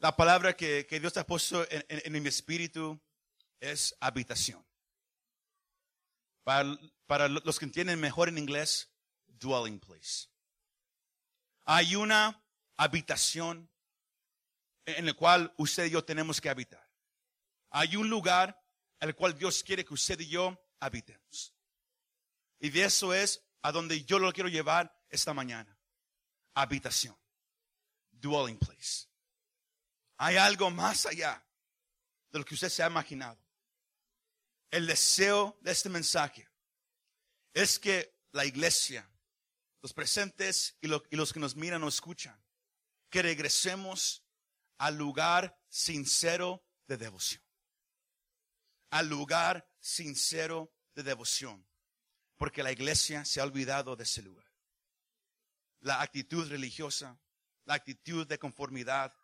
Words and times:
La 0.00 0.16
palabra 0.16 0.56
que, 0.56 0.86
que 0.86 0.98
Dios 0.98 1.16
ha 1.18 1.26
puesto 1.26 1.66
en, 1.70 1.84
en- 1.88 2.22
mi 2.22 2.28
espíritu 2.28 3.00
es 3.60 3.94
habitación. 4.00 4.66
Para, 6.42 6.76
para 7.06 7.28
los 7.28 7.58
que 7.58 7.66
entienden 7.66 8.00
mejor 8.00 8.28
en 8.30 8.38
inglés, 8.38 8.90
dwelling 9.26 9.78
place. 9.78 10.28
Hay 11.66 11.96
una 11.96 12.42
habitación 12.78 13.70
en 14.86 15.04
la 15.04 15.12
cual 15.12 15.52
usted 15.58 15.84
y 15.84 15.90
yo 15.90 16.02
tenemos 16.04 16.40
que 16.40 16.48
habitar. 16.48 16.90
Hay 17.70 17.94
un 17.96 18.08
lugar 18.08 18.58
al 19.00 19.14
cual 19.14 19.36
Dios 19.38 19.62
quiere 19.62 19.84
que 19.84 19.94
usted 19.94 20.18
y 20.20 20.28
yo 20.28 20.58
habitemos. 20.80 21.54
Y 22.58 22.70
de 22.70 22.84
eso 22.84 23.12
es 23.12 23.44
a 23.62 23.70
donde 23.70 24.02
yo 24.04 24.18
lo 24.18 24.32
quiero 24.32 24.48
llevar 24.48 24.98
esta 25.10 25.34
mañana. 25.34 25.78
Habitación. 26.54 27.16
Dwelling 28.10 28.58
place. 28.58 29.09
Hay 30.22 30.36
algo 30.36 30.70
más 30.70 31.06
allá 31.06 31.42
de 32.30 32.38
lo 32.38 32.44
que 32.44 32.52
usted 32.52 32.68
se 32.68 32.82
ha 32.82 32.88
imaginado. 32.88 33.42
El 34.70 34.86
deseo 34.86 35.58
de 35.62 35.72
este 35.72 35.88
mensaje 35.88 36.46
es 37.54 37.78
que 37.78 38.14
la 38.32 38.44
iglesia, 38.44 39.10
los 39.80 39.94
presentes 39.94 40.76
y, 40.82 40.88
lo- 40.88 41.02
y 41.10 41.16
los 41.16 41.32
que 41.32 41.40
nos 41.40 41.56
miran 41.56 41.82
o 41.84 41.88
escuchan, 41.88 42.38
que 43.08 43.22
regresemos 43.22 44.22
al 44.76 44.98
lugar 44.98 45.58
sincero 45.70 46.62
de 46.86 46.98
devoción. 46.98 47.42
Al 48.90 49.08
lugar 49.08 49.66
sincero 49.80 50.70
de 50.94 51.02
devoción. 51.02 51.66
Porque 52.36 52.62
la 52.62 52.72
iglesia 52.72 53.24
se 53.24 53.40
ha 53.40 53.44
olvidado 53.44 53.96
de 53.96 54.04
ese 54.04 54.20
lugar. 54.20 54.46
La 55.80 56.02
actitud 56.02 56.46
religiosa, 56.46 57.18
la 57.64 57.72
actitud 57.72 58.26
de 58.26 58.38
conformidad, 58.38 59.14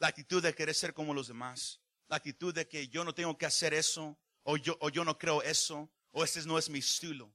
la 0.00 0.08
actitud 0.08 0.42
de 0.42 0.54
querer 0.54 0.74
ser 0.74 0.92
como 0.92 1.14
los 1.14 1.28
demás, 1.28 1.80
la 2.08 2.16
actitud 2.16 2.52
de 2.52 2.66
que 2.66 2.88
yo 2.88 3.04
no 3.04 3.14
tengo 3.14 3.38
que 3.38 3.46
hacer 3.46 3.72
eso, 3.74 4.18
o 4.42 4.56
yo, 4.56 4.76
o 4.80 4.88
yo 4.88 5.04
no 5.04 5.16
creo 5.18 5.42
eso, 5.42 5.92
o 6.10 6.24
ese 6.24 6.44
no 6.46 6.58
es 6.58 6.68
mi 6.68 6.80
estilo, 6.80 7.32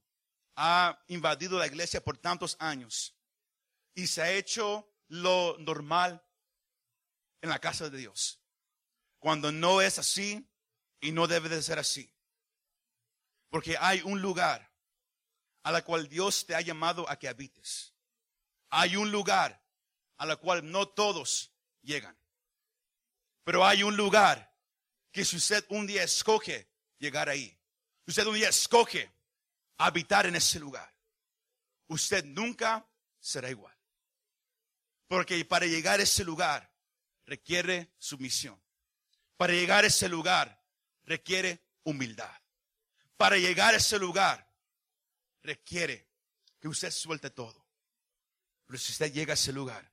ha 0.56 1.02
invadido 1.06 1.58
la 1.58 1.66
iglesia 1.66 2.02
por 2.02 2.18
tantos 2.18 2.56
años 2.58 3.16
y 3.94 4.08
se 4.08 4.20
ha 4.20 4.32
hecho 4.32 4.92
lo 5.08 5.56
normal 5.58 6.22
en 7.40 7.50
la 7.50 7.60
casa 7.60 7.88
de 7.88 7.98
Dios. 7.98 8.40
Cuando 9.20 9.52
no 9.52 9.80
es 9.80 9.98
así 9.98 10.50
y 11.00 11.12
no 11.12 11.26
debe 11.26 11.48
de 11.48 11.62
ser 11.62 11.78
así. 11.78 12.12
Porque 13.48 13.76
hay 13.78 14.02
un 14.02 14.20
lugar 14.20 14.72
a 15.62 15.70
la 15.70 15.84
cual 15.84 16.08
Dios 16.08 16.44
te 16.46 16.54
ha 16.54 16.60
llamado 16.60 17.08
a 17.08 17.18
que 17.18 17.28
habites. 17.28 17.94
Hay 18.70 18.96
un 18.96 19.12
lugar 19.12 19.64
a 20.16 20.26
la 20.26 20.36
cual 20.36 20.68
no 20.68 20.88
todos 20.88 21.52
llegan. 21.82 22.16
Pero 23.46 23.64
hay 23.64 23.84
un 23.84 23.96
lugar 23.96 24.52
que 25.12 25.24
si 25.24 25.36
usted 25.36 25.64
un 25.68 25.86
día 25.86 26.02
escoge 26.02 26.68
llegar 26.98 27.28
ahí, 27.28 27.56
usted 28.04 28.26
un 28.26 28.34
día 28.34 28.48
escoge 28.48 29.08
habitar 29.78 30.26
en 30.26 30.34
ese 30.34 30.58
lugar, 30.58 30.92
usted 31.86 32.24
nunca 32.24 32.84
será 33.20 33.48
igual. 33.48 33.72
Porque 35.06 35.44
para 35.44 35.64
llegar 35.64 36.00
a 36.00 36.02
ese 36.02 36.24
lugar 36.24 36.74
requiere 37.24 37.92
sumisión. 37.98 38.60
Para 39.36 39.52
llegar 39.52 39.84
a 39.84 39.86
ese 39.86 40.08
lugar 40.08 40.60
requiere 41.04 41.64
humildad. 41.84 42.42
Para 43.16 43.36
llegar 43.38 43.74
a 43.74 43.76
ese 43.76 43.96
lugar 44.00 44.44
requiere 45.44 46.08
que 46.58 46.66
usted 46.66 46.90
suelte 46.90 47.30
todo. 47.30 47.64
Pero 48.66 48.76
si 48.76 48.90
usted 48.90 49.12
llega 49.12 49.34
a 49.34 49.34
ese 49.34 49.52
lugar, 49.52 49.88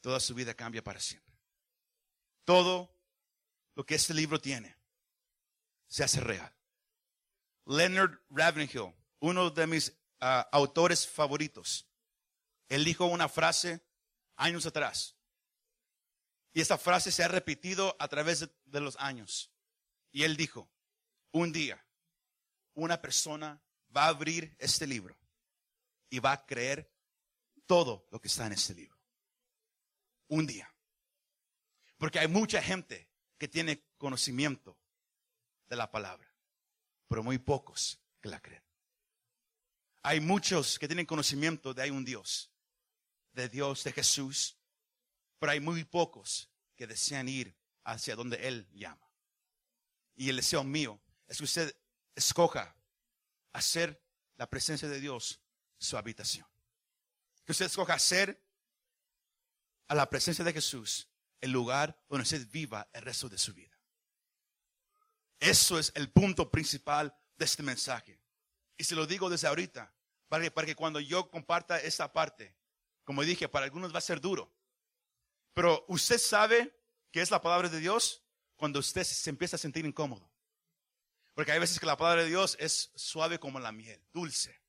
toda 0.00 0.18
su 0.20 0.34
vida 0.34 0.54
cambia 0.54 0.82
para 0.82 1.00
siempre. 1.00 1.23
Todo 2.44 2.94
lo 3.74 3.84
que 3.84 3.94
este 3.94 4.14
libro 4.14 4.40
tiene 4.40 4.76
se 5.86 6.04
hace 6.04 6.20
real. 6.20 6.54
Leonard 7.66 8.20
Ravenhill, 8.30 8.94
uno 9.20 9.50
de 9.50 9.66
mis 9.66 9.92
ah, 10.20 10.48
autores 10.52 11.06
favoritos, 11.06 11.86
él 12.68 12.84
dijo 12.84 13.06
una 13.06 13.28
frase 13.28 13.84
años 14.36 14.66
atrás. 14.66 15.16
Y 16.52 16.60
esa 16.60 16.78
frase 16.78 17.10
se 17.10 17.24
ha 17.24 17.28
repetido 17.28 17.96
a 17.98 18.08
través 18.08 18.48
de 18.64 18.80
los 18.80 18.96
años. 18.96 19.50
Y 20.12 20.22
él 20.22 20.36
dijo, 20.36 20.70
un 21.32 21.52
día 21.52 21.84
una 22.74 23.00
persona 23.00 23.62
va 23.96 24.04
a 24.04 24.08
abrir 24.08 24.54
este 24.58 24.86
libro 24.86 25.16
y 26.10 26.18
va 26.18 26.32
a 26.32 26.46
creer 26.46 26.92
todo 27.66 28.06
lo 28.10 28.20
que 28.20 28.28
está 28.28 28.46
en 28.46 28.52
este 28.52 28.74
libro. 28.74 28.98
Un 30.28 30.46
día. 30.46 30.73
Porque 32.04 32.18
hay 32.18 32.28
mucha 32.28 32.60
gente 32.60 33.08
que 33.38 33.48
tiene 33.48 33.82
conocimiento 33.96 34.78
de 35.68 35.74
la 35.74 35.90
palabra, 35.90 36.30
pero 37.08 37.22
muy 37.22 37.38
pocos 37.38 37.98
que 38.20 38.28
la 38.28 38.42
creen. 38.42 38.62
Hay 40.02 40.20
muchos 40.20 40.78
que 40.78 40.86
tienen 40.86 41.06
conocimiento 41.06 41.72
de 41.72 41.80
hay 41.80 41.88
un 41.88 42.04
Dios, 42.04 42.52
de 43.32 43.48
Dios, 43.48 43.84
de 43.84 43.92
Jesús, 43.92 44.58
pero 45.38 45.52
hay 45.52 45.60
muy 45.60 45.82
pocos 45.84 46.50
que 46.76 46.86
desean 46.86 47.26
ir 47.26 47.56
hacia 47.84 48.14
donde 48.16 48.36
Él 48.48 48.68
llama. 48.74 49.10
Y 50.14 50.28
el 50.28 50.36
deseo 50.36 50.62
mío 50.62 51.00
es 51.26 51.38
que 51.38 51.44
usted 51.44 51.74
escoja 52.14 52.76
hacer 53.54 53.98
la 54.36 54.50
presencia 54.50 54.88
de 54.88 55.00
Dios 55.00 55.40
su 55.78 55.96
habitación. 55.96 56.46
Que 57.46 57.52
usted 57.52 57.64
escoja 57.64 57.94
hacer 57.94 58.44
a 59.88 59.94
la 59.94 60.10
presencia 60.10 60.44
de 60.44 60.52
Jesús 60.52 61.08
el 61.44 61.50
lugar 61.50 61.94
donde 62.08 62.22
usted 62.22 62.48
viva 62.50 62.88
el 62.94 63.02
resto 63.02 63.28
de 63.28 63.36
su 63.36 63.52
vida. 63.52 63.78
Eso 65.38 65.78
es 65.78 65.92
el 65.94 66.10
punto 66.10 66.50
principal 66.50 67.14
de 67.36 67.44
este 67.44 67.62
mensaje. 67.62 68.18
Y 68.78 68.84
se 68.84 68.94
lo 68.94 69.06
digo 69.06 69.28
desde 69.28 69.48
ahorita, 69.48 69.94
para 70.28 70.44
que, 70.44 70.50
para 70.50 70.66
que 70.66 70.74
cuando 70.74 71.00
yo 71.00 71.30
comparta 71.30 71.78
esta 71.78 72.10
parte, 72.14 72.56
como 73.04 73.22
dije, 73.22 73.46
para 73.46 73.66
algunos 73.66 73.92
va 73.92 73.98
a 73.98 74.00
ser 74.00 74.22
duro. 74.22 74.56
Pero 75.52 75.84
usted 75.86 76.16
sabe 76.16 76.74
que 77.10 77.20
es 77.20 77.30
la 77.30 77.42
palabra 77.42 77.68
de 77.68 77.78
Dios 77.78 78.24
cuando 78.56 78.78
usted 78.78 79.04
se 79.04 79.28
empieza 79.28 79.56
a 79.56 79.58
sentir 79.58 79.84
incómodo. 79.84 80.32
Porque 81.34 81.52
hay 81.52 81.58
veces 81.58 81.78
que 81.78 81.84
la 81.84 81.98
palabra 81.98 82.22
de 82.22 82.30
Dios 82.30 82.56
es 82.58 82.90
suave 82.94 83.38
como 83.38 83.60
la 83.60 83.70
miel, 83.70 84.02
dulce. 84.14 84.62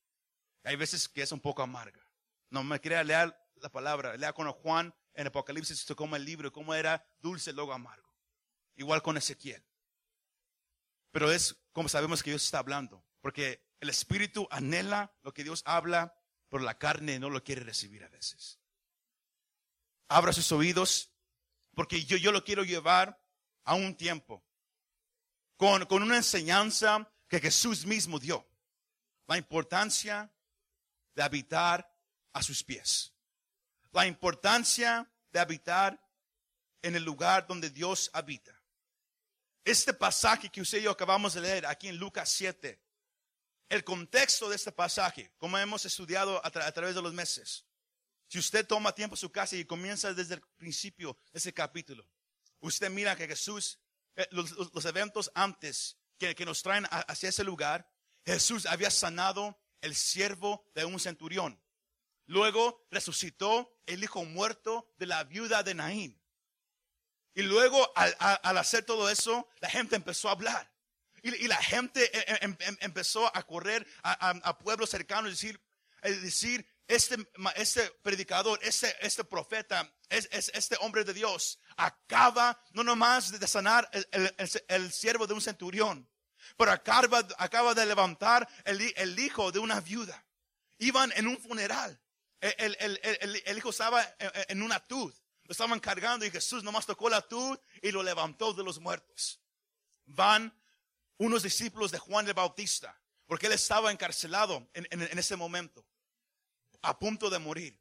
Hay 0.66 0.75
veces 0.75 1.07
que 1.07 1.22
es 1.22 1.31
un 1.31 1.40
poco 1.40 1.62
amarga. 1.62 2.06
No 2.50 2.66
me 2.66 2.81
crea 2.81 3.02
leer 3.02 3.34
la 3.62 3.69
palabra. 3.69 4.18
Lea 4.18 4.34
con 4.34 4.52
Juan 4.52 4.94
en 5.16 5.28
Apocalipsis, 5.28 5.86
como 5.96 6.16
el 6.16 6.26
libro, 6.26 6.52
cómo 6.52 6.74
era 6.74 7.06
dulce, 7.20 7.53
luego 7.53 7.74
amargo. 7.74 8.14
Igual 8.76 9.02
con 9.02 9.18
Ezequiel. 9.18 9.66
Pero 11.12 11.31
es 11.31 11.56
como 11.72 11.90
sabemos 11.90 12.22
que 12.22 12.31
Dios 12.31 12.44
está 12.44 12.59
hablando. 12.59 13.03
Porque 13.22 13.66
el 13.80 13.90
Espíritu 13.90 14.48
anhela 14.52 15.16
lo 15.24 15.34
que 15.34 15.44
Dios 15.44 15.62
habla, 15.66 16.14
pero 16.50 16.64
la 16.64 16.78
carne 16.78 17.20
no 17.20 17.30
lo 17.30 17.44
quiere 17.44 17.64
recibir 17.64 18.04
a 18.04 18.09
veces. 18.09 18.59
Abra 20.08 20.34
sus 20.34 20.52
oídos, 20.52 21.12
porque 21.74 22.04
yo, 22.06 22.18
yo 22.18 22.31
lo 22.31 22.44
quiero 22.44 22.64
llevar 22.64 23.20
a 23.64 23.75
un 23.75 23.96
tiempo 23.96 24.46
con, 25.58 25.86
con 25.86 26.04
una 26.04 26.18
enseñanza 26.18 27.12
que 27.28 27.40
Jesús 27.40 27.86
mismo 27.86 28.20
dio. 28.20 28.48
La 29.28 29.38
importancia 29.38 30.31
de 31.16 31.24
habitar 31.24 31.92
a 32.34 32.44
sus 32.44 32.64
pies. 32.64 33.15
La 33.95 34.06
importancia 34.06 35.09
de 35.31 35.39
habitar 35.39 35.97
en 36.81 36.95
el 36.97 37.03
lugar 37.03 37.47
donde 37.47 37.69
Dios 37.69 38.09
habita. 38.11 38.61
Este 39.63 39.94
pasaje 39.94 40.50
que 40.50 40.59
usted 40.59 40.79
y 40.79 40.83
yo 40.83 40.91
acabamos 40.91 41.33
de 41.33 41.39
leer 41.41 41.66
aquí 41.66 41.88
en 41.88 41.95
Lucas 41.95 42.29
7, 42.29 42.78
el 43.69 43.83
contexto 43.85 44.50
de 44.50 44.57
este 44.57 44.73
pasaje, 44.73 45.31
como 45.38 45.57
hemos 45.57 45.85
estudiado 45.85 46.45
a, 46.45 46.51
tra- 46.51 46.66
a 46.66 46.72
través 46.73 46.94
de 46.94 47.01
los 47.01 47.13
meses, 47.13 47.66
si 48.28 48.38
usted 48.38 48.67
toma 48.67 48.94
tiempo 48.94 49.16
en 49.16 49.19
su 49.22 49.31
casa 49.31 49.56
y 49.56 49.63
comienza 49.63 50.13
desde 50.13 50.35
el 50.35 50.41
principio 50.57 51.17
ese 51.31 51.53
capítulo, 51.53 52.06
usted 52.59 52.89
mira 52.91 53.15
que 53.15 53.27
Jesús, 53.30 53.80
eh, 54.18 54.27
los, 54.31 54.86
eventos 54.86 55.31
antes 55.33 55.98
que, 56.18 56.36
nos 56.45 56.62
traen 56.62 56.86
a- 56.88 57.00
hacia 57.07 57.30
ese 57.30 57.45
lugar, 57.45 57.89
Jesús 58.25 58.65
había 58.65 58.91
sanado 58.91 59.57
el 59.80 59.95
siervo 59.95 60.69
de 60.75 60.83
un 60.83 61.00
centurión. 61.00 61.62
Luego 62.27 62.86
resucitó 62.92 63.80
el 63.86 64.04
hijo 64.04 64.24
muerto 64.25 64.92
de 64.98 65.06
la 65.06 65.24
viuda 65.24 65.63
de 65.63 65.74
Naín. 65.75 66.22
Y 67.33 67.44
luego 67.44 67.92
al, 67.95 68.16
al 68.19 68.57
hacer 68.57 68.86
todo 68.86 69.10
eso, 69.10 69.48
la 69.60 69.69
gente 69.69 69.95
empezó 69.95 70.30
a 70.30 70.31
hablar. 70.33 70.72
Y, 71.22 71.36
y 71.44 71.48
la 71.48 71.57
gente 71.57 72.04
eh, 72.18 72.38
em- 72.42 72.56
em- 72.60 72.77
empezó 72.81 73.27
a 73.36 73.44
correr 73.44 73.86
a, 74.04 74.30
a- 74.30 74.39
a 74.44 74.57
pueblos 74.57 74.89
cercanos 74.89 75.27
y 75.30 75.31
decir, 75.33 75.62
es 76.01 76.22
decir, 76.22 76.66
este, 76.88 77.18
este 77.56 77.89
predicador, 78.04 78.60
este, 78.62 78.95
este 79.06 79.24
profeta, 79.24 79.92
es, 80.10 80.30
es- 80.31 80.51
este 80.54 80.77
hombre 80.81 81.04
de 81.04 81.13
Dios, 81.13 81.60
acaba 81.77 82.62
no 82.72 82.83
nomás 82.83 83.38
de 83.38 83.48
sanar 83.48 83.89
el, 83.92 84.07
el- 84.12 84.36
el- 84.68 84.92
siervo 84.94 85.27
de 85.27 85.33
un 85.33 85.42
centurión, 85.42 86.10
pero 86.57 86.72
acaba, 86.72 87.19
acaba 87.38 87.74
de 87.74 87.86
levantar 87.86 88.48
el 88.63 89.19
hijo 89.19 89.51
de 89.51 89.60
una 89.60 89.81
viuda. 89.81 90.25
Iban 90.77 91.12
en 91.16 91.27
un 91.27 91.38
funeral. 91.39 92.00
El, 92.57 93.57
hijo 93.57 93.69
estaba 93.69 94.03
en- 94.19 94.31
en 94.50 94.62
un 94.62 94.71
atud. 94.71 95.13
Lo 95.44 95.51
estaban 95.51 95.80
cargando 95.80 96.25
y 96.25 96.31
Jesús 96.31 96.63
nomás 96.63 96.86
tocó 96.86 97.07
la 97.09 97.21
tud 97.21 97.57
y 97.81 97.92
lo 97.92 98.01
levantó 98.01 98.53
de 98.53 98.63
los 98.63 98.80
muertos. 98.80 99.39
Van 100.06 100.51
unos 101.18 101.44
discípulos 101.44 101.92
de 101.92 102.00
Juan 102.00 102.27
el 102.27 102.33
Bautista, 102.33 103.00
porque 103.27 103.45
él 103.45 103.53
estaba 103.53 103.92
encarcelado 103.92 104.69
en, 104.74 105.19
ese 105.19 105.36
momento, 105.36 105.86
a 106.81 106.97
punto 106.97 107.30
de 107.30 107.39
morir. 107.39 107.80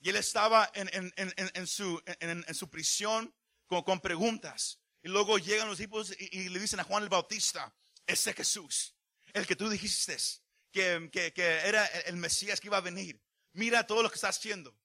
Y 0.00 0.10
él 0.10 0.16
estaba 0.16 0.70
en, 0.74 1.66
su, 1.66 2.70
prisión 2.70 3.34
con, 3.66 4.00
preguntas. 4.00 4.80
Y 5.02 5.08
luego 5.08 5.38
llegan 5.38 5.68
los 5.68 5.78
discípulos 5.78 6.14
y, 6.18 6.48
le 6.48 6.58
dicen 6.58 6.80
a 6.80 6.84
Juan 6.84 7.02
el 7.02 7.10
Bautista, 7.10 7.74
ese 8.06 8.32
Jesús, 8.32 8.94
el 9.34 9.46
que 9.46 9.56
tú 9.56 9.68
dijiste 9.68 10.16
que 10.72 11.34
era 11.64 11.86
el 11.86 12.16
Mesías 12.16 12.60
que 12.60 12.68
iba 12.68 12.78
a 12.78 12.82
venir. 12.82 13.20
Mira 13.54 13.86
todo 13.86 14.02
lo 14.02 14.10
que 14.10 14.16
está 14.16 14.28
haciendo. 14.28 14.76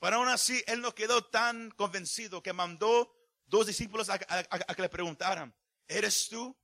Pero 0.00 0.16
aún 0.16 0.28
así, 0.28 0.62
él 0.66 0.80
no 0.80 0.94
quedó 0.94 1.24
tan 1.24 1.70
convencido 1.70 2.42
que 2.42 2.52
mandó 2.52 3.14
dos 3.46 3.66
discípulos 3.66 4.08
a, 4.10 4.18
que 4.18 4.82
le 4.82 4.88
preguntaran, 4.88 5.54
¿eres 5.86 6.28
tú? 6.28 6.56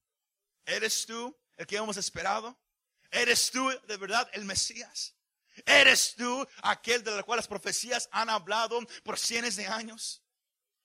¿Eres 0.65 1.07
tú 1.07 1.37
el 1.57 1.67
que 1.67 1.77
hemos 1.77 1.97
esperado? 1.97 2.59
¿Eres 3.11 3.51
tú 3.51 3.71
de 3.87 3.97
verdad 3.97 4.29
el 4.33 4.45
Mesías? 4.45 5.15
¿Eres 5.67 6.15
tú 6.15 6.47
aquel 6.63 7.05
de 7.05 7.23
cual 7.23 7.37
las 7.37 7.49
profecías 7.49 8.09
han 8.11 8.31
hablado 8.31 8.81
por 9.03 9.19
cientos 9.19 9.57
de 9.57 9.67
años? 9.67 10.23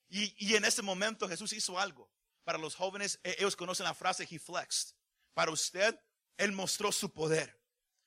Y, 0.08 0.34
y 0.46 0.56
en 0.56 0.64
ese 0.64 0.82
momento 0.82 1.28
Jesús 1.28 1.52
hizo 1.52 1.78
algo. 1.78 2.10
Para 2.44 2.58
los 2.58 2.74
jóvenes, 2.74 3.20
e, 3.22 3.36
ellos 3.38 3.56
conocen 3.56 3.84
la 3.84 3.94
frase 3.94 4.26
he 4.30 4.38
flexed. 4.38 4.94
Para 5.32 5.50
usted, 5.50 5.98
Él 6.36 6.52
mostró 6.52 6.92
su 6.92 7.12
poder. 7.12 7.58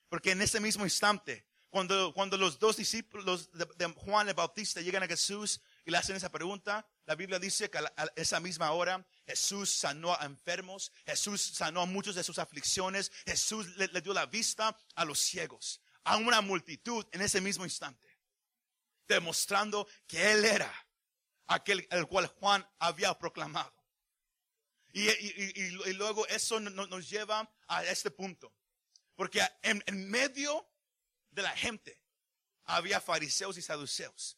Porque 0.09 0.31
en 0.31 0.41
ese 0.41 0.59
mismo 0.59 0.83
instante, 0.83 1.47
cuando, 1.71 2.13
cuando 2.13 2.35
los 2.37 2.59
dos 2.59 2.75
discípulos 2.75 3.49
de, 3.53 3.85
Juan 3.95 4.27
el 4.27 4.33
Bautista 4.33 4.81
llegan 4.81 5.03
a 5.03 5.07
Jesús 5.07 5.61
y 5.85 5.91
le 5.91 5.97
hacen 5.97 6.17
esa 6.17 6.29
pregunta, 6.29 6.85
la 7.05 7.15
Biblia 7.15 7.39
dice 7.39 7.69
que 7.69 7.77
a, 7.77 8.11
esa 8.17 8.41
misma 8.41 8.71
hora 8.73 9.07
Jesús 9.25 9.69
sanó 9.69 10.13
a 10.13 10.25
enfermos, 10.25 10.91
Jesús 11.05 11.41
sanó 11.41 11.81
a 11.81 11.85
muchos 11.85 12.13
de 12.15 12.25
sus 12.25 12.39
aflicciones, 12.39 13.09
Jesús 13.25 13.67
le, 13.77 13.87
dio 14.01 14.13
la 14.13 14.25
vista 14.25 14.77
a 14.95 15.05
los 15.05 15.19
ciegos, 15.19 15.81
a 16.03 16.17
una 16.17 16.41
multitud 16.41 17.05
en 17.13 17.21
ese 17.21 17.39
mismo 17.39 17.63
instante, 17.63 18.19
demostrando 19.07 19.87
que 20.07 20.33
Él 20.33 20.43
era 20.43 20.71
aquel 21.47 21.87
el 21.89 22.05
cual 22.05 22.27
Juan 22.27 22.69
había 22.79 23.17
proclamado. 23.17 23.73
Y, 24.91 25.09
y, 25.09 25.93
luego 25.93 26.27
eso 26.27 26.59
nos 26.59 27.09
lleva 27.09 27.49
a 27.69 27.85
este 27.85 28.11
punto. 28.11 28.53
Porque 29.15 29.41
en, 29.61 29.81
en 29.85 30.09
medio 30.09 30.70
de 31.31 31.41
la 31.41 31.55
gente 31.55 32.01
había 32.65 33.01
fariseos 33.01 33.57
y 33.57 33.61
saduceos. 33.61 34.37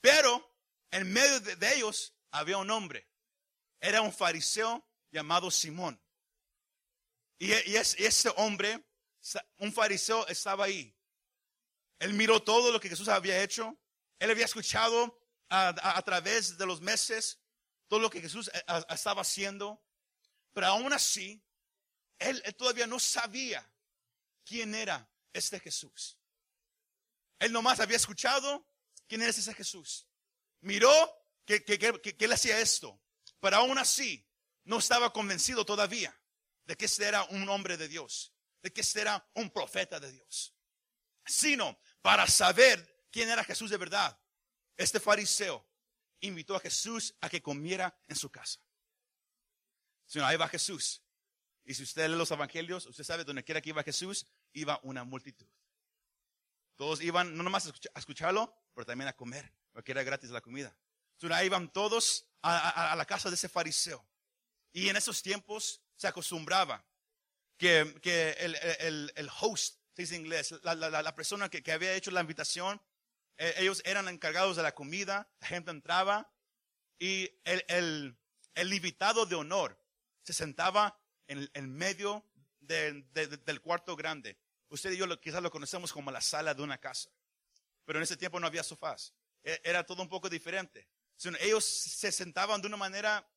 Pero 0.00 0.56
en 0.90 1.12
medio 1.12 1.40
de, 1.40 1.74
ellos 1.74 2.14
había 2.30 2.58
un 2.58 2.70
hombre. 2.70 3.08
Era 3.80 4.00
un 4.00 4.12
fariseo 4.12 4.86
llamado 5.10 5.50
Simón. 5.50 6.00
Y, 7.38 7.52
ese 7.52 8.32
hombre, 8.36 8.84
un 9.58 9.72
fariseo, 9.72 10.26
estaba 10.28 10.66
ahí. 10.66 10.94
Él 11.98 12.14
miró 12.14 12.42
todo 12.42 12.72
lo 12.72 12.80
que 12.80 12.88
Jesús 12.88 13.08
había 13.08 13.42
hecho. 13.42 13.76
Él 14.18 14.30
había 14.30 14.44
escuchado 14.44 15.20
a, 15.48 16.02
través 16.04 16.56
de 16.56 16.66
los 16.66 16.80
meses 16.80 17.40
todo 17.88 18.00
lo 18.00 18.10
que 18.10 18.20
Jesús 18.20 18.50
eh, 18.54 18.64
estaba 18.88 19.22
haciendo. 19.22 19.82
Pero 20.52 20.68
aún 20.68 20.92
así, 20.92 21.44
él 22.18 22.42
todavía 22.56 22.86
no 22.86 23.00
sabía 23.00 23.68
quién 24.44 24.74
era 24.74 25.11
este 25.32 25.60
Jesús. 25.60 26.18
Él 27.38 27.52
nomás 27.52 27.80
había 27.80 27.96
escuchado 27.96 28.66
quién 29.08 29.22
es 29.22 29.38
ese 29.38 29.54
Jesús. 29.54 30.06
Miró 30.60 30.92
que, 31.44 31.64
que, 31.64 32.16
él 32.18 32.32
hacía 32.32 32.60
esto, 32.60 33.02
pero 33.40 33.56
aún 33.56 33.78
así 33.78 34.26
no 34.64 34.78
estaba 34.78 35.12
convencido 35.12 35.64
todavía 35.64 36.16
de 36.64 36.76
que 36.76 36.84
este 36.84 37.04
era 37.04 37.24
un 37.24 37.48
hombre 37.48 37.76
de 37.76 37.88
Dios, 37.88 38.32
de 38.62 38.72
que 38.72 38.80
este 38.80 39.00
era 39.00 39.28
un 39.34 39.50
profeta 39.50 39.98
de 39.98 40.12
Dios. 40.12 40.54
Sino 41.26 41.78
para 42.00 42.26
saber 42.26 43.06
quién 43.10 43.28
era 43.28 43.44
Jesús 43.44 43.70
de 43.70 43.76
verdad, 43.76 44.18
este 44.76 45.00
fariseo 45.00 45.68
invitó 46.20 46.56
a 46.56 46.60
Jesús 46.60 47.14
a 47.20 47.28
que 47.28 47.42
comiera 47.42 47.96
en 48.08 48.16
su 48.16 48.30
casa. 48.30 48.60
Sino 50.06 50.24
ahí 50.26 50.36
va 50.36 50.48
Jesús. 50.48 51.02
Y 51.64 51.74
si 51.74 51.82
usted 51.82 52.08
lee 52.08 52.16
los 52.16 52.30
evangelios, 52.30 52.86
usted 52.86 53.04
sabe 53.04 53.24
donde 53.24 53.44
quiera 53.44 53.60
que 53.60 53.70
iba 53.70 53.82
Jesús, 53.82 54.26
iba 54.52 54.80
una 54.82 55.04
multitud. 55.04 55.46
Todos 56.76 57.00
iban 57.00 57.36
no 57.36 57.42
nomás 57.42 57.66
a, 57.66 57.98
escucharlo, 57.98 58.54
pero 58.74 58.86
también 58.86 59.08
a 59.08 59.12
comer, 59.12 59.52
porque 59.72 59.92
era 59.92 60.02
gratis 60.02 60.30
la 60.30 60.40
comida. 60.40 60.76
Entonces 61.14 61.38
ahí 61.38 61.46
iban 61.46 61.72
todos 61.72 62.26
a, 62.42 62.94
la 62.96 63.04
casa 63.04 63.28
de 63.28 63.36
ese 63.36 63.48
fariseo. 63.48 64.04
Y 64.72 64.88
en 64.88 64.96
esos 64.96 65.22
tiempos 65.22 65.82
se 65.96 66.08
acostumbraba 66.08 66.84
que, 67.56 67.80
el, 68.40 69.30
host, 69.40 69.78
se 69.94 70.16
inglés, 70.16 70.54
la, 70.62 71.14
persona 71.14 71.48
que, 71.48 71.72
había 71.72 71.94
hecho 71.94 72.10
la 72.10 72.22
invitación, 72.22 72.82
e, 73.36 73.54
ellos 73.58 73.82
eran 73.84 74.08
encargados 74.08 74.56
de 74.56 74.62
la 74.62 74.74
comida, 74.74 75.30
la 75.40 75.46
gente 75.46 75.70
entraba 75.70 76.32
y 76.98 77.30
el, 77.44 78.16
invitado 78.56 79.26
de 79.26 79.36
honor 79.36 79.78
se 80.24 80.32
sentaba 80.32 80.98
en 81.28 81.48
el 81.54 81.68
medio 81.68 82.26
del 82.58 83.60
cuarto 83.62 83.94
grande. 83.96 84.41
Usted 84.72 84.92
y 84.92 84.96
yo 84.96 85.20
quizás 85.20 85.42
lo 85.42 85.50
conocemos 85.50 85.92
como 85.92 86.10
la 86.10 86.22
sala 86.22 86.54
de 86.54 86.62
una 86.62 86.78
casa. 86.78 87.10
Pero 87.84 87.98
en 87.98 88.04
ese 88.04 88.16
tiempo 88.16 88.40
no 88.40 88.46
había 88.46 88.62
sofás. 88.62 89.12
E, 89.44 89.60
era 89.64 89.84
todo 89.84 90.00
un 90.00 90.08
poco 90.08 90.30
diferente. 90.30 90.88
Ellos 91.40 91.62
se 91.62 92.10
sentaban 92.10 92.62
de 92.62 92.68
una 92.68 92.78
manera... 92.78 93.28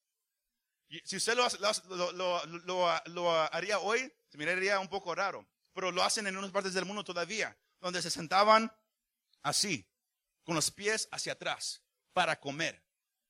Si 1.04 1.18
usted 1.18 1.36
lo, 1.36 3.28
haría 3.52 3.80
hoy, 3.80 4.14
se 4.30 4.38
miraría 4.38 4.80
un 4.80 4.88
poco 4.88 5.14
raro. 5.14 5.46
Pero 5.74 5.92
lo 5.92 6.04
hacen 6.04 6.26
en 6.26 6.38
unas 6.38 6.52
partes 6.52 6.74
del 6.74 6.86
mundo 6.86 7.04
todavía, 7.04 7.58
donde 7.82 8.02
se 8.02 8.10
sentaban 8.10 8.72
así, 9.42 9.86
con 10.46 10.56
los 10.56 10.72
pies 10.72 11.10
hacia 11.12 11.34
atrás, 11.34 11.84
para 12.14 12.40
comer. 12.40 12.82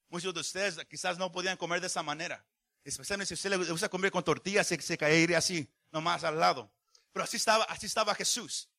Muchos 0.09 0.31
de 0.31 0.41
ustedes 0.41 0.77
quizás 0.85 1.17
no 1.17 1.31
podían 1.31 1.57
comer 1.57 1.81
de 1.81 1.87
esa 1.87 2.03
manera. 2.03 2.45
Especialmente 2.83 3.29
si 3.29 3.33
usted 3.33 3.49
le 3.49 3.71
gusta 3.71 3.89
comer 3.89 4.11
con 4.11 4.23
tortillas, 4.23 4.67
se, 4.67 4.79
se 4.79 4.95
caería 4.95 5.39
así, 5.39 5.67
nomás 5.91 6.23
al 6.23 6.39
lado. 6.39 6.71
Pero 7.15 7.23
así 7.23 7.37
estaba, 7.37 7.63
así 7.63 7.85
estaba 7.85 8.13
Jesús, 8.13 8.69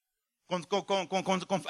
con, 0.44 0.66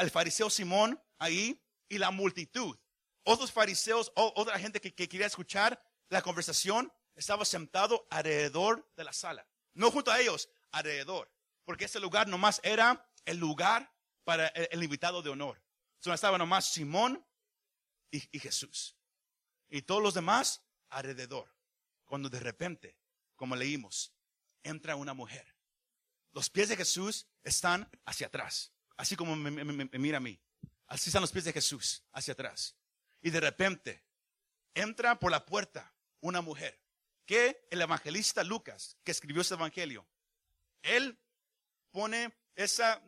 el 0.00 0.10
fariseo 0.10 0.50
Simón 0.50 1.00
ahí 1.16 1.64
y 1.88 1.96
la 1.96 2.10
multitud. 2.10 2.76
Otros 3.22 3.52
fariseos, 3.52 4.10
otra 4.16 4.58
gente 4.58 4.80
que, 4.80 4.92
quería 4.92 5.28
escuchar 5.28 5.80
la 6.08 6.22
conversación, 6.22 6.92
estaba 7.14 7.44
sentado 7.44 8.08
alrededor 8.10 8.84
de 8.96 9.04
la 9.04 9.12
sala. 9.12 9.46
No 9.74 9.92
junto 9.92 10.10
a 10.10 10.18
ellos, 10.18 10.48
alrededor. 10.72 11.30
Porque 11.64 11.84
ese 11.84 12.00
lugar 12.00 12.26
nomás 12.26 12.60
era 12.64 13.08
el 13.26 13.36
lugar 13.36 13.94
para 14.24 14.48
el, 14.48 14.82
invitado 14.82 15.22
de 15.22 15.30
honor. 15.30 15.62
Solo 16.00 16.16
estaba 16.16 16.36
nomás 16.36 16.66
Simón 16.66 17.24
y 18.10 18.40
Jesús. 18.40 18.96
Y 19.68 19.82
todos 19.82 20.02
los 20.02 20.14
demás 20.14 20.64
alrededor. 20.88 21.48
Cuando 22.04 22.28
de 22.28 22.40
repente, 22.40 22.98
como 23.36 23.54
leímos, 23.54 24.12
entra 24.64 24.96
una 24.96 25.14
mujer. 25.14 25.55
Los 26.36 26.50
pies 26.50 26.68
de 26.68 26.76
Jesús 26.76 27.26
están 27.44 27.90
hacia 28.04 28.26
atrás, 28.26 28.70
así 28.98 29.16
como 29.16 29.34
me, 29.34 29.50
mira 29.98 30.18
a 30.18 30.20
mí. 30.20 30.38
Así 30.86 31.08
están 31.08 31.22
los 31.22 31.32
pies 31.32 31.46
de 31.46 31.52
Jesús, 31.54 32.04
hacia 32.12 32.34
atrás. 32.34 32.76
Y 33.22 33.30
de 33.30 33.40
repente 33.40 34.04
entra 34.74 35.18
por 35.18 35.30
la 35.30 35.46
puerta 35.46 35.94
una 36.20 36.42
mujer, 36.42 36.78
que 37.24 37.66
el 37.70 37.80
evangelista 37.80 38.44
Lucas, 38.44 38.98
que 39.02 39.12
escribió 39.12 39.40
este 39.40 39.54
evangelio, 39.54 40.06
él 40.82 41.18
pone 41.90 42.36
esa 42.54 43.02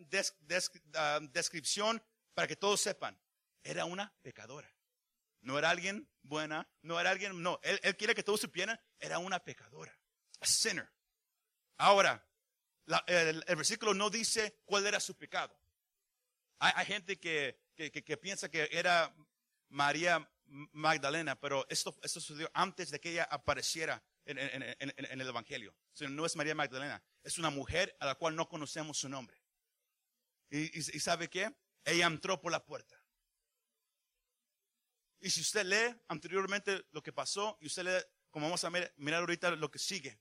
ah, 0.95 1.21
descripción 1.31 2.03
para 2.33 2.49
que 2.49 2.57
todos 2.57 2.81
sepan, 2.81 3.21
era 3.63 3.85
una 3.85 4.11
pecadora. 4.23 4.75
No 5.43 5.59
era 5.59 5.69
alguien 5.69 6.11
buena, 6.23 6.67
no 6.81 6.99
era 6.99 7.11
alguien, 7.11 7.43
no, 7.43 7.61
él, 7.63 7.95
quiere 7.99 8.15
que 8.15 8.23
todos 8.23 8.41
supieran, 8.41 8.81
era 8.99 9.19
una 9.19 9.39
pecadora, 9.39 9.95
a 10.41 10.47
sinner. 10.47 10.91
Ahora, 11.77 12.27
el, 13.07 13.45
versículo 13.57 13.95
no 13.95 14.11
dice 14.11 14.61
cuál 14.65 14.87
era 14.87 15.01
su 15.01 15.17
pecado. 15.17 15.59
Hay, 16.59 16.87
gente 16.87 17.19
que, 17.19 17.59
piensa 18.21 18.51
que 18.51 18.69
era 18.73 19.15
María 19.69 20.29
Magdalena, 20.47 21.39
pero 21.39 21.67
esto, 21.69 21.97
esto 22.03 22.21
sucedió 22.21 22.51
antes 22.55 22.91
de 22.91 23.01
que 23.01 23.11
ella 23.11 23.29
apareciera 23.31 24.03
en, 24.25 24.63
el 25.21 25.21
Evangelio. 25.21 25.75
no 26.09 26.27
es 26.27 26.37
María 26.37 26.55
Magdalena, 26.55 27.03
es 27.23 27.39
una 27.39 27.51
mujer 27.51 27.97
a 28.01 28.07
la 28.07 28.15
cual 28.17 28.35
no 28.35 28.49
conocemos 28.49 28.99
su 28.99 29.09
nombre. 29.09 29.41
¿Y, 30.51 30.79
y 30.79 31.01
sabe 31.01 31.29
qué? 31.29 31.55
Ella 31.85 32.07
entró 32.07 32.41
por 32.41 32.51
la 32.51 32.65
puerta. 32.65 33.01
Y 35.21 35.31
si 35.31 35.41
usted 35.41 35.65
lee 35.65 36.01
anteriormente 36.09 36.87
lo 36.93 37.03
que 37.03 37.13
pasó, 37.13 37.59
y 37.61 37.67
usted 37.67 37.85
lee, 37.85 38.07
como 38.31 38.47
vamos 38.47 38.65
a 38.65 38.71
mirar 38.71 39.21
ahorita 39.21 39.51
lo 39.53 39.71
que 39.71 39.79
sigue, 39.79 40.19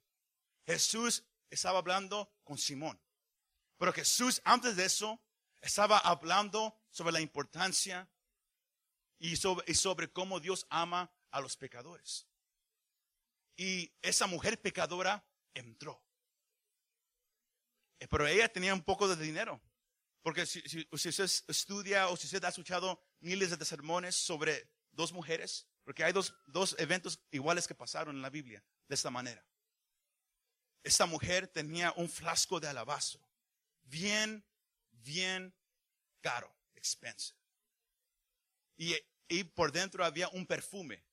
Jesús 0.65 1.23
estaba 1.49 1.79
hablando 1.79 2.31
con 2.43 2.57
Simón. 2.57 3.01
Pero 3.77 3.93
Jesús, 3.93 4.41
antes 4.43 4.75
de 4.75 4.85
eso, 4.85 5.21
estaba 5.61 5.97
hablando 5.99 6.79
sobre 6.89 7.13
la 7.13 7.21
importancia 7.21 8.09
y 9.19 9.35
sobre, 9.35 10.11
cómo 10.11 10.39
Dios 10.39 10.65
ama 10.69 11.11
a 11.31 11.41
los 11.41 11.57
pecadores. 11.57 12.27
Y 13.55 13.91
esa 14.01 14.27
mujer 14.27 14.61
pecadora 14.61 15.27
entró. 15.53 16.03
Eh, 17.99 18.07
Pero 18.07 18.27
ella 18.27 18.51
tenía 18.51 18.73
un 18.73 18.83
poco 18.83 19.07
de 19.07 19.15
dinero. 19.15 19.61
Porque 20.21 20.45
si, 20.45 20.61
si, 20.61 20.87
si 20.91 21.09
usted 21.09 21.29
estudia 21.47 22.09
o 22.09 22.17
si 22.17 22.25
usted 22.25 22.43
ha 22.43 22.49
escuchado 22.49 23.01
miles 23.19 23.57
de 23.57 23.65
sermones 23.65 24.15
sobre 24.15 24.69
dos 24.91 25.13
mujeres, 25.13 25.67
porque 25.83 26.03
hay 26.03 26.11
dos, 26.11 26.35
dos 26.47 26.75
eventos 26.79 27.19
iguales 27.31 27.67
que 27.67 27.73
pasaron 27.73 28.15
en 28.15 28.21
la 28.21 28.29
Biblia 28.29 28.63
de 28.87 28.95
esta 28.95 29.09
manera. 29.09 29.45
Esta 30.83 31.05
mujer 31.05 31.47
tenía 31.47 31.93
un 31.97 32.09
flasco 32.09 32.59
de 32.59 32.67
alabastro, 32.67 33.21
bien, 33.83 34.45
bien 34.91 35.53
caro, 36.21 36.53
expensive. 36.75 37.37
Y, 38.77 38.95
y 39.27 39.43
por 39.43 39.71
dentro 39.71 40.05
había 40.05 40.29
un 40.29 40.45
perfume 40.45 41.03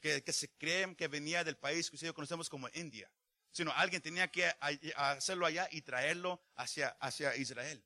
que, 0.00 0.22
que 0.22 0.32
se 0.32 0.50
cree 0.56 0.94
que 0.96 1.08
venía 1.08 1.42
del 1.44 1.56
país 1.56 1.88
que 1.88 1.96
ustedes 1.96 2.12
conocemos 2.12 2.48
como 2.48 2.68
India. 2.74 3.10
Sino 3.50 3.72
alguien 3.72 4.02
tenía 4.02 4.28
que 4.30 4.52
hacerlo 4.96 5.46
allá 5.46 5.68
y 5.70 5.82
traerlo 5.82 6.42
hacia, 6.56 6.88
hacia 7.00 7.36
Israel. 7.36 7.84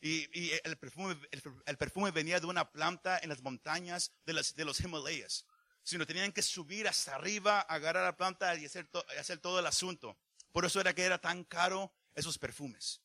Y, 0.00 0.28
y 0.38 0.52
el, 0.64 0.76
perfume, 0.76 1.16
el, 1.64 1.76
perfume 1.78 2.10
venía 2.10 2.40
de 2.40 2.46
una 2.46 2.70
planta 2.70 3.18
en 3.22 3.28
las 3.28 3.40
montañas 3.40 4.12
de, 4.24 4.32
las, 4.32 4.54
de 4.54 4.64
los 4.64 4.80
Himalayas. 4.80 5.46
Sino 5.82 6.06
tenían 6.06 6.32
que 6.32 6.42
subir 6.42 6.88
hasta 6.88 7.14
arriba, 7.14 7.60
agarrar 7.60 8.04
la 8.04 8.16
planta 8.16 8.54
y 8.56 8.66
hacer 8.66 9.38
todo 9.38 9.60
el 9.60 9.66
asunto. 9.66 10.18
Por 10.56 10.64
eso 10.64 10.80
era 10.80 10.94
que 10.94 11.02
era 11.04 11.18
tan 11.20 11.44
caro 11.44 11.92
esos 12.14 12.38
perfumes. 12.38 13.02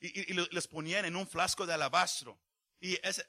Y, 0.00 0.18
y- 0.18 0.30
y 0.30 0.32
lo- 0.32 0.46
los 0.50 0.66
ponían 0.66 1.04
en 1.04 1.14
un 1.14 1.28
flasco 1.28 1.66
de 1.66 1.74
alabastro. 1.74 2.40
Y 2.80 2.98
ese, 3.06 3.28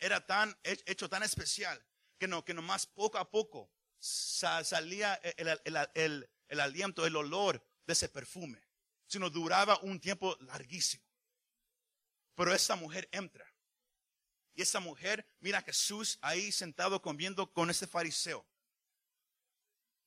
era 0.00 0.26
tan 0.26 0.58
hecho 0.64 1.08
tan 1.08 1.22
especial 1.22 1.80
que 2.18 2.26
no 2.26 2.44
que 2.44 2.54
nomás 2.54 2.86
poco 2.88 3.18
a 3.18 3.30
poco 3.30 3.70
sa- 4.00 4.64
salía 4.64 5.14
el, 5.36 5.46
el- 5.46 5.60
el- 5.64 5.88
el- 5.94 6.30
el 6.48 6.58
aliento, 6.60 7.06
el 7.06 7.14
olor 7.14 7.64
de 7.86 7.92
ese 7.92 8.08
perfume. 8.08 8.60
Sino 9.06 9.30
duraba 9.30 9.78
un 9.82 10.00
tiempo 10.00 10.36
larguísimo. 10.40 11.06
Pero 12.34 12.52
esta 12.52 12.74
mujer 12.74 13.08
entra. 13.12 13.46
Y 14.56 14.62
esta 14.62 14.80
mujer 14.80 15.24
mira 15.38 15.58
a 15.58 15.62
Jesús 15.62 16.18
ahí 16.20 16.50
sentado 16.50 17.00
comiendo 17.00 17.52
con 17.52 17.70
este 17.70 17.86
fariseo. 17.86 18.44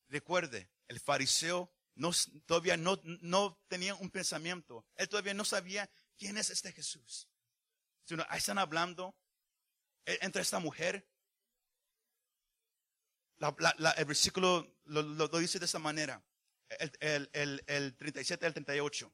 Recuerde, 0.08 0.70
el 0.88 1.00
fariseo 1.00 1.72
no, 1.98 2.10
todavía 2.46 2.76
no, 2.76 2.98
no 3.04 3.60
tenía 3.68 3.94
un 3.96 4.10
pensamiento. 4.10 4.86
Él 4.96 5.08
todavía 5.08 5.34
no 5.34 5.44
sabía 5.44 5.90
quién 6.16 6.38
es 6.38 6.50
este 6.50 6.72
Jesús. 6.72 7.28
Sino 8.04 8.24
ahí 8.28 8.38
están 8.38 8.58
hablando 8.58 9.16
eh, 10.06 10.18
entre 10.22 10.42
esta 10.42 10.58
mujer. 10.60 11.06
El 13.40 14.04
versículo 14.04 14.76
lo, 14.84 15.02
lo- 15.02 15.28
lo 15.28 15.38
dice 15.38 15.58
de 15.58 15.66
esta 15.66 15.78
manera. 15.78 16.24
El, 16.68 16.92
el, 17.00 17.30
el, 17.32 17.64
el 17.66 17.96
37 17.96 18.46
al 18.46 18.52
38. 18.54 19.12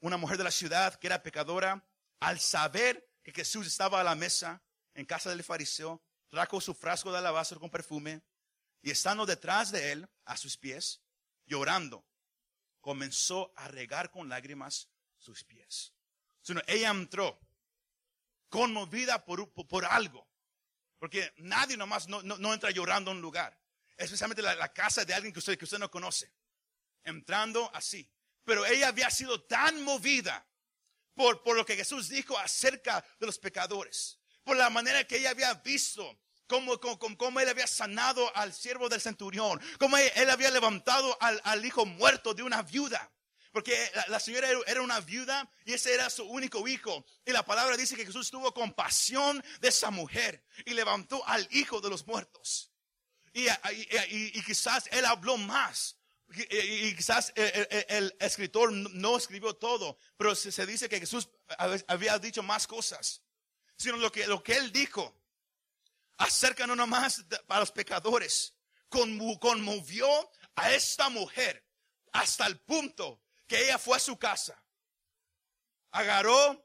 Una 0.00 0.16
mujer 0.16 0.38
de 0.38 0.44
la 0.44 0.50
ciudad 0.50 0.94
que 0.98 1.06
era 1.08 1.22
pecadora, 1.22 1.86
al 2.20 2.38
saber 2.40 3.10
que 3.22 3.32
Jesús 3.32 3.66
estaba 3.66 4.00
a 4.00 4.04
la 4.04 4.14
mesa 4.14 4.62
en 4.94 5.06
casa 5.06 5.30
del 5.30 5.42
fariseo, 5.44 6.02
trajo 6.28 6.60
su 6.60 6.74
frasco 6.74 7.10
de 7.12 7.18
alabastro 7.18 7.58
con 7.60 7.70
perfume 7.70 8.22
y 8.82 8.90
estando 8.90 9.26
detrás 9.26 9.70
de 9.72 9.92
él, 9.92 10.08
a 10.24 10.36
sus 10.36 10.56
pies, 10.56 11.02
llorando, 11.46 12.06
comenzó 12.88 13.52
a 13.54 13.68
regar 13.68 14.10
con 14.10 14.30
lágrimas 14.30 14.88
sus 15.18 15.44
pies. 15.44 15.92
Sino 16.40 16.62
ella 16.66 16.88
entró 16.88 17.38
conmovida 18.48 19.26
por, 19.26 19.52
por, 19.52 19.84
algo. 19.84 20.26
Porque 20.98 21.30
nadie 21.36 21.76
nomás 21.76 22.08
no, 22.08 22.22
no, 22.22 22.38
no 22.38 22.54
entra 22.54 22.70
llorando 22.70 23.10
a 23.10 23.14
un 23.14 23.20
lugar. 23.20 23.60
Especialmente 23.94 24.40
la, 24.40 24.54
la 24.54 24.72
casa 24.72 25.04
de 25.04 25.12
alguien 25.12 25.34
que 25.34 25.38
usted, 25.38 25.58
que 25.58 25.66
usted 25.66 25.78
no 25.78 25.90
conoce. 25.90 26.32
Entrando 27.04 27.70
así. 27.74 28.10
Pero 28.42 28.64
ella 28.64 28.88
había 28.88 29.10
sido 29.10 29.44
tan 29.44 29.82
movida 29.82 30.48
por, 31.12 31.42
por 31.42 31.58
lo 31.58 31.66
que 31.66 31.76
Jesús 31.76 32.08
dijo 32.08 32.38
acerca 32.38 33.04
de 33.20 33.26
los 33.26 33.38
pecadores. 33.38 34.18
Por 34.44 34.56
la 34.56 34.70
manera 34.70 35.06
que 35.06 35.18
ella 35.18 35.32
había 35.32 35.52
visto 35.52 36.18
cómo, 36.48 36.80
cómo, 36.80 36.98
cómo- 37.16 37.40
él 37.40 37.48
había 37.48 37.66
sanado 37.66 38.34
al 38.36 38.52
siervo 38.52 38.88
del 38.88 39.00
centurión. 39.00 39.60
Cómo 39.78 39.96
él, 39.96 40.30
había 40.30 40.50
levantado 40.50 41.16
al, 41.20 41.40
al 41.44 41.64
hijo 41.64 41.86
muerto 41.86 42.34
de 42.34 42.42
una 42.42 42.62
viuda. 42.62 43.12
Porque 43.52 43.90
la, 44.08 44.20
señora 44.20 44.48
era- 44.66 44.82
una 44.82 45.00
viuda 45.00 45.50
y 45.64 45.72
ese 45.72 45.94
era 45.94 46.10
su 46.10 46.24
único 46.24 46.66
hijo. 46.68 47.04
Y 47.24 47.32
la 47.32 47.44
palabra 47.44 47.76
dice 47.76 47.96
que 47.96 48.04
Jesús 48.06 48.30
tuvo 48.30 48.52
compasión 48.52 49.42
de 49.60 49.68
esa 49.68 49.90
mujer 49.90 50.44
y 50.66 50.74
levantó 50.74 51.26
al 51.26 51.46
hijo 51.52 51.80
de 51.80 51.90
los 51.90 52.06
muertos. 52.06 52.70
Y, 53.32 53.46
y- 53.46 54.38
y- 54.38 54.42
quizás 54.42 54.88
él 54.90 55.04
habló 55.04 55.36
más. 55.36 55.96
Y, 56.34 56.94
quizás 56.94 57.32
el, 57.36 57.66
el- 57.70 57.86
el 57.88 58.16
escritor 58.20 58.70
no 58.70 59.16
escribió 59.16 59.54
todo, 59.54 59.98
pero 60.18 60.34
se, 60.34 60.52
se 60.52 60.66
dice 60.66 60.88
que 60.88 61.00
Jesús 61.00 61.28
había 61.88 62.18
dicho 62.18 62.42
más 62.42 62.66
cosas. 62.66 63.22
Sino 63.76 63.96
lo 63.96 64.10
que, 64.12 64.26
lo 64.26 64.42
que 64.42 64.56
él 64.56 64.72
dijo 64.72 65.17
acerca 66.18 66.66
no 66.66 66.76
nomás 66.76 67.24
para 67.46 67.60
los 67.60 67.72
pecadores, 67.72 68.54
conmo- 68.90 69.38
conmovió 69.38 70.08
a 70.56 70.72
esta 70.72 71.08
mujer 71.08 71.64
hasta 72.12 72.46
el 72.46 72.60
punto 72.60 73.22
que 73.46 73.64
ella 73.64 73.78
fue 73.78 73.96
a 73.96 74.00
su 74.00 74.18
casa, 74.18 74.62
agarró 75.92 76.64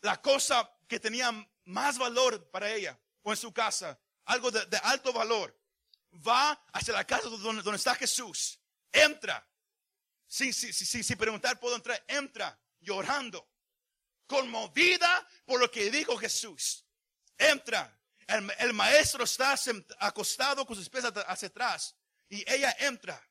la 0.00 0.20
cosa 0.22 0.70
que 0.88 1.00
tenía 1.00 1.30
más 1.64 1.98
valor 1.98 2.50
para 2.50 2.70
ella 2.72 2.98
o 3.22 3.32
en 3.32 3.36
su 3.36 3.52
casa, 3.52 4.00
algo 4.24 4.50
de, 4.50 4.76
alto 4.84 5.12
valor, 5.12 5.58
va 6.26 6.52
hacia 6.72 6.94
la 6.94 7.04
casa 7.04 7.28
donde, 7.28 7.62
donde 7.62 7.76
está 7.76 7.94
Jesús, 7.94 8.60
entra, 8.92 9.46
sin, 10.26 10.54
sin, 10.54 10.72
sin, 10.72 11.02
sin 11.02 11.18
preguntar, 11.18 11.58
puedo 11.58 11.74
entrar, 11.76 12.02
entra 12.06 12.58
llorando, 12.80 13.50
conmovida 14.26 15.28
por 15.44 15.60
lo 15.60 15.70
que 15.70 15.90
dijo 15.90 16.16
Jesús, 16.16 16.86
entra. 17.36 17.92
El, 18.26 18.72
maestro 18.72 19.24
está 19.24 19.54
acostado 20.00 20.66
con 20.66 20.74
sus 20.76 20.88
pies 20.88 21.04
hacia 21.04 21.48
atrás 21.48 21.94
y 22.28 22.38
ella 22.50 22.74
entra. 22.80 23.22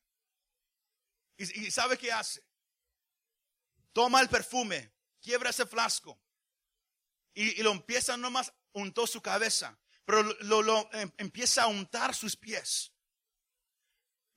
Y, 1.38 1.70
sabe 1.70 1.98
qué 1.98 2.12
hace? 2.12 2.42
Toma 3.92 4.22
el 4.22 4.30
perfume, 4.30 4.94
quiebra 5.22 5.50
ese 5.50 5.66
flasco 5.66 6.18
y, 7.34 7.62
lo 7.62 7.72
empieza 7.72 8.16
nomás 8.16 8.54
untó 8.72 9.06
su 9.06 9.22
cabeza, 9.22 9.78
pero 10.06 10.24
lo, 10.24 10.90
em- 10.94 11.12
empieza 11.18 11.64
a 11.64 11.68
untar 11.68 12.16
sus 12.16 12.38
pies. 12.38 12.94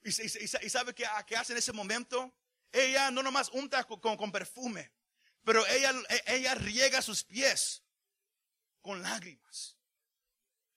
Y, 0.02 0.10
y- 0.10 0.70
sabe 0.70 0.92
qué, 0.94 1.06
qué 1.26 1.36
hace 1.36 1.52
en 1.52 1.58
ese 1.58 1.72
momento? 1.72 2.34
Ella 2.72 3.10
no 3.12 3.22
nomás 3.22 3.48
unta 3.50 3.84
con, 3.84 4.00
con- 4.00 4.16
con 4.16 4.32
perfume, 4.32 4.92
pero 5.44 5.64
ella, 5.68 5.92
ella 6.26 6.54
riega 6.56 7.00
sus 7.00 7.22
pies 7.22 7.84
con 8.80 9.02
lágrimas. 9.02 9.77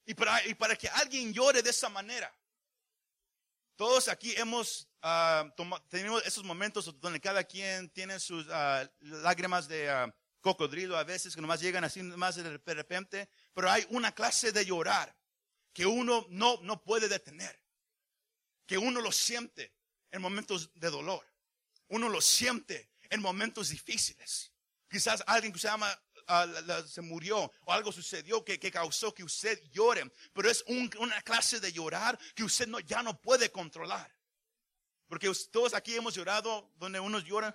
Y 0.06 0.14
para, 0.14 0.46
y 0.48 0.54
para 0.56 0.76
que 0.76 0.90
alguien 0.90 1.34
llore 1.34 1.62
de 1.62 1.70
esa 1.70 1.90
manera, 1.90 2.34
todos 3.76 4.08
aquí 4.08 4.34
hemos 4.36 4.88
ah, 5.02 5.52
toma- 5.56 5.84
tenido 5.88 6.22
esos 6.24 6.44
momentos 6.44 7.00
donde 7.00 7.20
cada 7.20 7.44
quien 7.44 7.90
tiene 7.90 8.20
sus 8.20 8.48
ah, 8.52 8.90
lágrimas 9.00 9.68
de 9.68 9.90
ah, 9.90 10.14
cocodrilo 10.42 10.98
a 10.98 11.04
veces 11.04 11.36
que 11.36 11.42
nomás 11.42 11.62
llegan 11.62 11.84
así 11.84 12.02
más 12.02 12.36
de 12.36 12.74
repente, 12.74 13.30
pero 13.54 13.70
hay 13.70 13.86
una 13.90 14.12
clase 14.14 14.52
de 14.52 14.66
llorar 14.66 15.16
que 15.74 15.86
uno 15.86 16.26
no, 16.30 16.60
no 16.64 16.84
puede 16.84 17.08
detener, 17.08 17.60
que 18.66 18.78
uno 18.78 19.02
lo 19.02 19.12
siente 19.12 19.74
en 20.12 20.22
momentos 20.22 20.72
de 20.74 20.90
dolor, 20.90 21.26
uno 21.88 22.10
lo 22.10 22.22
siente 22.22 22.90
en 23.10 23.22
momentos 23.22 23.70
difíciles. 23.70 24.52
Quizás 24.90 25.24
alguien 25.28 25.54
que 25.54 25.60
se 25.60 25.68
llama 25.68 25.88
ah, 26.28 26.48
se 26.88 27.02
murió 27.02 27.52
o 27.66 27.72
algo 27.74 27.92
sucedió 27.92 28.44
que, 28.44 28.60
que 28.60 28.72
causó 28.72 29.14
que 29.14 29.24
usted 29.24 29.62
llore, 29.72 30.12
pero 30.34 30.50
es 30.50 30.64
un- 30.68 30.90
una 31.00 31.22
clase 31.22 31.60
de 31.60 31.72
llorar 31.72 32.18
que 32.36 32.44
usted 32.44 32.68
no, 32.68 32.80
ya 32.80 33.02
no 33.04 33.20
puede 33.20 33.52
controlar. 33.52 34.14
Porque 35.08 35.32
todos 35.52 35.74
aquí 35.74 35.96
hemos 35.96 36.14
llorado 36.16 36.72
donde 36.78 37.00
unos 37.00 37.24
lloran 37.26 37.54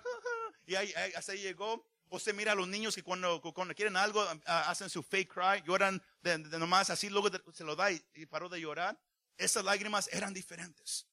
y 0.65 0.75
ahí, 0.75 0.93
ahí- 0.95 1.13
hasta 1.13 1.31
ahí 1.31 1.39
llegó. 1.39 1.83
Usted 2.09 2.33
mira 2.33 2.53
a 2.53 2.55
los 2.55 2.67
niños 2.67 2.95
que 2.95 3.03
cuando, 3.03 3.41
quieren 3.75 3.97
algo 3.97 4.25
hacen 4.45 4.89
su 4.89 5.03
fake 5.03 5.33
cry, 5.33 5.63
lloran 5.65 6.01
de, 6.21 6.37
nomás 6.37 6.89
así, 6.89 7.09
luego 7.09 7.29
se 7.53 7.63
lo 7.65 7.75
da 7.75 7.91
y, 7.91 7.99
paró 8.27 8.47
de 8.47 8.61
llorar. 8.61 8.97
Esas 9.37 9.65
lágrimas 9.65 10.07
eran 10.13 10.33
diferentes. 10.33 11.05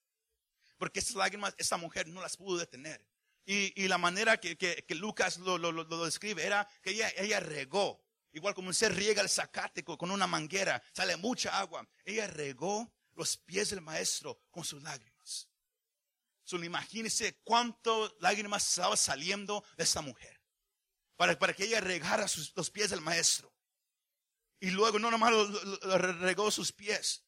Porque 0.78 1.00
esas 1.00 1.16
lágrimas, 1.16 1.54
esta 1.58 1.76
mujer 1.76 2.06
no 2.08 2.20
las 2.20 2.36
pudo 2.36 2.58
detener. 2.58 3.04
Y, 3.46 3.82
y 3.82 3.88
la 3.88 3.98
manera 3.98 4.38
que, 4.38 4.56
que- 4.56 4.84
que 4.86 4.94
Lucas 4.94 5.38
lo, 5.38 5.58
lo- 5.58 5.70
lo- 5.72 6.04
describe 6.04 6.44
era 6.44 6.66
que 6.82 6.90
ella, 6.90 7.12
ella 7.16 7.40
regó. 7.40 8.02
Igual 8.32 8.54
como 8.54 8.70
usted 8.70 8.90
riega 8.92 9.22
el 9.22 9.28
zacate 9.28 9.84
con, 9.84 10.10
una 10.10 10.26
manguera, 10.26 10.82
sale 10.92 11.16
mucha 11.16 11.58
agua. 11.58 11.86
Ella 12.04 12.26
regó 12.26 12.92
los 13.12 13.36
pies 13.36 13.70
del 13.70 13.80
maestro 13.80 14.40
con 14.50 14.64
sus 14.64 14.82
lágrimas. 14.82 15.48
Solo 16.42 16.64
imagínese 16.64 17.38
cuánto 17.44 18.16
lágrimas 18.20 18.68
estaba 18.68 18.96
saliendo 18.96 19.64
de 19.76 19.84
esta 19.84 20.00
mujer. 20.00 20.40
Para, 21.16 21.38
para 21.38 21.54
que 21.54 21.64
ella 21.64 21.80
regara 21.80 22.26
sus, 22.26 22.52
los 22.56 22.70
pies 22.70 22.90
del 22.90 23.00
maestro. 23.00 23.54
Y 24.58 24.70
luego 24.70 24.98
no 24.98 25.10
nomás 25.10 25.32
lo 25.32 25.98
regó 25.98 26.50
sus 26.50 26.72
pies, 26.72 27.24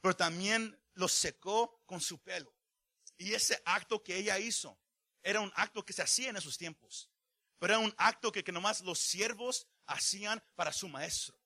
pero 0.00 0.16
también 0.16 0.80
los 0.94 1.12
secó 1.12 1.82
con 1.84 2.00
su 2.00 2.22
pelo. 2.22 2.54
Y 3.16 3.34
ese 3.34 3.60
acto 3.64 4.02
que 4.02 4.16
ella 4.16 4.38
hizo 4.38 4.80
era 5.28 5.40
un 5.40 5.52
acto 5.56 5.84
que 5.84 5.92
se 5.92 6.00
hacía 6.00 6.30
en 6.30 6.36
esos 6.36 6.56
tiempos. 6.56 7.10
Pero 7.58 7.74
era 7.74 7.84
un 7.84 7.94
acto 7.98 8.32
que, 8.32 8.42
que 8.42 8.50
nomás 8.52 8.80
los 8.80 8.98
siervos 8.98 9.66
hacían 9.86 10.42
para 10.54 10.72
su 10.72 10.88
maestro. 10.88 11.38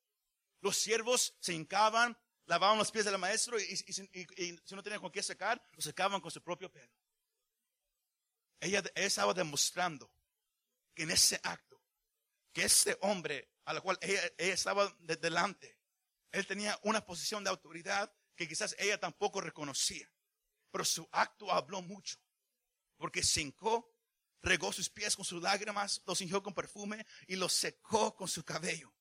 Los 0.60 0.76
siervos 0.76 1.34
se 1.40 1.52
hincaban, 1.52 2.16
lavaban 2.46 2.78
los 2.78 2.92
pies 2.92 3.04
del 3.04 3.18
maestro 3.18 3.58
y, 3.58 3.76
si 3.76 4.74
no 4.74 4.82
tenían 4.84 5.00
con 5.00 5.10
qué 5.10 5.20
secar, 5.20 5.60
lo 5.72 5.82
secaban 5.82 6.20
con 6.20 6.30
su 6.30 6.40
propio 6.40 6.70
pelo. 6.70 6.92
Ella, 8.60 8.84
ella 8.94 9.06
estaba 9.06 9.34
demostrando 9.34 10.14
que 10.94 11.02
en 11.02 11.10
ese 11.10 11.40
acto, 11.42 11.82
que 12.52 12.62
este 12.62 12.96
hombre 13.00 13.50
a 13.64 13.72
la 13.72 13.80
cual 13.80 13.98
ella, 14.00 14.20
estaba 14.36 14.94
de- 15.00 15.16
delante, 15.16 15.76
él 16.30 16.46
tenía 16.46 16.78
una 16.84 17.04
posición 17.04 17.42
de 17.42 17.50
autoridad 17.50 18.14
que 18.36 18.46
quizás 18.46 18.76
ella 18.78 19.00
tampoco 19.00 19.40
reconocía. 19.40 20.08
Pero 20.70 20.84
su 20.84 21.08
acto 21.10 21.50
habló 21.50 21.82
mucho, 21.82 22.21
porque 23.02 23.24
se 23.24 23.40
hincó, 23.40 23.92
regó 24.42 24.72
sus 24.72 24.88
pies 24.88 25.16
con 25.16 25.24
sus 25.24 25.42
lágrimas, 25.42 26.00
los 26.06 26.20
ungió 26.20 26.40
con 26.40 26.54
perfume 26.54 27.04
y 27.26 27.34
los 27.34 27.52
secó 27.52 28.14
con 28.14 28.28
su 28.28 28.44
cabello. 28.44 28.94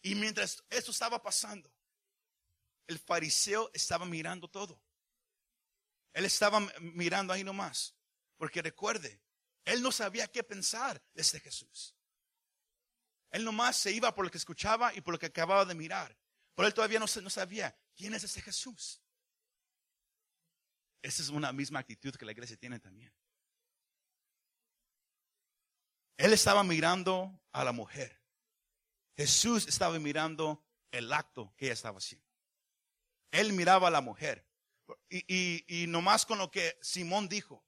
Y 0.00 0.14
mientras 0.14 0.64
esto 0.70 0.90
estaba 0.90 1.22
pasando, 1.22 1.70
el 2.86 2.98
fariseo 2.98 3.70
estaba 3.74 4.06
mirando 4.06 4.48
todo. 4.48 4.82
Él 6.14 6.24
estaba 6.24 6.60
mirando 6.80 7.34
ahí 7.34 7.44
nomás. 7.44 7.94
Porque 8.38 8.62
recuerde, 8.62 9.20
él 9.66 9.82
no 9.82 9.92
sabía 9.92 10.26
qué 10.26 10.42
pensar 10.42 11.04
de 11.12 11.20
este 11.20 11.40
Jesús. 11.40 11.94
Él 13.32 13.44
nomás 13.44 13.76
se 13.76 13.92
iba 13.92 14.14
por 14.14 14.24
lo 14.24 14.30
que 14.30 14.38
escuchaba 14.38 14.94
y 14.94 15.02
por 15.02 15.12
lo 15.12 15.18
que 15.18 15.26
acababa 15.26 15.66
de 15.66 15.74
mirar. 15.74 16.16
Pero 16.54 16.68
él 16.68 16.72
todavía 16.72 17.00
no, 17.00 17.06
no 17.20 17.28
sabía 17.28 17.78
quién 17.94 18.14
es 18.14 18.24
ese 18.24 18.40
Jesús. 18.40 19.02
Esa 21.06 21.22
es 21.22 21.28
una 21.28 21.52
misma 21.52 21.78
actitud 21.78 22.16
que 22.16 22.24
la 22.24 22.32
iglesia 22.32 22.56
tiene 22.56 22.80
también. 22.80 23.14
Él 26.16 26.32
estaba 26.32 26.64
mirando 26.64 27.40
a 27.52 27.62
la 27.62 27.70
mujer. 27.70 28.20
Jesús 29.16 29.68
estaba 29.68 29.96
mirando 30.00 30.64
el 30.90 31.12
acto 31.12 31.54
que 31.56 31.66
ella 31.66 31.74
estaba 31.74 31.98
haciendo. 31.98 32.26
Él 33.30 33.52
miraba 33.52 33.86
a 33.86 33.92
la 33.92 34.00
mujer. 34.00 34.48
Y, 35.08 35.18
y, 35.28 35.82
y 35.82 35.86
nomás 35.86 36.26
con 36.26 36.38
lo 36.38 36.50
que 36.50 36.76
Simón 36.82 37.28
dijo, 37.28 37.64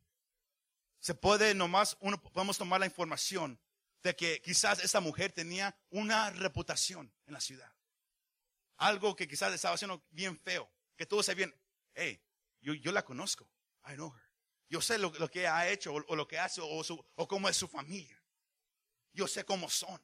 se 0.98 1.14
puede 1.14 1.54
nomás, 1.54 1.96
uno, 2.00 2.20
podemos 2.20 2.58
tomar 2.58 2.80
la 2.80 2.86
información 2.86 3.60
de 4.02 4.16
que 4.16 4.42
quizás 4.42 4.82
esta 4.82 4.98
mujer 4.98 5.30
tenía 5.30 5.78
una 5.90 6.30
reputación 6.30 7.14
en 7.24 7.34
la 7.34 7.40
ciudad. 7.40 7.72
Algo 8.78 9.14
que 9.14 9.28
quizás 9.28 9.54
estaba 9.54 9.76
haciendo 9.76 10.04
bien 10.10 10.36
feo. 10.40 10.68
Que 10.96 11.06
todos 11.06 11.26
sabían, 11.26 11.54
hey, 11.94 12.20
yo, 12.60 12.92
la 12.92 13.04
conozco. 13.04 13.50
I 13.86 13.94
know 13.94 14.14
her. 14.14 14.22
Yo 14.68 14.80
sé 14.80 14.98
lo, 14.98 15.12
que 15.30 15.46
ha 15.46 15.68
hecho 15.70 15.94
o, 15.94 16.16
lo 16.16 16.28
que 16.28 16.38
hace 16.38 16.60
o 16.62 17.28
cómo 17.28 17.48
es 17.48 17.56
su 17.56 17.68
familia. 17.68 18.22
Yo 19.12 19.26
sé 19.26 19.44
cómo 19.44 19.70
son. 19.70 20.00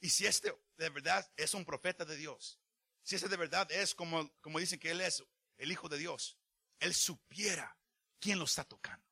Y 0.00 0.10
si 0.10 0.26
este 0.26 0.54
de 0.76 0.88
verdad 0.90 1.30
es 1.36 1.54
un 1.54 1.64
profeta 1.64 2.04
de 2.04 2.16
Dios, 2.16 2.60
si 3.02 3.16
ese 3.16 3.28
de 3.28 3.36
verdad 3.36 3.70
es 3.72 3.94
como, 3.94 4.30
como 4.40 4.58
dicen 4.58 4.78
que 4.78 4.90
él 4.90 5.00
es 5.00 5.24
el 5.56 5.72
Hijo 5.72 5.88
de 5.88 5.98
Dios, 5.98 6.38
él 6.78 6.94
supiera 6.94 7.76
quién 8.20 8.38
lo 8.38 8.44
está 8.44 8.64
tocando. 8.64 9.06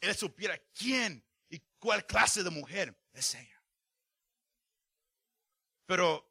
Él 0.00 0.14
supiera 0.16 0.58
quién 0.74 1.24
y 1.48 1.60
cuál 1.78 2.06
clase 2.06 2.42
de 2.42 2.50
mujer 2.50 2.98
es 3.12 3.34
ella. 3.34 3.62
Pero 5.86 6.29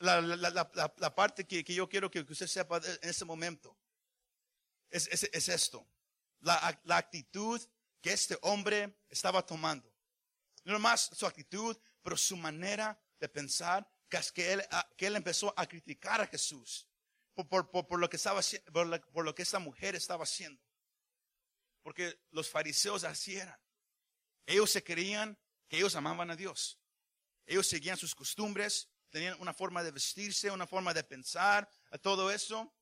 la, 0.00 1.14
parte 1.14 1.46
que, 1.46 1.62
yo 1.62 1.88
quiero 1.88 2.10
que 2.10 2.20
usted 2.20 2.46
sepa 2.46 2.78
en 2.78 3.08
este 3.08 3.24
momento 3.24 3.78
es, 4.90 5.06
es- 5.08 5.30
es 5.32 5.48
esto. 5.48 5.86
La, 6.40 6.80
actitud 6.88 7.60
que 8.00 8.12
este 8.12 8.38
hombre 8.42 8.98
estaba 9.08 9.44
tomando. 9.44 9.94
No 10.64 10.78
más 10.78 11.10
su 11.12 11.26
actitud, 11.26 11.76
pero 12.02 12.16
su 12.16 12.36
manera 12.36 12.98
de 13.18 13.28
pensar, 13.28 13.88
que 14.34 14.52
él, 14.52 14.62
que 14.96 15.06
él 15.06 15.16
empezó 15.16 15.52
a 15.56 15.66
criticar 15.66 16.20
a 16.20 16.26
Jesús 16.26 16.88
por, 17.34 17.98
lo 18.00 18.08
que 18.10 18.16
estaba, 18.16 18.40
por, 18.72 19.00
por 19.12 19.24
lo 19.24 19.34
que 19.34 19.42
esta 19.42 19.58
mujer 19.58 19.94
estaba 19.94 20.24
haciendo. 20.24 20.62
Porque 21.82 22.20
los 22.30 22.48
fariseos 22.48 23.04
así 23.04 23.36
eran. 23.36 23.58
Ellos 24.46 24.70
se 24.70 24.82
creían 24.82 25.38
que 25.68 25.76
ellos 25.76 25.94
amaban 25.94 26.30
a 26.30 26.36
Dios. 26.36 26.78
Ellos 27.46 27.66
seguían 27.66 27.96
sus 27.96 28.14
costumbres, 28.14 28.88
tenían 29.10 29.36
una 29.40 29.52
forma 29.52 29.82
de 29.82 29.90
vestirse, 29.90 30.50
una 30.50 30.66
forma 30.66 30.94
de 30.94 31.04
pensar, 31.04 31.68
todo 32.02 32.30
eso. 32.30 32.72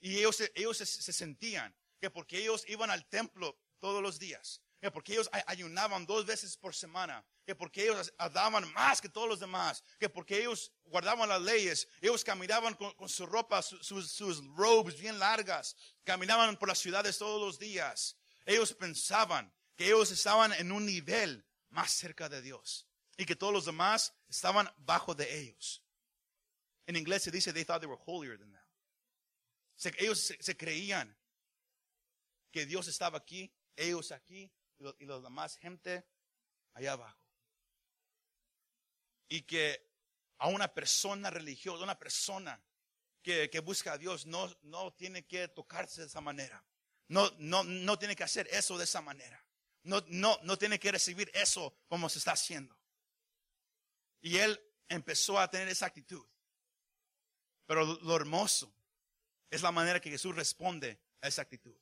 Y 0.00 0.18
ellos, 0.18 0.42
ellos 0.54 0.76
se, 0.76 0.86
se 0.86 1.12
sentían 1.12 1.74
que 2.00 2.10
porque 2.10 2.38
ellos 2.38 2.64
iban 2.68 2.90
al 2.90 3.04
templo 3.08 3.58
todos 3.80 4.02
los 4.02 4.18
días, 4.18 4.60
que 4.80 4.90
porque 4.90 5.12
ellos 5.12 5.28
ay- 5.32 5.42
ayunaban 5.46 6.06
dos 6.06 6.24
veces 6.26 6.56
por 6.56 6.74
semana, 6.74 7.24
que 7.44 7.54
porque 7.54 7.82
ellos 7.84 8.12
daban 8.32 8.72
más 8.72 9.00
que 9.00 9.08
todos 9.08 9.28
los 9.28 9.40
demás, 9.40 9.82
que 9.98 10.08
porque 10.08 10.38
ellos 10.40 10.70
guardaban 10.84 11.28
las 11.28 11.40
leyes, 11.42 11.88
ellos 12.00 12.22
caminaban 12.22 12.74
con, 12.74 12.92
con 12.94 13.08
su 13.08 13.26
ropa, 13.26 13.62
su- 13.62 13.82
sus, 13.82 14.10
sus 14.12 14.44
robes 14.56 14.96
bien 14.98 15.18
largas, 15.18 15.76
caminaban 16.04 16.56
por 16.56 16.68
las 16.68 16.78
ciudades 16.78 17.18
todos 17.18 17.40
los 17.40 17.58
días. 17.58 18.16
Ellos 18.46 18.72
pensaban 18.74 19.52
que 19.76 19.86
ellos 19.86 20.10
estaban 20.10 20.52
en 20.54 20.70
un 20.72 20.86
nivel 20.86 21.44
más 21.70 21.92
cerca 21.92 22.28
de 22.28 22.40
Dios 22.42 22.87
y 23.18 23.26
que 23.26 23.36
todos 23.36 23.52
los 23.52 23.66
demás 23.66 24.14
estaban 24.30 24.72
bajo 24.78 25.14
de 25.14 25.38
ellos. 25.40 25.82
En 26.86 26.96
inglés 26.96 27.22
se 27.24 27.30
dice 27.30 27.52
they 27.52 27.64
thought 27.66 27.80
they 27.80 27.88
were 27.90 28.00
holier 28.06 28.38
than 28.38 28.50
them. 28.52 28.62
Se- 29.76 29.92
ellos 29.98 30.18
se, 30.20 30.42
se 30.42 30.56
creían 30.56 31.14
que 32.50 32.64
Dios 32.64 32.88
estaba 32.88 33.18
aquí, 33.18 33.52
ellos 33.76 34.10
aquí 34.12 34.50
y, 34.78 34.82
lo- 34.84 34.96
y 34.98 35.04
los 35.04 35.22
demás 35.22 35.56
gente 35.58 36.08
allá 36.72 36.92
abajo. 36.92 37.20
Y 39.28 39.42
que 39.42 39.86
a 40.38 40.48
una 40.48 40.72
persona 40.72 41.28
religiosa, 41.28 41.82
una 41.84 41.98
persona 41.98 42.62
que, 43.20 43.50
que 43.50 43.58
busca 43.60 43.94
a 43.94 43.98
Dios 43.98 44.24
no, 44.26 44.48
no 44.62 44.92
tiene 44.94 45.26
que 45.26 45.48
tocarse 45.48 46.02
de 46.02 46.06
esa 46.06 46.20
manera. 46.20 46.64
No, 47.08 47.30
no, 47.38 47.64
no 47.64 47.98
tiene 47.98 48.14
que 48.14 48.22
hacer 48.24 48.46
eso 48.52 48.78
de 48.78 48.84
esa 48.84 49.00
manera. 49.02 49.44
No, 49.82 50.02
no, 50.08 50.38
no 50.44 50.56
tiene 50.56 50.78
que 50.78 50.92
recibir 50.92 51.30
eso 51.34 51.76
como 51.88 52.08
se 52.08 52.18
está 52.20 52.32
haciendo. 52.32 52.77
Y 54.20 54.36
él 54.38 54.60
empezó 54.88 55.38
a 55.38 55.48
tener 55.48 55.68
esa 55.68 55.86
actitud. 55.86 56.26
Pero 57.66 57.84
lo- 57.84 58.16
hermoso 58.16 58.74
es 59.50 59.62
la 59.62 59.72
manera 59.72 60.00
que 60.00 60.10
Jesús 60.10 60.34
responde 60.34 61.00
a 61.20 61.28
esa 61.28 61.42
actitud. 61.42 61.76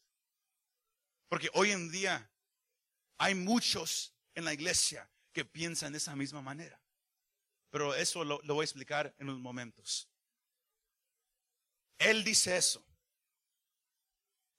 Porque 1.29 1.51
hoy 1.55 1.71
en 1.71 1.91
día 1.91 2.31
hay 3.19 3.35
muchos 3.35 4.15
en 4.35 4.45
la 4.45 4.53
iglesia 4.53 5.11
que 5.33 5.45
piensan 5.45 5.93
de 5.93 5.99
esa 5.99 6.15
misma 6.15 6.43
manera. 6.43 6.81
Pero 7.71 7.95
eso 7.95 8.25
lo 8.25 8.41
voy 8.43 8.63
a 8.63 8.65
explicar 8.65 9.15
en 9.19 9.29
unos 9.29 9.41
momentos. 9.41 10.09
Él 11.99 12.25
dice 12.25 12.57
eso. 12.57 12.85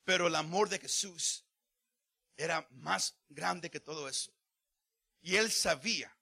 Pero 0.04 0.28
el 0.28 0.36
amor 0.36 0.70
de 0.70 0.80
Jesús 0.80 1.46
era 2.38 2.68
más 2.72 3.18
grande 3.30 3.70
que 3.70 3.80
todo 3.80 4.08
eso. 4.08 4.34
Y 5.22 5.36
él 5.36 5.52
sabía 5.52 6.16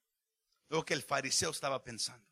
lo 0.70 0.84
que 0.86 0.94
el 0.94 1.04
fariseo 1.04 1.52
estaba 1.52 1.84
pensando. 1.84 2.28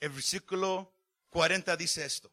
El 0.00 0.10
versículo 0.10 0.94
40 1.30 1.76
dice 1.76 2.04
esto. 2.04 2.32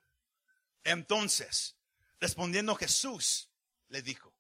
Entonces, 0.83 1.75
respondiendo 2.19 2.75
Jesús, 2.75 3.49
le 3.89 4.01
dijo. 4.01 4.33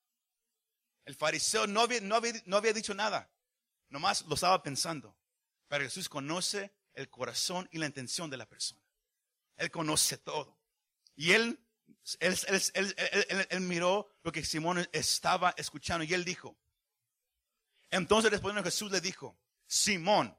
El 1.05 1.15
fariseo 1.15 1.65
no 1.67 1.81
había, 1.81 2.01
no 2.01 2.61
dicho 2.61 2.93
nada, 2.93 3.31
nomás 3.89 4.25
lo 4.25 4.35
estaba 4.35 4.61
pensando. 4.61 5.15
Pero 5.67 5.83
Jesús 5.83 6.09
conoce 6.09 6.73
el 6.93 7.09
corazón 7.09 7.67
y 7.71 7.77
la 7.77 7.85
intención 7.85 8.29
de 8.29 8.37
la 8.37 8.47
persona. 8.47 8.81
Él 9.57 9.71
conoce 9.71 10.17
todo. 10.17 10.59
Y 11.15 11.31
él- 11.33 11.59
él 12.19 13.61
miró 13.61 14.09
lo 14.23 14.31
que 14.31 14.43
Simón 14.43 14.87
estaba 14.91 15.53
escuchando 15.57 16.03
y 16.03 16.13
él 16.13 16.23
dijo. 16.25 16.57
Entonces 17.91 18.31
respondiendo 18.31 18.69
Jesús 18.69 18.91
le 18.91 19.01
dijo, 19.01 19.37
Simón, 19.65 20.37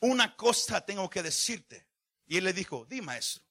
una 0.00 0.36
cosa 0.36 0.80
tengo 0.80 1.08
que 1.08 1.22
decirte. 1.22 1.88
Y 2.26 2.36
él 2.36 2.44
le 2.44 2.52
dijo, 2.52 2.84
di 2.86 3.00
maestro. 3.00 3.42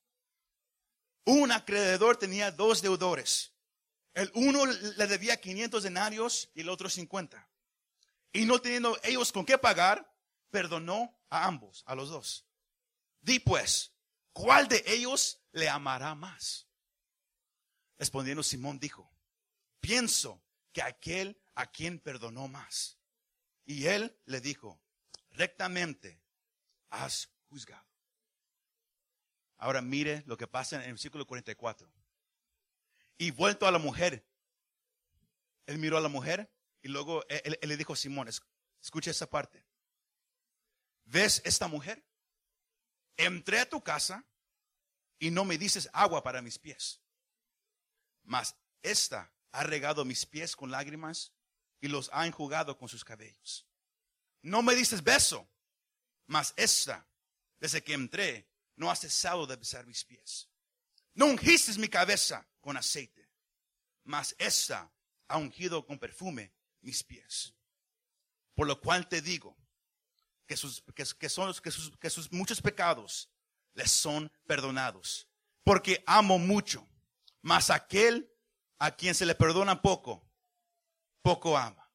Un 1.25 1.51
acreedor 1.51 2.17
tenía 2.17 2.51
dos 2.51 2.81
deudores. 2.81 3.53
El 4.13 4.31
uno 4.33 4.65
le 4.65 5.07
debía 5.07 5.39
500 5.39 5.83
denarios 5.83 6.49
y 6.53 6.61
el 6.61 6.69
otro 6.69 6.89
50. 6.89 7.49
Y 8.33 8.45
no 8.45 8.59
teniendo 8.59 8.97
ellos 9.03 9.31
con 9.31 9.45
qué 9.45 9.57
pagar, 9.57 10.11
perdonó 10.49 11.19
a 11.29 11.45
ambos, 11.45 11.83
a 11.85 11.95
los 11.95 12.09
dos. 12.09 12.45
Di 13.21 13.39
pues, 13.39 13.91
¿cuál 14.31 14.67
de 14.67 14.83
ellos 14.87 15.41
le 15.51 15.69
amará 15.69 16.15
más? 16.15 16.67
Respondiendo 17.97 18.43
Simón 18.43 18.79
dijo, 18.79 19.11
pienso 19.79 20.41
que 20.71 20.81
aquel 20.81 21.39
a 21.55 21.65
quien 21.65 21.99
perdonó 21.99 22.47
más. 22.47 22.96
Y 23.67 23.87
él 23.87 24.17
le 24.25 24.39
dijo, 24.39 24.81
rectamente 25.31 26.23
has 26.89 27.29
juzgado. 27.49 27.85
Ahora 29.57 29.81
mire 29.81 30.23
lo 30.25 30.37
que 30.37 30.47
pasa 30.47 30.77
en 30.77 30.83
el 30.83 30.93
versículo 30.93 31.27
44. 31.27 31.91
Y 33.17 33.31
vuelto 33.31 33.67
a 33.67 33.71
la 33.71 33.77
mujer, 33.77 34.25
él 35.65 35.79
miró 35.79 35.97
a 35.97 36.01
la 36.01 36.07
mujer 36.07 36.49
y 36.81 36.87
luego 36.87 37.25
él, 37.27 37.59
le 37.61 37.77
dijo 37.77 37.91
a 37.91 37.97
Simón, 37.97 38.29
escucha 38.81 39.11
esa 39.11 39.29
parte. 39.29 39.65
¿Ves 41.03 41.41
esta 41.43 41.67
mujer? 41.67 42.05
Entré 43.17 43.59
a 43.59 43.69
tu 43.69 43.83
casa 43.83 44.25
y 45.19 45.29
no 45.29 45.43
me 45.43 45.57
dices 45.57 45.89
agua 45.91 46.23
para 46.23 46.41
mis 46.41 46.57
pies. 46.57 47.01
Mas 48.23 48.55
esta 48.81 49.33
ha 49.51 49.63
regado 49.63 50.05
mis 50.05 50.25
pies 50.25 50.55
con 50.55 50.71
lágrimas 50.71 51.33
y 51.79 51.87
los 51.87 52.09
ha 52.13 52.25
enjugado 52.25 52.77
con 52.77 52.89
sus 52.89 53.03
cabellos. 53.03 53.67
No 54.41 54.61
me 54.61 54.75
dices 54.75 55.03
beso, 55.03 55.49
mas 56.25 56.53
esta, 56.55 57.07
desde 57.59 57.83
que 57.83 57.93
entré, 57.93 58.49
no 58.75 58.91
ha 58.91 58.95
cesado 58.95 59.47
de 59.47 59.55
besar 59.55 59.85
mis 59.85 60.03
pies. 60.03 60.49
No 61.13 61.25
ungiste 61.25 61.77
mi 61.79 61.87
cabeza 61.87 62.47
con 62.61 62.77
aceite, 62.77 63.27
mas 64.03 64.35
esta 64.37 64.91
ha 65.27 65.37
ungido 65.37 65.85
con 65.85 65.97
perfume 65.97 66.53
mis 66.81 67.03
pies. 67.03 67.53
Por 68.53 68.67
lo 68.67 68.79
cual 68.79 69.07
te 69.07 69.21
digo 69.21 69.57
que 70.45 70.55
sus, 70.55 70.83
que, 70.95 71.29
son, 71.29 71.53
que 71.55 71.71
sus, 71.71 71.97
que 71.97 72.09
sus 72.09 72.31
muchos 72.31 72.61
pecados 72.61 73.29
les 73.73 73.91
son 73.91 74.31
perdonados. 74.45 75.27
Porque 75.63 76.03
amo 76.07 76.39
mucho, 76.39 76.87
mas 77.41 77.69
aquel 77.69 78.31
a 78.79 78.95
quien 78.95 79.15
se 79.15 79.25
le 79.25 79.35
perdona 79.35 79.81
poco, 79.81 80.26
poco 81.21 81.57
ama. 81.57 81.91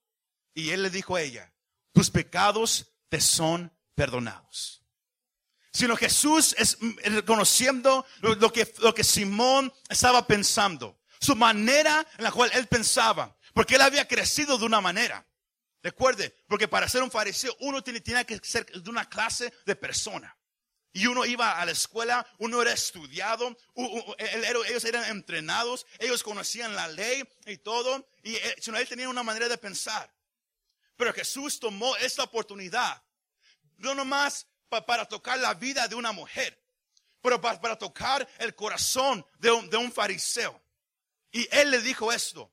Y 0.54 0.70
él 0.70 0.82
le 0.82 0.90
dijo 0.90 1.16
a 1.16 1.22
ella, 1.22 1.52
tus 1.92 2.10
pecados 2.10 2.92
te 3.08 3.20
son 3.20 3.72
perdonados 3.94 4.82
sino 5.72 5.96
Jesús 5.96 6.54
es 6.58 6.76
reconociendo 7.04 8.04
lo, 8.20 8.52
que, 8.52 8.72
lo 8.78 8.94
que 8.94 9.04
Simón 9.04 9.72
estaba 9.88 10.26
pensando, 10.26 11.00
su 11.18 11.34
manera 11.34 12.06
en 12.18 12.24
la 12.24 12.30
cual 12.30 12.50
él 12.54 12.66
pensaba, 12.66 13.36
porque 13.54 13.76
él 13.76 13.80
había 13.80 14.06
crecido 14.06 14.58
de 14.58 14.66
una 14.66 14.80
manera. 14.80 15.26
Recuerde, 15.82 16.36
porque 16.46 16.68
para 16.68 16.88
ser 16.88 17.02
un 17.02 17.10
fariseo 17.10 17.56
uno 17.60 17.82
tiene, 17.82 18.00
tiene 18.00 18.24
que 18.24 18.38
ser 18.42 18.66
de 18.66 18.88
una 18.88 19.08
clase 19.08 19.52
de 19.66 19.74
persona. 19.74 20.36
Y 20.94 21.06
uno 21.06 21.24
iba 21.24 21.58
a 21.58 21.64
la 21.64 21.72
escuela, 21.72 22.26
uno 22.38 22.60
era 22.60 22.72
estudiado, 22.72 23.56
ellos 23.74 24.84
eran 24.84 25.04
entrenados, 25.04 25.86
ellos 25.98 26.22
conocían 26.22 26.74
la 26.76 26.86
ley 26.88 27.26
y 27.46 27.56
todo, 27.56 28.06
y 28.22 28.34
eh, 28.36 28.56
él 28.64 28.88
tenía 28.88 29.08
una 29.08 29.22
manera 29.22 29.48
de 29.48 29.56
pensar. 29.56 30.12
Pero 30.96 31.14
Jesús 31.14 31.58
tomó 31.58 31.96
esta 31.96 32.24
oportunidad, 32.24 33.02
no 33.78 33.94
nomás 33.94 34.46
para 34.68 35.06
tocar 35.06 35.38
la 35.38 35.54
vida 35.54 35.88
de 35.88 35.94
una 35.94 36.12
mujer, 36.12 36.62
pero 37.22 37.40
para, 37.40 37.78
tocar 37.78 38.28
el 38.38 38.54
corazón 38.54 39.24
de 39.38 39.50
un, 39.50 39.70
de 39.70 39.76
un 39.78 39.90
fariseo. 39.90 40.60
Y 41.30 41.48
él 41.50 41.70
le 41.70 41.80
dijo 41.80 42.12
esto, 42.12 42.52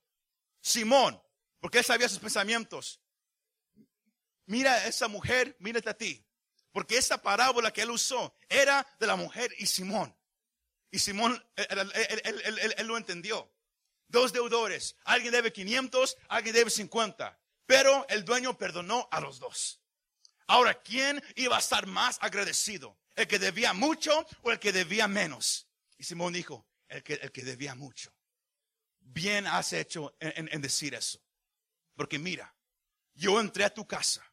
Simón, 0.62 1.21
porque 1.60 1.80
él 1.80 1.86
sabía 1.86 2.08
sus 2.08 2.19
pensamientos. 2.19 3.02
Mira 4.45 4.73
a 4.73 4.88
esa 4.88 5.08
mujer, 5.08 5.56
mírate 5.60 5.89
a 5.89 5.93
ti. 5.93 6.25
Porque 6.71 6.97
esa 6.97 7.21
parábola 7.21 7.71
que 7.71 7.82
él 7.82 7.91
usó 7.91 8.36
era 8.47 8.86
de 8.99 9.08
la 9.08 9.15
mujer 9.15 9.53
y 9.58 9.65
Simón. 9.65 10.15
Y 10.91 10.99
Simón, 10.99 11.43
él, 11.55 12.73
él, 12.77 12.88
lo 12.88 12.97
entendió. 12.97 13.51
Dos 14.08 14.34
deudores, 14.34 14.95
alguien 15.03 15.32
debe 15.32 15.53
500, 15.53 16.17
alguien 16.29 16.55
debe 16.55 16.69
50. 16.69 17.39
Pero 17.65 18.08
el 18.10 18.25
dueño 18.25 18.58
perdonó 18.58 19.08
a 19.12 19.19
los 19.19 19.39
dos. 19.39 19.82
Ahora, 20.47 20.82
¿quién 20.82 21.23
iba 21.36 21.58
a 21.58 21.60
estar 21.60 21.86
más 21.86 22.17
agradecido? 22.21 22.97
¿El 23.15 23.27
que 23.27 23.38
debía 23.38 23.73
mucho 23.73 24.25
o 24.41 24.51
el 24.51 24.60
que 24.60 24.71
debía 24.71 25.08
menos? 25.08 25.67
Y 25.97 26.03
Simón 26.03 26.34
dijo, 26.34 26.67
el 26.88 27.03
que, 27.03 27.13
el 27.13 27.32
que 27.32 27.43
debía 27.43 27.75
mucho. 27.75 28.12
Bien 28.99 29.47
has 29.47 29.73
hecho 29.73 30.15
en, 30.19 30.62
decir 30.62 30.93
eso. 30.95 31.21
Porque 31.95 32.19
mira, 32.19 32.55
yo 33.13 33.39
entré 33.39 33.63
a 33.63 33.73
tu 33.73 33.88
casa, 33.88 34.23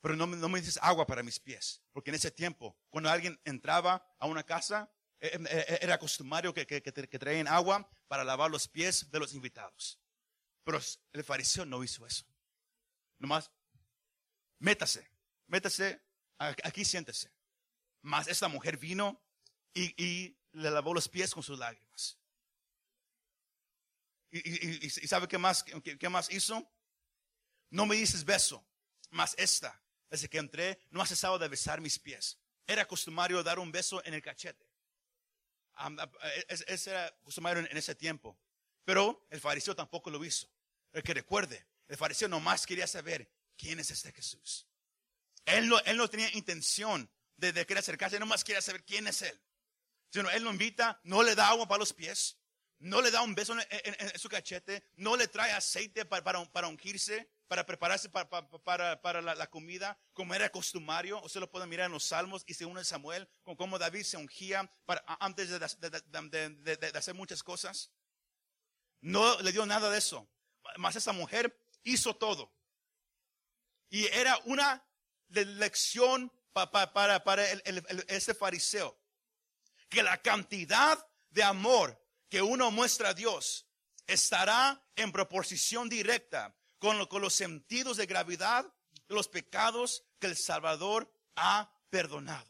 pero 0.00 0.16
no, 0.16 0.26
me 0.26 0.60
dices 0.60 0.78
agua 0.82 1.06
para 1.06 1.22
mis 1.22 1.40
pies. 1.40 1.82
Porque 1.92 2.10
en 2.10 2.16
ese 2.16 2.30
tiempo, 2.30 2.76
cuando 2.90 3.10
alguien 3.10 3.40
entraba 3.44 4.06
a 4.18 4.26
una 4.26 4.44
casa, 4.44 4.90
e, 5.20 5.26
e, 5.26 5.40
e, 5.50 5.78
era 5.82 5.98
costumbre 5.98 6.52
que, 6.54 6.66
que, 6.66 6.82
que, 6.82 7.18
traían 7.18 7.48
agua 7.48 7.90
para 8.06 8.24
lavar 8.24 8.50
los 8.50 8.68
pies 8.68 9.10
de 9.10 9.18
los 9.18 9.34
invitados. 9.34 10.00
Pero 10.64 10.78
el 11.12 11.24
fariseo 11.24 11.64
no 11.64 11.82
hizo 11.82 12.06
eso. 12.06 12.24
Nomás 13.18 13.50
métase, 14.60 15.10
métase, 15.46 16.00
aquí 16.38 16.84
siéntese. 16.84 17.32
Mas 18.02 18.28
esta 18.28 18.48
mujer 18.48 18.76
vino 18.76 19.20
y, 19.74 20.36
le 20.52 20.70
lavó 20.70 20.94
los 20.94 21.08
pies 21.08 21.34
con 21.34 21.42
sus 21.42 21.58
lágrimas. 21.58 22.18
Y, 24.30 24.90
sabe 24.90 25.28
qué 25.28 25.38
más, 25.38 25.62
qué, 25.62 26.08
más 26.08 26.30
hizo? 26.30 26.70
No 27.70 27.86
me 27.86 27.96
dices 27.96 28.24
beso, 28.24 28.66
mas 29.10 29.34
esta, 29.38 29.82
desde 30.10 30.28
que 30.28 30.38
entré, 30.38 30.78
no 30.90 31.02
ha 31.02 31.06
cesado 31.06 31.38
de 31.38 31.48
besar 31.48 31.80
mis 31.80 31.98
pies. 31.98 32.38
Era 32.66 32.86
costumbre 32.86 33.42
dar 33.42 33.58
un 33.58 33.72
beso 33.72 34.04
en 34.04 34.14
el 34.14 34.22
cachete. 34.22 34.66
Ese 36.48 36.90
era 36.90 37.14
costumbre 37.22 37.60
en 37.60 37.76
ese 37.76 37.94
tiempo. 37.94 38.38
Pero 38.84 39.26
el 39.30 39.40
fariseo 39.40 39.76
tampoco 39.76 40.10
lo 40.10 40.24
hizo. 40.24 40.50
El 40.92 41.02
que 41.02 41.14
recuerde, 41.14 41.66
el 41.88 41.96
fariseo 41.96 42.28
nomás 42.28 42.66
quería 42.66 42.86
saber 42.86 43.30
¿quién 43.56 43.80
es 43.80 43.90
este 43.90 44.12
Jesús? 44.12 44.66
Él 45.44 45.68
no, 45.68 45.78
él 45.80 45.96
no 45.96 46.08
tenía 46.08 46.30
intención 46.34 47.10
de, 47.36 47.52
querer 47.66 47.78
acercarse, 47.78 48.18
nomás 48.18 48.44
quería 48.44 48.60
saber 48.60 48.84
quién 48.84 49.06
es 49.06 49.22
Él. 49.22 49.40
Sino 50.10 50.30
Él 50.30 50.42
lo 50.42 50.50
invita, 50.50 51.00
no 51.04 51.22
le 51.22 51.34
da 51.34 51.48
agua 51.48 51.68
para 51.68 51.78
los 51.78 51.92
pies, 51.92 52.38
no 52.78 53.02
le 53.02 53.10
da 53.10 53.22
un 53.22 53.34
beso 53.34 53.54
en, 53.58 54.18
su 54.18 54.28
cachete, 54.28 54.84
no 54.96 55.16
le 55.16 55.28
trae 55.28 55.52
aceite 55.52 56.04
para, 56.04 56.44
para, 56.50 56.68
ungirse, 56.68 57.30
para 57.48 57.64
prepararse 57.64 58.10
para, 58.10 59.22
la, 59.22 59.46
comida, 59.50 59.98
como 60.12 60.34
era 60.34 60.50
costumario. 60.50 61.20
Usted 61.22 61.40
lo 61.40 61.50
puede 61.50 61.66
mirar 61.66 61.86
en 61.86 61.92
los 61.92 62.04
salmos 62.04 62.44
y 62.46 62.52
según 62.52 62.84
Samuel, 62.84 63.26
con 63.42 63.56
cómo 63.56 63.78
David 63.78 64.02
se 64.02 64.18
ungía 64.18 64.70
antes 65.18 65.48
de, 65.48 66.92
hacer 66.94 67.14
muchas 67.14 67.42
cosas. 67.42 67.90
No 69.00 69.40
le 69.40 69.50
dio 69.50 69.64
nada 69.64 69.90
de 69.90 69.98
eso. 69.98 70.28
Más 70.76 70.94
esa 70.96 71.12
mujer 71.12 71.58
hizo 71.84 72.14
todo. 72.14 72.52
Y 73.88 74.04
era 74.08 74.38
una 74.44 74.86
lección 75.28 76.30
para, 76.52 76.92
para 77.24 77.44
ese 78.08 78.34
fariseo. 78.34 79.00
Que 79.88 80.02
la 80.02 80.20
cantidad 80.20 81.02
de 81.30 81.42
amor 81.42 81.98
que 82.28 82.42
uno 82.42 82.70
muestra 82.70 83.10
a 83.10 83.14
Dios 83.14 83.66
estará 84.06 84.84
en 84.96 85.12
proporción 85.12 85.88
directa 85.88 86.57
con, 86.78 86.98
los 87.20 87.34
sentidos 87.34 87.96
de 87.96 88.06
gravedad 88.06 88.66
los 89.08 89.28
pecados 89.28 90.04
que 90.20 90.26
el 90.26 90.36
Salvador 90.36 91.10
ha 91.36 91.70
perdonado. 91.90 92.48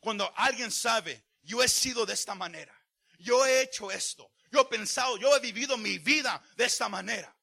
Cuando 0.00 0.32
alguien 0.36 0.70
sabe, 0.70 1.24
yo 1.42 1.62
he 1.62 1.68
sido 1.68 2.06
de 2.06 2.14
esta 2.14 2.34
manera, 2.34 2.74
yo 3.18 3.46
he 3.46 3.62
hecho 3.62 3.90
esto, 3.90 4.32
yo 4.50 4.62
he 4.62 4.64
pensado, 4.64 5.16
yo 5.18 5.34
he 5.36 5.40
vivido 5.40 5.76
mi 5.76 5.98
vida 5.98 6.42
de 6.56 6.64
esta 6.64 6.88
manera. 6.88 7.34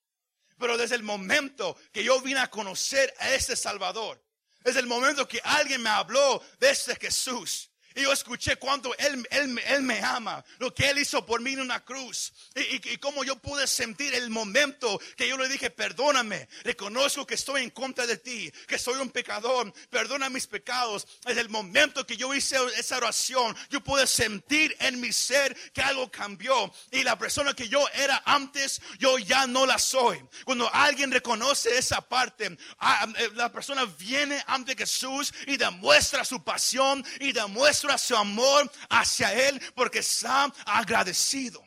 Pero 0.57 0.75
desde 0.77 0.95
el 0.95 1.03
momento 1.03 1.77
que 1.91 2.03
yo 2.03 2.19
vine 2.21 2.39
a 2.39 2.49
conocer 2.49 3.13
a 3.19 3.33
este 3.33 3.55
Salvador, 3.55 4.21
desde 4.61 4.79
el 4.79 4.87
momento 4.87 5.27
que 5.27 5.39
alguien 5.43 5.81
me 5.81 5.89
habló 5.89 6.43
de 6.59 6.71
este 6.71 6.95
Jesús, 6.95 7.69
y 7.97 8.03
yo 8.03 8.13
escuché 8.13 8.57
cuánto 8.57 8.95
él, 8.99 9.27
él, 9.31 9.81
me 9.81 9.99
ama, 10.01 10.45
lo 10.59 10.71
que 10.71 10.87
Él 10.87 10.99
hizo 10.99 11.25
por 11.25 11.41
mí 11.41 11.53
en 11.53 11.61
una 11.61 11.83
cruz. 11.83 12.31
Y, 12.55 12.93
y, 12.93 12.97
cómo 12.97 13.23
yo 13.23 13.37
pude 13.37 13.65
sentir 13.65 14.13
el 14.13 14.29
momento 14.29 15.01
que 15.15 15.27
yo 15.27 15.35
le 15.35 15.49
dije, 15.49 15.71
perdóname, 15.71 16.47
reconozco 16.63 17.25
que 17.25 17.33
estoy 17.33 17.63
en 17.63 17.71
contra 17.71 18.05
de 18.05 18.17
ti, 18.17 18.51
que 18.67 18.77
soy 18.77 18.99
un 18.99 19.09
pecador, 19.09 19.73
perdona 19.89 20.29
mis 20.29 20.45
pecados. 20.45 21.07
Desde 21.25 21.41
el 21.41 21.49
momento 21.49 22.05
que 22.05 22.15
yo 22.15 22.35
hice 22.35 22.57
esa 22.77 22.97
oración, 22.97 23.57
yo 23.71 23.83
pude 23.83 24.05
sentir 24.05 24.75
en 24.79 25.01
mi 25.01 25.11
ser 25.11 25.57
que 25.73 25.81
algo 25.81 26.11
cambió. 26.11 26.71
Y 26.91 27.01
la 27.01 27.17
persona 27.17 27.55
que 27.55 27.67
yo 27.67 27.83
era 27.95 28.21
antes, 28.25 28.79
yo 28.99 29.17
ya 29.17 29.47
no 29.47 29.65
la 29.65 29.79
soy. 29.79 30.23
Cuando 30.45 30.71
alguien 30.71 31.11
reconoce 31.11 31.75
esa 31.75 32.01
parte, 32.01 32.45
eh, 32.45 33.29
la 33.33 33.51
persona 33.51 33.85
viene 33.85 34.43
ante 34.45 34.75
Jesús 34.75 35.33
y 35.47 35.57
demuestra 35.57 36.23
su 36.23 36.43
pasión 36.43 37.03
y 37.19 37.31
demuestra 37.31 37.86
su 37.95 38.15
amor 38.15 38.71
hacia 38.89 39.31
Él 39.33 39.61
porque 39.75 39.99
está 39.99 40.51
agradecido. 40.65 41.63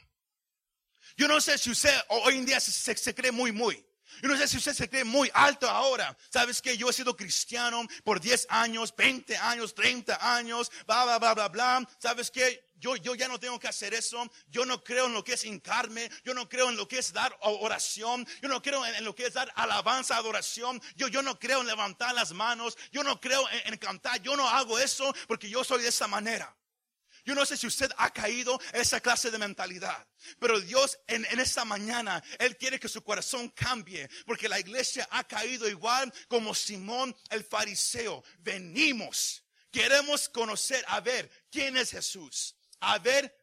Yo 1.16 1.28
no 1.28 1.40
sé 1.40 1.58
si 1.58 1.70
usted 1.70 1.94
hoy 2.08 2.38
en 2.38 2.46
día 2.46 2.58
se, 2.58 3.14
cree 3.14 3.30
muy, 3.30 3.52
muy. 3.52 3.76
Yo 4.22 4.28
no 4.28 4.36
sé 4.36 4.48
si 4.48 4.56
usted 4.56 4.72
se 4.72 4.88
cree 4.88 5.04
muy 5.04 5.30
alto 5.34 5.68
ahora. 5.68 6.16
Sabes 6.32 6.60
que 6.60 6.76
yo 6.76 6.88
he 6.88 6.92
sido 6.92 7.14
cristiano 7.14 7.86
por 8.04 8.20
10 8.20 8.46
años, 8.48 8.94
20 8.96 9.36
años, 9.36 9.74
30 9.74 10.36
años, 10.36 10.70
bla, 10.86 11.04
bla, 11.04 11.18
bla, 11.18 11.34
bla, 11.34 11.48
bla. 11.48 11.88
Sabes 11.98 12.30
que 12.30 12.69
yo, 12.80 12.96
yo 12.96 13.14
ya 13.14 13.28
no 13.28 13.38
tengo 13.38 13.60
que 13.60 13.68
hacer 13.68 13.92
eso. 13.92 14.28
Yo 14.48 14.64
no 14.64 14.82
creo 14.82 15.06
en 15.06 15.12
lo 15.12 15.22
que 15.22 15.34
es 15.34 15.44
hincarme. 15.44 16.10
Yo 16.24 16.32
no 16.32 16.48
creo 16.48 16.70
en 16.70 16.76
lo 16.76 16.88
que 16.88 16.98
es 16.98 17.12
dar 17.12 17.36
oración. 17.42 18.26
Yo 18.42 18.48
no 18.48 18.62
creo 18.62 18.84
en, 18.86 19.04
lo 19.04 19.14
que 19.14 19.26
es 19.26 19.34
dar 19.34 19.52
alabanza, 19.54 20.16
adoración. 20.16 20.80
Yo, 20.96 21.06
yo 21.08 21.22
no 21.22 21.38
creo 21.38 21.60
en 21.60 21.66
levantar 21.66 22.14
las 22.14 22.32
manos. 22.32 22.76
Yo 22.90 23.04
no 23.04 23.20
creo 23.20 23.44
en, 23.66 23.76
cantar. 23.76 24.20
Yo 24.22 24.34
no 24.34 24.48
hago 24.48 24.78
eso 24.78 25.14
porque 25.28 25.48
yo 25.48 25.62
soy 25.62 25.82
de 25.82 25.90
esa 25.90 26.08
manera. 26.08 26.56
Yo 27.26 27.34
no 27.34 27.44
sé 27.44 27.58
si 27.58 27.66
usted 27.66 27.90
ha 27.98 28.10
caído 28.10 28.58
en 28.72 28.80
esa 28.80 28.98
clase 28.98 29.30
de 29.30 29.36
mentalidad, 29.36 30.08
pero 30.38 30.58
Dios 30.58 30.98
en, 31.06 31.26
en, 31.26 31.38
esta 31.38 31.66
mañana, 31.66 32.24
Él 32.38 32.56
quiere 32.56 32.80
que 32.80 32.88
su 32.88 33.04
corazón 33.04 33.50
cambie, 33.50 34.08
porque 34.24 34.48
la 34.48 34.58
iglesia 34.58 35.06
ha 35.10 35.22
caído 35.24 35.68
igual 35.68 36.10
como 36.28 36.54
Simón 36.54 37.14
el 37.28 37.44
fariseo. 37.44 38.24
Venimos, 38.38 39.44
queremos 39.70 40.30
conocer, 40.30 40.82
a 40.88 41.00
ver, 41.00 41.30
quién 41.50 41.76
es 41.76 41.90
Jesús 41.90 42.56
a 42.80 42.98
ver, 42.98 43.34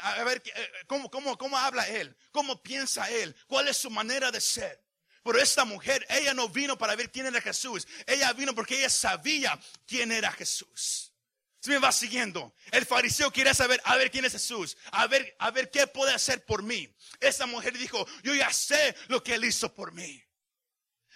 a 0.00 0.24
ver 0.24 0.42
eh, 0.54 0.70
¿cómo, 0.86 1.10
cómo, 1.10 1.36
cómo 1.36 1.58
habla 1.58 1.86
él, 1.88 2.16
cómo 2.30 2.62
piensa 2.62 3.10
él, 3.10 3.34
cuál 3.46 3.68
es 3.68 3.76
su 3.76 3.90
manera 3.90 4.30
de 4.30 4.40
ser. 4.40 4.82
Pero 5.24 5.38
esta 5.38 5.64
mujer, 5.64 6.04
ella 6.08 6.34
no 6.34 6.48
vino 6.48 6.76
para 6.76 6.96
ver 6.96 7.10
quién 7.10 7.26
era 7.26 7.40
Jesús. 7.40 7.86
Ella 8.06 8.32
vino 8.32 8.54
porque 8.54 8.78
ella 8.78 8.90
sabía 8.90 9.58
quién 9.86 10.10
era 10.10 10.32
Jesús. 10.32 11.12
Si 11.60 11.70
me 11.70 11.78
va 11.78 11.92
siguiendo, 11.92 12.56
el 12.72 12.84
fariseo 12.84 13.30
quiere 13.30 13.54
saber, 13.54 13.80
a 13.84 13.96
ver 13.96 14.10
quién 14.10 14.24
es 14.24 14.32
Jesús, 14.32 14.76
a 14.90 15.06
ver, 15.06 15.36
a 15.38 15.52
ver 15.52 15.70
qué 15.70 15.86
puede 15.86 16.12
hacer 16.12 16.44
por 16.44 16.64
mí. 16.64 16.92
Esta 17.20 17.46
mujer 17.46 17.78
dijo, 17.78 18.04
yo 18.24 18.34
ya 18.34 18.52
sé 18.52 18.96
lo 19.06 19.22
que 19.22 19.34
él 19.34 19.44
hizo 19.44 19.72
por 19.72 19.92
mí. 19.92 20.20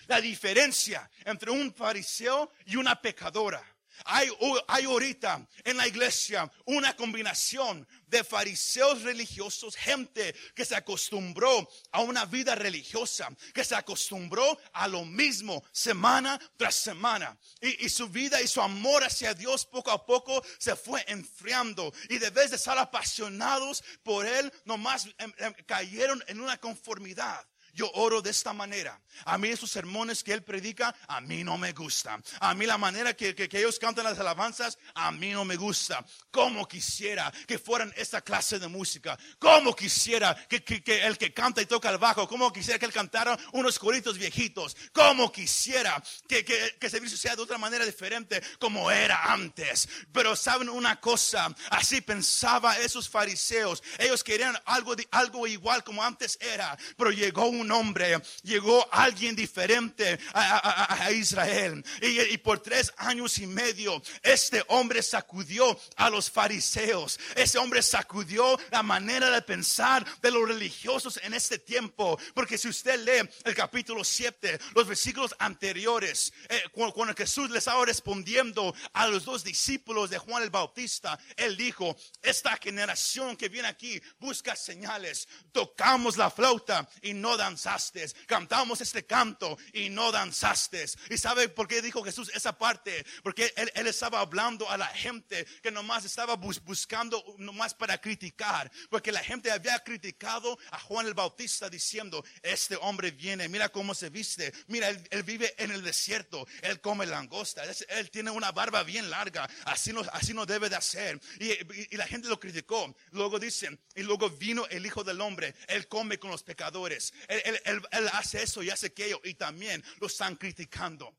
La 0.07 0.21
diferencia 0.21 1.11
entre 1.25 1.51
un 1.51 1.75
fariseo 1.75 2.53
y 2.65 2.77
una 2.77 3.03
pecadora 3.03 3.76
hay, 4.05 4.29
hay 4.69 4.85
ahorita 4.85 5.47
en 5.65 5.77
la 5.77 5.87
iglesia 5.87 6.51
una 6.65 6.95
combinación 6.97 7.87
de 8.07 8.23
fariseos 8.23 9.03
religiosos, 9.03 9.77
gente 9.77 10.35
que 10.55 10.65
se 10.65 10.77
acostumbró 10.77 11.69
a 11.91 12.01
una 12.01 12.25
vida 12.25 12.55
religiosa, 12.55 13.29
que 13.53 13.65
se 13.65 13.75
acostumbró 13.75 14.59
a 14.73 14.89
lo 14.89 15.05
mismo 15.05 15.63
semana 15.73 16.41
tras 16.57 16.77
semana. 16.77 17.37
Y, 17.61 17.89
su 17.89 18.09
vida 18.09 18.41
y 18.41 18.47
su 18.47 18.61
amor 18.61 19.05
hacia 19.05 19.35
Dios 19.35 19.67
poco 19.67 19.91
a 19.91 20.05
poco 20.05 20.45
se 20.59 20.77
fue 20.77 21.05
enfriando. 21.09 21.93
Y 22.09 22.19
de 22.19 22.31
vez 22.31 22.51
de 22.51 22.57
estar 22.57 22.79
apasionados 22.79 23.83
por 24.03 24.27
Él, 24.27 24.53
nomás 24.65 25.07
em, 25.19 25.33
em, 25.39 25.53
cayeron 25.67 26.23
en 26.29 26.41
una 26.41 26.59
conformidad. 26.59 27.47
Yo 27.77 27.91
oro 27.93 28.23
de 28.23 28.31
esta 28.31 28.55
manera. 28.55 28.99
A 29.27 29.37
mí 29.37 29.49
esos 29.49 29.71
sermones 29.71 30.25
que 30.25 30.33
él 30.33 30.43
predica, 30.43 30.95
a 31.07 31.21
mí 31.21 31.45
no 31.45 31.59
me 31.59 31.73
gusta. 31.73 32.19
A 32.41 32.55
mí 32.55 32.65
la 32.65 32.79
manera 32.79 33.15
que, 33.15 33.35
ellos 33.53 33.79
cantan 33.79 34.05
las 34.05 34.19
alabanzas, 34.19 34.79
a 34.95 35.13
mí 35.13 35.33
no 35.33 35.45
me 35.45 35.57
gusta. 35.57 36.03
Como 36.31 36.67
quisiera 36.67 37.31
que 37.47 37.59
fueran 37.59 37.93
esta 37.99 38.23
clase 38.23 38.59
de 38.59 38.69
música. 38.69 39.19
Como 39.39 39.77
quisiera 39.77 40.35
que, 40.49 40.65
el 41.05 41.19
que 41.19 41.35
canta 41.35 41.61
y 41.61 41.67
toca 41.67 41.91
el 41.91 41.99
bajo, 41.99 42.27
como 42.27 42.51
quisiera 42.51 42.79
que 42.79 42.87
él 42.87 42.93
cantara 42.95 43.39
unos 43.53 43.79
coritos 43.79 44.17
viejitos. 44.17 44.75
Como 44.95 45.31
quisiera 45.31 46.03
que, 46.27 46.47
que, 46.47 46.77
que 46.81 46.89
servicio 46.89 47.19
sea 47.19 47.37
de 47.37 47.43
otra 47.43 47.59
manera 47.59 47.85
diferente 47.85 48.43
como 48.59 48.91
era 48.91 49.35
antes. 49.35 49.87
Pero 50.13 50.35
saben 50.35 50.71
una 50.71 50.99
cosa, 50.99 51.55
así 51.69 52.01
pensaba 52.01 52.79
esos 52.79 53.07
fariseos. 53.07 53.83
Ellos 53.99 54.25
querían 54.25 54.59
algo, 54.65 54.97
de, 54.97 55.07
algo 55.11 55.47
igual 55.47 55.85
como 55.85 56.03
antes 56.03 56.39
era. 56.41 56.79
Pero 56.97 57.11
llegó 57.11 57.45
un 57.45 57.66
hombre, 57.71 58.21
llegó 58.43 58.87
alguien 58.93 59.37
diferente 59.37 60.19
a, 60.33 61.11
Israel. 61.13 61.85
Y, 62.03 62.37
por 62.39 62.61
tres 62.61 62.93
años 62.97 63.39
y 63.39 63.47
medio, 63.47 64.03
este 64.23 64.65
hombre 64.69 65.03
sacudió 65.03 65.79
a 65.97 66.11
los 66.11 66.31
fariseos. 66.31 67.19
Ese 67.35 67.59
hombre 67.59 67.83
sacudió 67.83 68.59
la 68.71 68.83
manera 68.83 69.31
de 69.31 69.43
pensar 69.43 70.05
de 70.21 70.31
los 70.31 70.49
religiosos 70.49 71.21
en 71.23 71.35
este 71.35 71.59
tiempo. 71.59 72.19
Porque 72.35 72.59
si 72.59 72.69
usted 72.69 73.01
lee 73.01 73.29
el 73.45 73.55
capítulo 73.55 74.05
7, 74.05 74.59
los 74.75 74.87
versículos 74.87 75.35
anteriores, 75.39 76.33
eh, 76.49 76.63
cuando, 76.73 77.15
Jesús 77.15 77.51
les 77.51 77.59
estaba 77.59 77.85
respondiendo 77.85 78.75
a 78.93 79.07
los 79.07 79.25
dos 79.25 79.45
discípulos 79.45 80.11
de 80.11 80.19
Juan 80.19 80.43
el 80.43 80.51
Bautista, 80.51 81.19
él 81.37 81.57
dijo, 81.57 81.97
esta 82.23 82.57
generación 82.57 83.37
que 83.37 83.49
viene 83.49 83.69
aquí 83.69 84.01
busca 84.19 84.57
señales. 84.57 85.29
Tocamos 85.53 86.17
la 86.17 86.31
flauta 86.31 86.89
y 87.03 87.15
no 87.15 87.37
dan 87.37 87.56
danzaste, 87.57 88.07
cantamos 88.27 88.83
este 88.83 89.07
canto 89.07 89.57
y 89.73 89.89
no 89.89 90.13
danzaste. 90.13 90.85
¿Y 91.09 91.17
sabe 91.17 91.49
por 91.49 91.67
qué 91.67 91.81
dijo 91.81 92.05
Jesús 92.05 92.31
esa 92.35 92.57
parte? 92.57 93.05
Porque 93.23 93.53
él, 93.57 93.87
estaba 93.87 94.21
hablando 94.21 94.69
a 94.71 94.77
la 94.77 94.89
gente 94.89 95.47
que 95.63 95.71
nomás 95.71 96.05
estaba 96.05 96.37
buscando 96.37 97.25
nomás 97.39 97.73
para 97.73 97.99
criticar. 97.99 98.71
Porque 98.91 99.11
la 99.11 99.23
gente 99.23 99.51
había 99.51 99.79
criticado 99.83 100.59
a 100.71 100.79
Juan 100.81 101.07
el 101.07 101.15
Bautista 101.15 101.71
diciendo, 101.71 102.23
este 102.43 102.77
hombre 102.77 103.11
viene, 103.11 103.49
mira 103.49 103.71
cómo 103.71 103.95
se 103.95 104.11
viste, 104.11 104.53
mira, 104.67 104.91
él, 104.91 105.23
vive 105.23 105.55
en 105.57 105.71
el 105.71 105.83
desierto, 105.83 106.47
él 106.61 106.81
come 106.81 107.07
langosta, 107.07 107.63
él, 107.89 108.11
tiene 108.11 108.31
una 108.31 108.53
barba 108.53 108.83
bien 108.83 109.09
larga, 109.09 109.49
así 109.65 109.93
no, 109.93 110.03
así 110.13 110.35
no 110.35 110.45
debe 110.45 110.69
de 110.69 110.77
hacer. 110.77 111.19
Y, 111.41 111.53
y 111.95 111.97
la 111.97 112.07
gente 112.07 112.29
lo 112.29 112.39
criticó. 112.39 112.95
Luego 113.13 113.39
dicen, 113.39 113.81
y 113.95 114.03
luego 114.03 114.29
vino 114.29 114.67
el 114.69 114.85
Hijo 114.85 115.03
del 115.03 115.21
Hombre, 115.21 115.55
él 115.69 115.89
come 115.89 116.19
con 116.19 116.31
los 116.31 116.43
pecadores. 116.43 117.15
Él, 117.29 117.43
él, 117.47 118.09
hace 118.13 118.43
eso 118.43 118.63
y 118.63 118.71
hace 118.71 118.89
aquello 118.89 119.21
y 119.25 119.35
también 119.35 119.83
lo 120.01 120.07
están 120.07 120.37
criticando. 120.37 121.17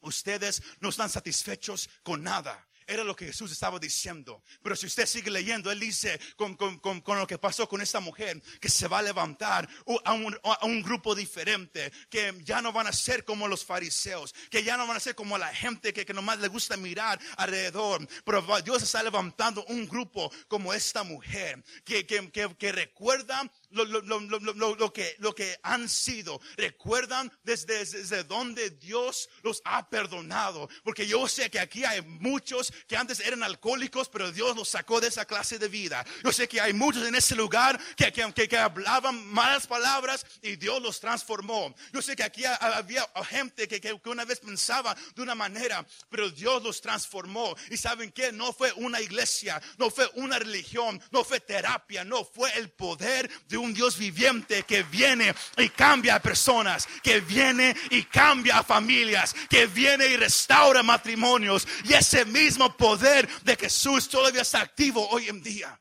Ustedes 0.00 0.62
no 0.80 0.88
están 0.88 1.08
satisfechos 1.08 1.88
con 2.02 2.22
nada. 2.22 2.68
Era 2.86 3.04
lo 3.04 3.14
que 3.14 3.26
Jesús 3.26 3.52
estaba 3.52 3.78
diciendo. 3.78 4.42
Pero 4.62 4.76
si 4.76 4.86
usted 4.86 5.06
sigue 5.06 5.30
leyendo, 5.30 5.70
Él 5.70 5.80
dice 5.80 6.20
con, 6.36 6.58
lo 7.06 7.26
que 7.26 7.38
pasó 7.38 7.68
con 7.68 7.80
esta 7.80 8.00
mujer, 8.00 8.42
que 8.60 8.68
se 8.68 8.88
va 8.88 8.98
a 8.98 9.02
levantar 9.02 9.68
a 10.04 10.12
un, 10.12 10.82
grupo 10.82 11.14
diferente, 11.14 11.92
que 12.10 12.34
ya 12.42 12.60
no 12.60 12.72
van 12.72 12.88
a 12.88 12.92
ser 12.92 13.24
como 13.24 13.46
los 13.46 13.64
fariseos, 13.64 14.34
que 14.50 14.64
ya 14.64 14.76
no 14.76 14.86
van 14.86 14.96
a 14.96 15.00
ser 15.00 15.14
como 15.14 15.38
la 15.38 15.54
gente 15.54 15.92
que, 15.92 16.04
que 16.04 16.12
nomás 16.12 16.40
le 16.40 16.48
gusta 16.48 16.76
mirar 16.76 17.20
alrededor. 17.36 18.06
Pero 18.24 18.42
Dios 18.62 18.82
está 18.82 19.02
levantando 19.02 19.64
un 19.66 19.86
grupo 19.86 20.32
como 20.48 20.74
esta 20.74 21.04
mujer, 21.04 21.62
que, 21.84 22.04
que 22.04 22.72
recuerda 22.72 23.50
lo, 23.72 23.84
lo, 23.84 24.00
lo, 24.00 24.92
que, 24.92 25.16
lo 25.18 25.34
que 25.34 25.58
han 25.62 25.88
sido. 25.88 26.40
Recuerdan 26.56 27.32
desde, 27.42 27.84
desde 27.84 28.24
donde 28.24 28.70
Dios 28.70 29.28
los 29.42 29.60
ha 29.64 29.88
perdonado. 29.88 30.68
Porque 30.84 31.06
yo 31.06 31.28
sé 31.28 31.50
que 31.50 31.60
aquí 31.60 31.84
hay 31.84 32.02
muchos 32.02 32.72
que 32.86 32.96
antes 32.96 33.20
eran 33.20 33.42
alcohólicos, 33.42 34.08
pero 34.08 34.32
Dios 34.32 34.56
los 34.56 34.68
sacó 34.68 35.00
de 35.00 35.08
esa 35.08 35.24
clase 35.24 35.58
de 35.58 35.68
vida. 35.68 36.04
Yo 36.24 36.32
sé 36.32 36.48
que 36.48 36.60
hay 36.60 36.72
muchos 36.72 37.06
en 37.06 37.14
ese 37.14 37.34
lugar 37.34 37.78
que, 37.96 38.12
que, 38.12 38.48
que, 38.48 38.56
hablaban 38.56 39.26
malas 39.26 39.66
palabras 39.66 40.24
y 40.42 40.56
Dios 40.56 40.80
los 40.82 41.00
transformó. 41.00 41.74
Yo 41.92 42.02
sé 42.02 42.16
que 42.16 42.22
aquí 42.22 42.44
había 42.44 43.08
gente 43.28 43.68
que, 43.68 43.80
que, 43.80 43.98
una 44.04 44.24
vez 44.24 44.40
pensaba 44.40 44.96
de 45.14 45.22
una 45.22 45.34
manera, 45.34 45.86
pero 46.10 46.30
Dios 46.30 46.62
los 46.62 46.80
transformó. 46.80 47.54
Y 47.70 47.76
saben 47.76 48.12
que 48.12 48.32
no 48.32 48.52
fue 48.52 48.72
una 48.72 49.00
iglesia, 49.00 49.60
no 49.78 49.90
fue 49.90 50.08
una 50.14 50.38
religión, 50.38 51.00
no 51.10 51.24
fue 51.24 51.40
terapia, 51.40 52.04
no 52.04 52.24
fue 52.24 52.50
el 52.58 52.70
poder 52.70 53.30
de 53.48 53.56
un 53.62 53.72
Dios 53.72 53.96
viviente 53.96 54.64
que 54.64 54.82
viene 54.82 55.34
y 55.56 55.68
cambia 55.70 56.16
a 56.16 56.22
personas, 56.22 56.88
que 57.02 57.20
viene 57.20 57.74
y 57.90 58.04
cambia 58.04 58.58
a 58.58 58.64
familias, 58.64 59.34
que 59.48 59.66
viene 59.66 60.06
y 60.06 60.16
restaura 60.16 60.82
matrimonios. 60.82 61.66
Y 61.84 61.94
ese 61.94 62.24
mismo 62.24 62.76
poder 62.76 63.28
de 63.42 63.56
Jesús 63.56 64.08
todavía 64.08 64.42
está 64.42 64.60
activo 64.60 65.08
hoy 65.10 65.28
en 65.28 65.42
día. 65.42 65.78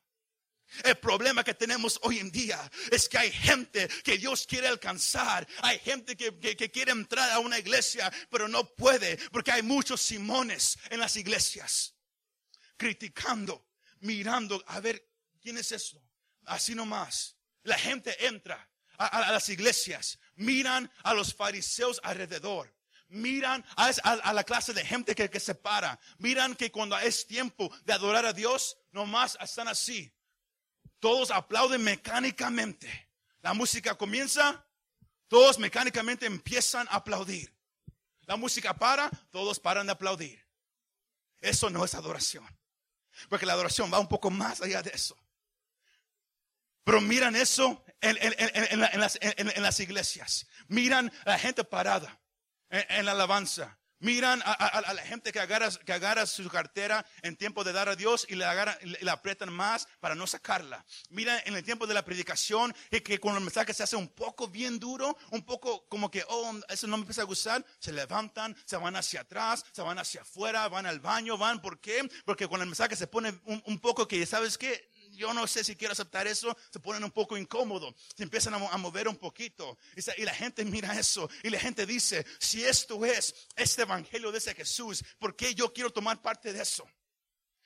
El 0.83 0.97
problema 0.97 1.43
que 1.43 1.53
tenemos 1.53 1.99
hoy 2.03 2.19
en 2.19 2.31
día 2.31 2.59
es 2.91 3.09
que 3.09 3.17
hay 3.17 3.31
gente 3.31 3.89
que 4.03 4.17
Dios 4.17 4.45
quiere 4.47 4.67
alcanzar. 4.67 5.45
Hay 5.61 5.79
gente 5.79 6.15
que, 6.15 6.37
que, 6.39 6.71
quiere 6.71 6.91
entrar 6.91 7.29
a 7.31 7.39
una 7.39 7.59
iglesia, 7.59 8.11
pero 8.29 8.47
no 8.47 8.63
puede 8.75 9.17
porque 9.31 9.51
hay 9.51 9.63
muchos 9.63 10.01
Simones 10.01 10.77
en 10.89 10.99
las 10.99 11.17
iglesias. 11.17 11.95
Criticando, 12.77 13.67
mirando, 13.99 14.63
a 14.67 14.79
ver, 14.79 15.05
¿quién 15.41 15.57
es 15.57 15.71
esto? 15.71 16.01
Así 16.45 16.73
nomás. 16.73 17.35
La 17.63 17.77
gente 17.77 18.25
entra 18.25 18.69
a, 18.97 19.31
las 19.31 19.49
iglesias, 19.49 20.19
miran 20.35 20.91
a 21.03 21.13
los 21.13 21.33
fariseos 21.33 21.99
alrededor 22.03 22.73
miran 23.11 23.65
a, 23.75 24.33
la 24.33 24.43
clase 24.43 24.73
de 24.73 24.85
gente 24.85 25.15
que, 25.15 25.39
se 25.39 25.53
para. 25.53 25.99
Miran 26.17 26.55
que 26.55 26.71
cuando 26.71 26.97
es 26.97 27.27
tiempo 27.27 27.69
de 27.83 27.93
adorar 27.93 28.25
a 28.25 28.33
Dios, 28.33 28.77
nomás 28.91 29.37
están 29.41 29.67
así. 29.67 30.13
Todos 30.99 31.31
aplauden 31.31 31.83
mecánicamente. 31.83 33.09
La 33.41 33.53
música 33.53 33.95
comienza, 33.95 34.65
todos 35.27 35.59
mecánicamente 35.59 36.25
empiezan 36.25 36.87
a 36.89 36.95
aplaudir. 36.97 37.53
La 38.27 38.37
música 38.37 38.73
para, 38.73 39.09
todos 39.31 39.59
paran 39.59 39.87
de 39.87 39.93
aplaudir. 39.93 40.47
Eso 41.41 41.69
no 41.69 41.83
es 41.83 41.95
adoración. 41.95 42.45
Porque 43.29 43.45
la 43.45 43.53
adoración 43.53 43.91
va 43.91 43.99
un 43.99 44.07
poco 44.07 44.29
más 44.29 44.61
allá 44.61 44.81
de 44.81 44.91
eso. 44.91 45.17
Pero 46.83 47.01
miran 47.01 47.35
eso 47.35 47.83
en, 48.01 48.17
las, 49.61 49.79
iglesias. 49.79 50.47
Miran 50.67 51.11
a 51.25 51.31
la 51.31 51.39
gente 51.39 51.63
parada 51.63 52.19
en, 52.69 52.85
en 52.89 53.05
la 53.05 53.11
alabanza. 53.11 53.77
Miran 53.99 54.41
a, 54.43 54.51
a- 54.53 54.79
a 54.79 54.93
la 54.95 55.03
gente 55.03 55.31
que 55.31 55.39
agarra, 55.39 55.69
que 55.69 55.93
agarra 55.93 56.25
su 56.25 56.49
cartera 56.49 57.05
en 57.21 57.35
tiempo 57.35 57.63
de 57.63 57.71
dar 57.71 57.87
a 57.87 57.95
Dios 57.95 58.25
y 58.27 58.41
agarra, 58.41 58.75
y 58.81 58.87
le 59.05 59.11
aprietan 59.11 59.53
más 59.53 59.87
para 59.99 60.15
no 60.15 60.25
sacarla. 60.25 60.83
Miran 61.09 61.39
en 61.45 61.55
el 61.55 61.63
tiempo 61.63 61.85
de 61.85 61.93
la 61.93 62.03
predicación 62.03 62.75
que, 62.89 63.03
que 63.03 63.19
el 63.23 63.41
mensaje 63.41 63.75
se 63.75 63.83
hace 63.83 63.95
un 63.95 64.07
poco 64.07 64.47
bien 64.47 64.79
duro, 64.79 65.15
un 65.29 65.43
poco 65.45 65.87
como 65.87 66.09
que, 66.09 66.25
oh, 66.29 66.51
eso 66.69 66.87
no 66.87 66.97
me 66.97 67.01
empieza 67.01 67.21
a 67.21 67.25
gustar, 67.25 67.63
se 67.77 67.91
levantan, 67.91 68.57
se 68.65 68.75
van 68.75 68.95
hacia 68.95 69.21
atrás, 69.21 69.63
se 69.71 69.83
van 69.83 69.99
hacia 69.99 70.21
afuera, 70.21 70.67
van 70.67 70.87
al 70.87 70.99
baño, 70.99 71.37
van, 71.37 71.61
¿por 71.61 71.79
qué? 71.79 72.09
Porque 72.25 72.47
cuando 72.47 72.63
el 72.63 72.69
mensaje 72.69 72.95
se 72.95 73.05
pone 73.05 73.39
un, 73.45 73.61
un 73.67 73.79
poco 73.79 74.07
que, 74.07 74.25
¿sabes 74.25 74.57
qué? 74.57 74.89
Yo 75.11 75.33
no 75.33 75.47
sé 75.47 75.63
si 75.63 75.75
quiero 75.75 75.93
aceptar 75.93 76.27
eso, 76.27 76.55
se 76.71 76.79
ponen 76.79 77.03
un 77.03 77.11
poco 77.11 77.37
incómodos, 77.37 77.95
se 78.15 78.23
empiezan 78.23 78.53
a, 78.53 78.57
mo- 78.57 78.71
a 78.71 78.77
mover 78.77 79.07
un 79.07 79.15
poquito. 79.17 79.77
Y 80.17 80.23
la 80.23 80.33
gente 80.33 80.63
mira 80.65 80.97
eso 80.99 81.29
y 81.43 81.49
la 81.49 81.59
gente 81.59 81.85
dice, 81.85 82.25
si 82.39 82.63
esto 82.63 83.03
es 83.05 83.33
este 83.55 83.83
evangelio 83.83 84.31
de 84.31 84.37
ese 84.39 84.53
Jesús, 84.53 85.03
¿por 85.19 85.35
qué 85.35 85.55
yo 85.55 85.71
quiero 85.73 85.89
tomar 85.89 86.21
parte 86.21 86.51
de 86.53 86.61
eso? 86.61 86.87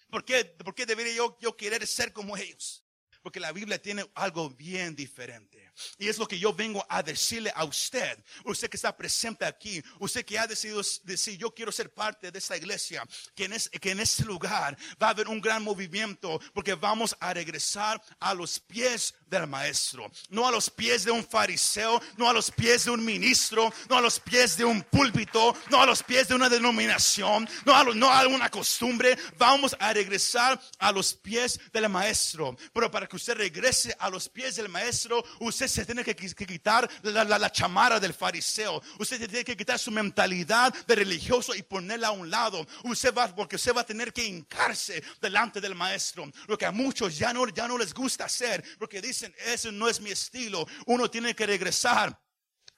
¿Por 0.10 0.24
qué, 0.24 0.46
por 0.46 0.74
qué 0.76 0.86
debería 0.86 1.16
yo, 1.16 1.38
yo 1.42 1.58
querer 1.58 1.86
ser 1.88 2.14
como 2.14 2.38
ellos? 2.38 2.85
Porque 3.26 3.40
la 3.40 3.52
Biblia 3.52 3.82
tiene 3.82 4.06
algo 4.14 4.52
bien 4.52 4.96
diferente. 4.96 5.72
Y 5.98 6.08
es 6.08 6.20
lo 6.20 6.28
que 6.28 6.38
yo 6.38 6.54
vengo 6.54 6.86
a 6.88 7.02
decirle 7.02 7.52
a 7.56 7.66
usted, 7.66 8.24
usted 8.46 8.70
que 8.70 8.78
está 8.78 8.96
presente 8.96 9.44
aquí, 9.46 9.84
usted 10.00 10.24
que 10.24 10.38
ha 10.38 10.46
decidido 10.46 10.82
decir, 11.04 11.36
yo 11.38 11.52
quiero 11.54 11.72
ser 11.72 11.92
parte 11.92 12.32
de 12.32 12.38
esta 12.38 12.56
iglesia, 12.56 13.04
que 13.36 13.46
en, 13.46 13.54
es- 13.54 13.68
que 13.82 13.90
en 13.92 14.00
este 14.00 14.24
lugar 14.26 14.78
va 15.02 15.08
a 15.08 15.10
haber 15.10 15.28
un 15.28 15.42
gran 15.42 15.64
movimiento, 15.64 16.40
porque 16.54 16.76
vamos 16.76 17.18
a 17.20 17.34
regresar 17.34 18.00
a 18.20 18.34
los 18.36 18.60
pies 18.60 19.16
del 19.26 19.48
maestro, 19.48 20.10
no 20.30 20.48
a 20.48 20.52
los 20.52 20.70
pies 20.70 21.04
de 21.04 21.12
un 21.12 21.28
fariseo, 21.28 22.00
no 22.18 22.30
a 22.30 22.34
los 22.34 22.52
pies 22.52 22.86
de 22.86 22.92
un 22.92 23.04
ministro, 23.04 23.74
no 23.90 23.98
a 23.98 24.02
los 24.02 24.20
pies 24.20 24.56
de 24.56 24.64
un 24.64 24.84
púlpito, 24.84 25.58
no 25.72 25.82
a 25.82 25.86
los 25.88 26.04
pies 26.04 26.28
de 26.30 26.36
una 26.36 26.48
denominación, 26.48 27.50
no 27.66 27.76
a, 27.76 27.84
lo- 27.84 27.96
no 27.96 28.10
a 28.12 28.26
una 28.28 28.50
costumbre, 28.52 29.18
vamos 29.38 29.76
a 29.80 29.92
regresar 29.92 30.62
a 30.78 30.92
los 30.92 31.14
pies 31.16 31.60
del 31.74 31.90
maestro. 31.90 32.56
Pero 32.72 32.90
para 32.92 33.08
que 33.08 33.15
usted 33.16 33.36
regrese 33.36 33.96
a 34.00 34.10
los 34.10 34.30
pies 34.30 34.56
del 34.56 34.70
maestro, 34.70 35.24
usted 35.40 35.68
se 35.68 35.86
tiene 35.86 36.04
que, 36.04 36.16
quitar 36.16 36.90
la, 37.04 37.24
la, 37.24 37.52
chamarra 37.52 38.00
del 38.00 38.14
fariseo, 38.14 38.82
usted 39.00 39.18
tiene 39.30 39.44
que 39.44 39.58
quitar 39.58 39.80
su 39.80 39.92
mentalidad 39.92 40.74
de 40.86 40.96
religioso 40.96 41.56
y 41.56 41.64
ponerla 41.64 42.10
a 42.10 42.12
un 42.12 42.30
lado. 42.30 42.66
Usted 42.84 43.14
va, 43.14 43.34
porque 43.34 43.56
usted 43.56 43.74
va 43.76 43.82
a 43.82 43.86
tener 43.86 44.14
que 44.14 44.24
hincarse 44.24 45.04
delante 45.22 45.62
del 45.62 45.76
maestro, 45.76 46.30
lo 46.48 46.58
que 46.58 46.66
a 46.66 46.72
muchos 46.72 47.18
ya 47.18 47.34
no, 47.34 47.48
ya 47.48 47.68
no 47.68 47.78
les 47.78 47.94
gusta 47.94 48.26
hacer, 48.26 48.64
porque 48.78 49.02
dicen, 49.02 49.34
ese 49.46 49.72
no 49.72 49.90
es 49.90 50.00
mi 50.00 50.12
estilo. 50.12 50.68
Uno 50.86 51.10
tiene 51.10 51.36
que 51.36 51.46
regresar 51.46 52.22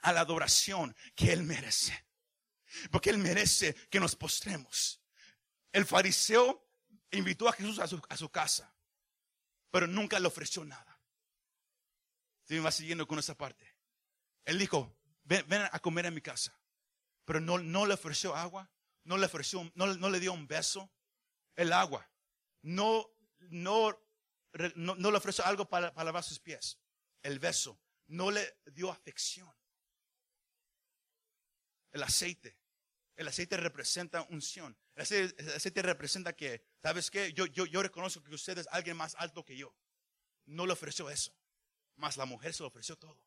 a 0.01 0.13
la 0.13 0.21
adoración 0.21 0.95
que 1.15 1.33
él 1.33 1.43
merece. 1.43 2.05
Porque 2.91 3.09
él 3.09 3.17
merece 3.17 3.73
que 3.89 3.99
nos 3.99 4.15
postremos. 4.15 5.01
El 5.71 5.85
fariseo 5.85 6.67
invitó 7.11 7.47
a 7.47 7.53
Jesús 7.53 7.79
a 7.79 8.17
su 8.17 8.29
casa, 8.29 8.76
pero 9.77 9.85
nunca 9.85 10.19
le 10.19 10.25
ofreció 10.25 10.65
nada. 10.65 10.99
Si 12.45 12.55
me 12.55 12.61
va 12.61 12.71
siguiendo 12.71 13.07
con 13.07 13.19
esa 13.19 13.35
parte. 13.35 13.75
Él 14.43 14.57
dijo, 14.57 14.97
ven, 15.23 15.45
a 15.71 15.77
comer 15.77 16.07
en 16.07 16.15
mi 16.15 16.21
casa. 16.21 16.59
Pero 17.25 17.39
no, 17.41 17.59
no 17.59 17.85
le 17.85 17.93
ofreció 17.93 18.35
agua, 18.35 18.71
no 19.03 19.19
le 19.19 19.27
ofreció, 19.27 19.71
no, 19.75 19.85
no 19.85 20.09
le 20.09 20.19
dio 20.19 20.33
un 20.33 20.47
beso. 20.47 20.89
El 21.55 21.71
agua. 21.73 22.09
No, 22.63 23.07
no, 23.51 23.95
no, 24.73 25.11
le 25.11 25.15
ofreció 25.15 25.45
algo 25.45 25.69
para, 25.69 25.93
para 25.93 26.05
lavar 26.05 26.23
sus 26.23 26.39
pies. 26.39 26.79
El 27.21 27.37
beso. 27.37 27.79
No 28.07 28.31
le 28.31 28.57
dio 28.73 28.89
afección. 28.89 29.53
El 31.91 32.01
aceite. 32.01 32.57
El 33.17 33.27
aceite 33.27 33.57
representa 33.57 34.21
unción. 34.29 34.77
El 34.95 35.01
aceite, 35.01 35.41
el 35.41 35.49
aceite 35.49 35.81
representa 35.81 36.33
que, 36.33 36.63
¿sabes 36.81 37.11
qué? 37.11 37.33
Yo, 37.33 37.47
yo, 37.47 37.65
yo 37.65 37.81
reconozco 37.81 38.23
que 38.23 38.33
usted 38.33 38.59
es 38.59 38.67
alguien 38.71 38.95
más 38.95 39.15
alto 39.15 39.43
que 39.43 39.57
yo. 39.57 39.75
No 40.45 40.65
le 40.65 40.73
ofreció 40.73 41.09
eso. 41.09 41.35
Mas 41.95 42.15
la 42.15 42.25
mujer 42.25 42.53
se 42.53 42.61
lo 42.61 42.67
ofreció 42.67 42.95
todo 42.95 43.19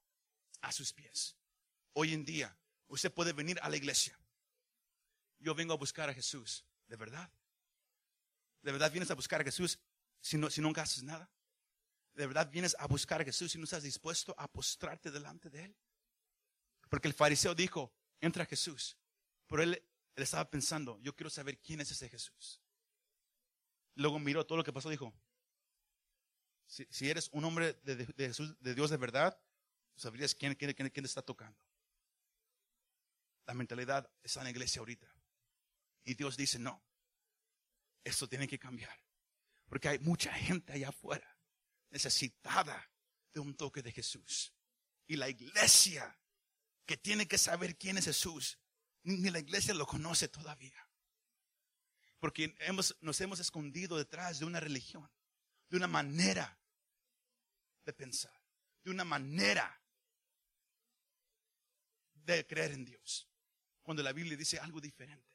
a 0.63 0.71
sus 0.71 0.93
pies. 0.93 1.37
Hoy 1.93 2.15
en 2.15 2.25
día, 2.25 2.57
usted 2.87 3.13
puede 3.13 3.33
venir 3.33 3.59
a 3.63 3.69
la 3.69 3.77
iglesia. 3.77 4.17
Yo 5.41 5.57
vengo 5.57 5.73
a 5.75 5.77
buscar 5.77 6.09
a 6.09 6.15
Jesús. 6.15 6.65
¿De 6.87 6.95
verdad? 6.97 7.29
¿De 8.63 8.71
verdad 8.71 8.93
vienes 8.93 9.11
a 9.11 9.15
buscar 9.15 9.41
a 9.41 9.45
Jesús 9.45 9.79
si, 10.21 10.37
no, 10.37 10.51
si 10.51 10.61
nunca 10.61 10.83
haces 10.83 11.03
nada? 11.03 11.29
¿De 12.15 12.27
verdad 12.27 12.49
vienes 12.49 12.77
a 12.79 12.87
buscar 12.87 13.23
a 13.23 13.25
Jesús 13.25 13.51
si 13.51 13.59
no 13.59 13.65
estás 13.65 13.83
dispuesto 13.83 14.35
a 14.39 14.47
postrarte 14.47 15.11
delante 15.11 15.51
de 15.51 15.65
Él? 15.65 15.77
Porque 16.89 17.09
el 17.09 17.15
fariseo 17.15 17.55
dijo, 17.55 17.93
entra 18.21 18.47
Jesús. 18.47 19.00
Pero 19.51 19.65
él, 19.65 19.85
él 20.15 20.23
estaba 20.23 20.49
pensando, 20.49 20.99
yo 21.01 21.15
quiero 21.15 21.29
saber 21.29 21.59
quién 21.59 21.81
es 21.81 21.91
ese 21.91 22.09
Jesús. 22.09 22.63
Luego 23.97 24.19
miró 24.21 24.47
todo 24.47 24.59
lo 24.59 24.65
que 24.65 24.73
pasó, 24.73 24.89
dijo, 24.89 25.13
si, 26.67 27.11
eres 27.11 27.29
un 27.33 27.45
hombre 27.45 27.75
de, 27.83 28.07
Jesús, 28.17 28.57
de 28.61 28.75
Dios 28.75 28.91
de 28.91 28.97
verdad, 28.97 29.37
sabrías 29.97 30.37
quién, 30.37 30.55
quién, 30.55 31.05
está 31.05 31.21
tocando. 31.21 31.59
La 33.45 33.55
mentalidad 33.55 34.09
está 34.23 34.41
en 34.41 34.45
la 34.45 34.51
iglesia 34.51 34.79
ahorita. 34.79 35.13
Y 36.05 36.15
Dios 36.15 36.37
dice, 36.37 36.61
no, 36.61 36.81
esto 38.05 38.29
tiene 38.29 38.47
que 38.47 38.59
cambiar. 38.59 38.97
Porque 39.69 39.89
hay 39.89 39.99
mucha 39.99 40.33
gente 40.33 40.73
allá 40.73 40.91
afuera 40.91 41.37
necesitada 41.91 42.89
de 43.33 43.41
un 43.41 43.57
toque 43.57 43.83
de 43.83 43.91
Jesús. 43.91 44.55
Y 45.09 45.17
la 45.17 45.29
iglesia 45.29 46.17
que 46.87 46.97
tiene 46.97 47.27
que 47.27 47.37
saber 47.37 47.77
quién 47.77 47.99
es 47.99 48.05
Jesús, 48.05 48.61
ni 49.03 49.31
la 49.31 49.39
iglesia 49.39 49.75
lo 49.75 49.87
conoce 49.87 50.29
todavía. 50.29 50.87
Porque 52.19 52.55
hemos, 52.61 52.97
nos 53.01 53.21
hemos 53.21 53.41
escondido 53.41 53.97
detrás 53.97 54.39
de 54.39 54.45
una 54.45 54.61
religión, 54.61 55.11
de 55.69 55.77
una 55.77 55.87
manera 55.87 56.59
de 57.85 57.93
pensar, 57.93 58.39
de 58.85 58.91
una 58.91 59.05
manera 59.05 59.81
de 62.13 62.47
creer 62.47 62.73
en 62.73 62.85
Dios. 62.85 63.29
Cuando 63.83 64.03
la 64.03 64.13
Biblia 64.13 64.37
dice 64.37 64.59
algo 64.59 64.81
diferente. 64.81 65.31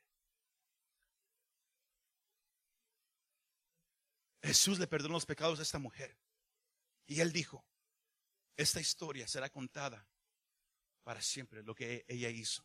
Jesús 4.44 4.78
le 4.78 4.86
perdonó 4.86 5.16
los 5.16 5.26
pecados 5.26 5.60
a 5.60 5.64
esta 5.64 5.80
mujer. 5.80 6.16
Y 7.08 7.20
él 7.20 7.34
dijo, 7.34 7.66
esta 8.56 8.80
historia 8.80 9.28
será 9.28 9.50
contada 9.50 10.08
para 11.04 11.22
siempre, 11.22 11.64
lo 11.64 11.74
que 11.74 12.06
ella 12.08 12.30
hizo. 12.30 12.64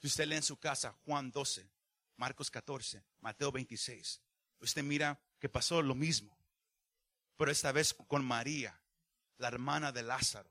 Si 0.00 0.06
usted 0.06 0.26
lee 0.26 0.36
en 0.36 0.42
su 0.42 0.58
casa 0.58 0.92
Juan 1.04 1.30
12, 1.30 1.68
Marcos 2.16 2.50
14, 2.50 3.04
Mateo 3.20 3.52
26, 3.52 4.20
usted 4.60 4.82
mira 4.82 5.20
que 5.38 5.48
pasó 5.48 5.82
lo 5.82 5.94
mismo, 5.94 6.36
pero 7.36 7.50
esta 7.50 7.72
vez 7.72 7.94
con 7.94 8.24
María, 8.24 8.80
la 9.38 9.48
hermana 9.48 9.92
de 9.92 10.02
Lázaro, 10.02 10.50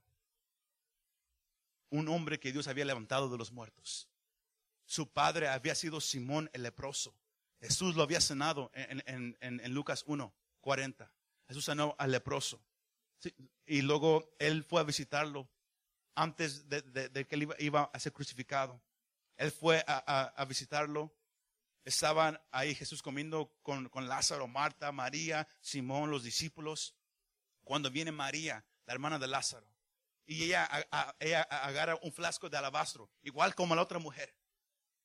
un 1.89 2.07
hombre 2.07 2.39
que 2.39 2.51
Dios 2.51 2.67
había 2.67 2.85
levantado 2.85 3.29
de 3.29 3.37
los 3.37 3.51
muertos. 3.51 4.09
Su 4.85 5.11
padre 5.11 5.47
había 5.47 5.75
sido 5.75 5.99
Simón 6.01 6.49
el 6.53 6.63
leproso. 6.63 7.15
Jesús 7.59 7.95
lo 7.95 8.03
había 8.03 8.21
sanado 8.21 8.71
en, 8.73 9.73
Lucas 9.73 10.03
1, 10.05 10.33
40. 10.61 11.11
Jesús 11.47 11.65
sanó 11.65 11.95
al 11.97 12.11
leproso. 12.11 12.61
Y 13.65 13.81
luego 13.81 14.35
él 14.39 14.63
fue 14.63 14.81
a 14.81 14.83
visitarlo 14.83 15.49
antes 16.13 16.69
de, 16.69 17.25
que 17.27 17.35
él 17.35 17.49
iba 17.59 17.83
a 17.91 17.99
ser 17.99 18.13
crucificado. 18.13 18.79
Él 19.37 19.51
fue 19.51 19.83
a, 19.87 20.45
visitarlo. 20.47 21.13
Estaban 21.83 22.41
ahí 22.51 22.73
Jesús 22.73 23.01
comiendo 23.01 23.53
con, 23.61 23.89
Lázaro, 24.07 24.47
Marta, 24.47 24.91
María, 24.91 25.47
Simón, 25.61 26.09
los 26.09 26.23
discípulos. 26.23 26.95
Cuando 27.63 27.91
viene 27.91 28.11
María, 28.11 28.65
la 28.85 28.93
hermana 28.93 29.19
de 29.19 29.27
Lázaro, 29.27 29.67
y 30.27 30.45
ella, 30.45 30.65
agarra 30.65 31.99
un 32.01 32.11
flasco 32.11 32.49
de 32.49 32.57
alabastro, 32.57 33.11
igual 33.21 33.53
como 33.53 33.75
la 33.75 33.83
otra 33.83 33.99
mujer. 33.99 34.35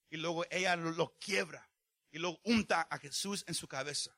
Y 0.08 0.16
luego 0.16 0.44
ella 0.50 0.76
lo, 0.76 1.16
quiebra 1.18 1.70
y 2.10 2.18
lo 2.18 2.40
unta 2.44 2.82
a 2.90 2.98
Jesús 2.98 3.44
en 3.46 3.54
su 3.54 3.68
cabeza, 3.68 4.16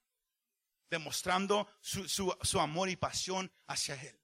demostrando 0.88 1.68
su, 1.81 2.61
amor 2.61 2.88
y 2.88 2.96
pasión 2.96 3.53
hacia 3.66 4.01
él. 4.01 4.20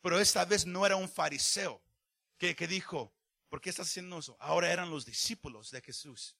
Pero 0.00 0.20
esta 0.20 0.44
vez 0.44 0.66
no 0.66 0.86
era 0.86 0.94
un 0.94 1.08
fariseo 1.08 1.82
que 2.38 2.54
dijo, 2.68 3.15
¿por 3.48 3.60
qué 3.60 3.70
estás 3.70 3.88
haciendo 3.88 4.18
eso? 4.18 4.36
Ahora 4.40 4.72
eran 4.72 4.90
los 4.90 5.04
discípulos 5.04 5.70
de 5.70 5.80
Jesús. 5.80 6.36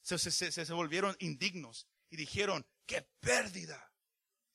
Se, 0.00 0.18
se- 0.18 0.30
se- 0.30 0.52
se 0.52 0.72
volvieron 0.72 1.16
indignos 1.20 1.88
y 2.10 2.16
dijeron, 2.16 2.66
qué 2.86 3.02
pérdida. 3.20 3.92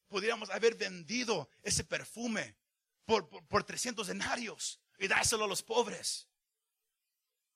Podríamos 0.08 0.49
haber 0.49 0.76
vendido 0.76 1.49
ese 1.62 1.84
perfume 1.84 2.58
por, 3.06 3.28
por, 3.30 3.45
por 3.47 3.64
300 3.64 4.08
denarios 4.08 4.80
y 4.97 5.08
dárselo 5.08 5.45
a 5.45 5.47
los 5.47 5.64
pobres. 5.64 6.30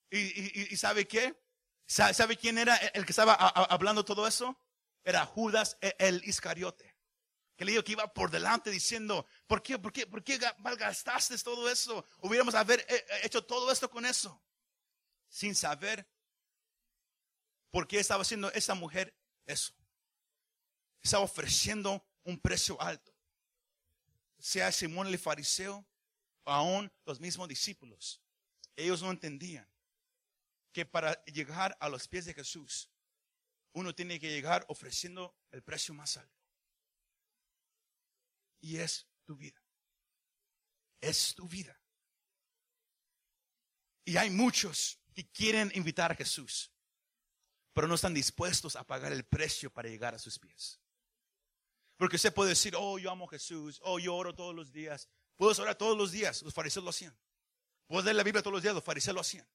¿Y, 0.09 0.17
y- 0.19 0.67
y- 0.71 0.77
sabe 0.77 1.07
qué? 1.07 1.39
¿Sabe, 1.85 2.35
quién 2.37 2.57
era 2.57 2.75
el 2.75 3.05
que 3.05 3.11
estaba 3.11 3.33
hablando 3.33 4.03
todo 4.03 4.27
eso? 4.27 4.59
Era 5.03 5.25
Judas 5.25 5.77
el 5.99 6.21
Iscariote. 6.25 6.96
Que 7.57 7.65
le 7.65 7.71
digo 7.71 7.83
que 7.83 7.93
iba 7.93 8.13
por 8.13 8.29
delante 8.29 8.69
diciendo, 8.69 9.25
¿por 9.47 9.63
qué, 9.63 9.79
por 9.79 9.91
qué, 9.91 10.05
por 10.05 10.23
qué 10.23 10.39
malgastaste 10.59 11.35
todo 11.39 11.67
eso? 11.69 12.05
Hubiéramos 12.19 12.53
haber 12.53 12.81
eh, 12.81 12.85
eh, 13.09 13.19
hecho 13.23 13.43
todo 13.43 13.71
esto 13.71 13.89
con 13.89 14.05
eso. 14.05 14.39
Sin 15.27 15.55
saber 15.55 16.07
por 17.71 17.87
qué 17.87 17.99
estaba 17.99 18.21
haciendo 18.21 18.51
esa 18.51 18.75
mujer 18.75 19.17
eso. 19.47 19.73
Estaba 21.01 21.23
ofreciendo 21.23 22.05
un 22.23 22.39
precio 22.39 22.79
alto. 22.79 23.11
Sea 24.37 24.71
Simón 24.71 25.07
el 25.07 25.17
fariseo, 25.17 25.83
aún 26.45 26.91
los 27.05 27.19
mismos 27.19 27.47
discípulos. 27.47 28.21
Ellos 28.75 29.01
no 29.01 29.09
entendían 29.09 29.67
que 30.71 30.85
para 30.85 31.23
llegar 31.25 31.75
a 31.79 31.89
los 31.89 32.07
pies 32.07 32.25
de 32.25 32.35
Jesús, 32.35 32.91
uno 33.71 33.95
tiene 33.95 34.19
que 34.19 34.29
llegar 34.29 34.63
ofreciendo 34.67 35.35
el 35.49 35.63
precio 35.63 35.95
más 35.95 36.17
alto. 36.17 36.36
Y 38.67 38.79
es 38.79 39.07
tu 39.23 39.37
vida. 39.37 39.63
Es 40.99 41.33
tu 41.33 41.47
vida. 41.47 41.79
Y 44.03 44.17
hay 44.17 44.29
muchos 44.29 44.99
que 45.13 45.25
quieren 45.31 45.71
invitar 45.73 46.11
a 46.11 46.15
Jesús, 46.15 46.73
pero 47.71 47.87
no 47.87 47.95
están 47.95 48.13
dispuestos 48.13 48.75
a 48.75 48.83
pagar 48.83 49.13
el 49.13 49.23
precio 49.23 49.71
para 49.71 49.87
llegar 49.87 50.13
a 50.13 50.19
sus 50.19 50.37
pies. 50.37 50.81
Porque 51.95 52.17
usted 52.17 52.33
puede 52.33 52.49
decir, 52.49 52.75
oh, 52.75 52.99
yo 52.99 53.09
amo 53.09 53.23
a 53.23 53.29
Jesús, 53.29 53.79
oh, 53.85 53.99
yo 53.99 54.13
oro 54.13 54.35
todos 54.35 54.53
los 54.53 54.73
días. 54.73 55.07
Puedes 55.37 55.57
orar 55.59 55.77
todos 55.77 55.97
los 55.97 56.11
días, 56.11 56.41
los 56.41 56.53
fariseos 56.53 56.83
lo 56.83 56.89
hacían. 56.89 57.17
Puedes 57.87 58.03
leer 58.03 58.17
la 58.17 58.23
Biblia 58.23 58.41
todos 58.41 58.53
los 58.53 58.63
días, 58.63 58.75
los 58.75 58.83
fariseos 58.83 59.15
lo 59.15 59.21
hacían. 59.21 59.47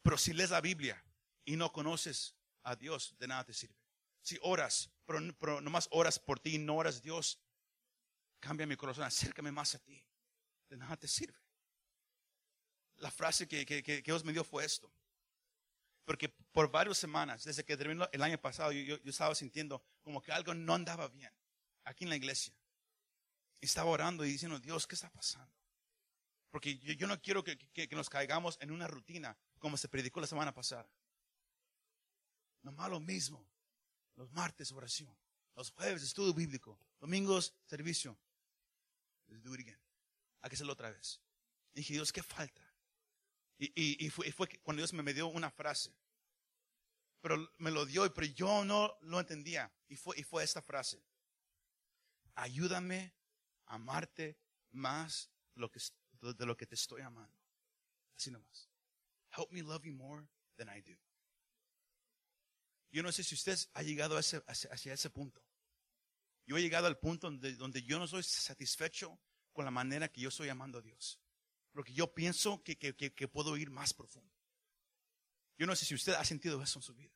Pero 0.00 0.16
si 0.16 0.32
lees 0.32 0.48
la 0.48 0.62
Biblia 0.62 1.04
y 1.44 1.56
no 1.56 1.72
conoces 1.72 2.36
a 2.62 2.74
Dios, 2.74 3.16
de 3.18 3.28
nada 3.28 3.44
te 3.44 3.52
sirve. 3.52 3.76
Si 4.22 4.38
oras, 4.40 4.90
pero, 5.10 5.34
pero 5.40 5.60
nomás 5.60 5.88
oras 5.90 6.20
por 6.20 6.38
ti 6.38 6.56
no 6.56 6.76
oras 6.76 7.02
Dios, 7.02 7.40
cambia 8.38 8.64
mi 8.64 8.76
corazón, 8.76 9.02
acércame 9.02 9.50
más 9.50 9.74
a 9.74 9.80
ti. 9.80 10.00
De 10.68 10.76
nada 10.76 10.96
te 10.96 11.08
sirve. 11.08 11.36
La 12.98 13.10
frase 13.10 13.48
que, 13.48 13.66
que, 13.66 14.02
Dios 14.02 14.24
me 14.24 14.32
dio 14.32 14.44
fue 14.44 14.64
esto. 14.64 14.92
Porque 16.04 16.28
por 16.28 16.70
varias 16.70 16.96
semanas, 16.96 17.42
desde 17.42 17.64
que 17.64 17.76
terminó 17.76 18.08
el 18.12 18.22
año 18.22 18.38
pasado, 18.38 18.70
yo, 18.70 18.98
yo, 18.98 19.10
estaba 19.10 19.34
sintiendo 19.34 19.82
como 20.00 20.22
que 20.22 20.30
algo 20.30 20.54
no 20.54 20.74
andaba 20.74 21.08
bien 21.08 21.32
aquí 21.84 22.04
en 22.04 22.10
la 22.10 22.16
iglesia. 22.16 22.54
estaba 23.60 23.90
orando 23.90 24.24
y 24.24 24.30
diciendo, 24.30 24.60
Dios, 24.60 24.86
¿qué 24.86 24.94
está 24.94 25.10
pasando? 25.10 25.52
Porque 26.52 26.78
yo, 26.78 26.92
yo 26.92 27.08
no 27.08 27.20
quiero 27.20 27.42
que, 27.42 27.58
que, 27.58 27.88
nos 27.96 28.08
caigamos 28.08 28.58
en 28.60 28.70
una 28.70 28.86
rutina 28.86 29.36
como 29.58 29.76
se 29.76 29.88
predicó 29.88 30.20
la 30.20 30.28
semana 30.28 30.54
pasada. 30.54 30.88
Nomás 32.62 32.90
lo 32.90 33.00
mismo. 33.00 33.49
Los 34.20 34.30
martes 34.32 34.70
oración. 34.72 35.16
Los 35.56 35.70
jueves 35.70 36.02
estudio 36.02 36.34
bíblico. 36.34 36.78
Domingos 37.00 37.54
servicio. 37.64 38.18
Let's 39.28 39.42
do 39.42 39.54
it 39.54 39.60
again. 39.60 39.80
Hay 40.42 40.50
que 40.50 40.56
hacerlo 40.56 40.74
otra 40.74 40.90
vez. 40.90 41.22
Dije, 41.72 41.94
Dios, 41.94 42.12
¿qué 42.12 42.22
falta? 42.22 42.62
Y, 43.56 44.10
fue, 44.10 44.30
cuando 44.62 44.82
Dios 44.82 44.92
me 44.92 45.14
dio 45.14 45.26
una 45.28 45.50
frase. 45.50 45.96
Pero 47.22 47.50
me 47.56 47.70
lo 47.70 47.86
dio, 47.86 48.12
pero 48.12 48.26
yo 48.26 48.62
no 48.62 48.94
lo 49.00 49.20
entendía. 49.20 49.72
Y 49.88 49.96
fue, 49.96 50.18
y 50.18 50.22
fue 50.22 50.44
esta 50.44 50.60
frase. 50.60 51.02
Ayúdame 52.34 53.14
a 53.64 53.76
amarte 53.76 54.36
más 54.72 55.30
de 55.54 55.62
lo 55.62 55.70
que, 55.70 55.80
de 56.20 56.44
lo 56.44 56.58
que 56.58 56.66
te 56.66 56.74
estoy 56.74 57.00
amando. 57.00 57.40
Así 58.18 58.30
nomás. 58.30 58.68
Help 59.34 59.50
me 59.50 59.62
love 59.62 59.82
you 59.82 59.94
more 59.94 60.28
than 60.58 60.68
I 60.68 60.82
do. 60.82 61.09
Yo 62.90 63.02
no 63.02 63.12
sé 63.12 63.22
si 63.22 63.34
usted 63.34 63.58
ha 63.74 63.82
llegado 63.82 64.16
a 64.16 64.20
ese, 64.20 64.42
hacia 64.46 64.92
ese 64.92 65.10
punto. 65.10 65.42
Yo 66.46 66.56
he 66.56 66.62
llegado 66.62 66.88
al 66.88 66.98
punto 66.98 67.28
donde, 67.28 67.54
donde, 67.54 67.82
yo 67.82 67.98
no 67.98 68.08
soy 68.08 68.24
satisfecho 68.24 69.20
con 69.52 69.64
la 69.64 69.70
manera 69.70 70.08
que 70.08 70.20
yo 70.20 70.30
estoy 70.30 70.48
amando 70.48 70.78
a 70.78 70.82
Dios. 70.82 71.20
Porque 71.72 71.92
yo 71.92 72.12
pienso 72.12 72.62
que, 72.64 72.76
que, 72.76 72.94
que, 72.94 73.28
puedo 73.28 73.56
ir 73.56 73.70
más 73.70 73.94
profundo. 73.94 74.34
Yo 75.56 75.66
no 75.66 75.76
sé 75.76 75.84
si 75.84 75.94
usted 75.94 76.14
ha 76.14 76.24
sentido 76.24 76.60
eso 76.60 76.80
en 76.80 76.82
su 76.82 76.94
vida. 76.94 77.14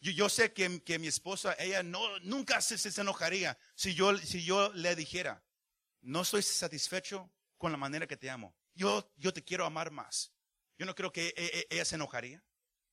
Yo, 0.00 0.12
yo 0.12 0.28
sé 0.30 0.54
que, 0.54 0.82
que, 0.82 0.98
mi 0.98 1.08
esposa, 1.08 1.54
ella 1.58 1.82
no, 1.82 2.18
nunca 2.20 2.62
se, 2.62 2.78
se, 2.78 2.98
enojaría 2.98 3.58
si 3.74 3.94
yo, 3.94 4.16
si 4.16 4.42
yo 4.42 4.72
le 4.72 4.96
dijera, 4.96 5.44
no 6.00 6.22
estoy 6.22 6.42
satisfecho 6.42 7.30
con 7.58 7.72
la 7.72 7.76
manera 7.76 8.06
que 8.06 8.16
te 8.16 8.30
amo. 8.30 8.56
Yo, 8.72 9.12
yo 9.18 9.34
te 9.34 9.44
quiero 9.44 9.66
amar 9.66 9.90
más. 9.90 10.32
Yo 10.78 10.86
no 10.86 10.94
creo 10.94 11.12
que 11.12 11.28
e, 11.28 11.34
e, 11.36 11.66
ella 11.68 11.84
se 11.84 11.96
enojaría. 11.96 12.42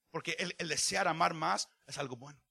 Porque 0.09 0.35
el, 0.39 0.55
el 0.57 0.69
desear 0.69 1.07
amar 1.07 1.33
más 1.33 1.69
es 1.85 1.97
algo 1.97 2.15
bueno. 2.15 2.41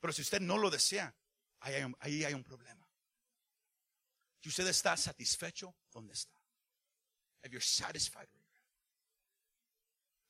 Pero 0.00 0.12
si 0.12 0.22
usted 0.22 0.40
no 0.40 0.58
lo 0.58 0.70
desea, 0.70 1.16
ahí 1.60 2.24
hay 2.24 2.34
un, 2.34 2.44
problema. 2.44 2.86
Si 4.38 4.50
usted 4.50 4.66
está 4.66 4.96
satisfecho, 4.98 5.74
¿dónde 5.90 6.12
está? 6.12 6.38
If 7.42 7.52
you're 7.52 7.64
satisfied 7.64 8.28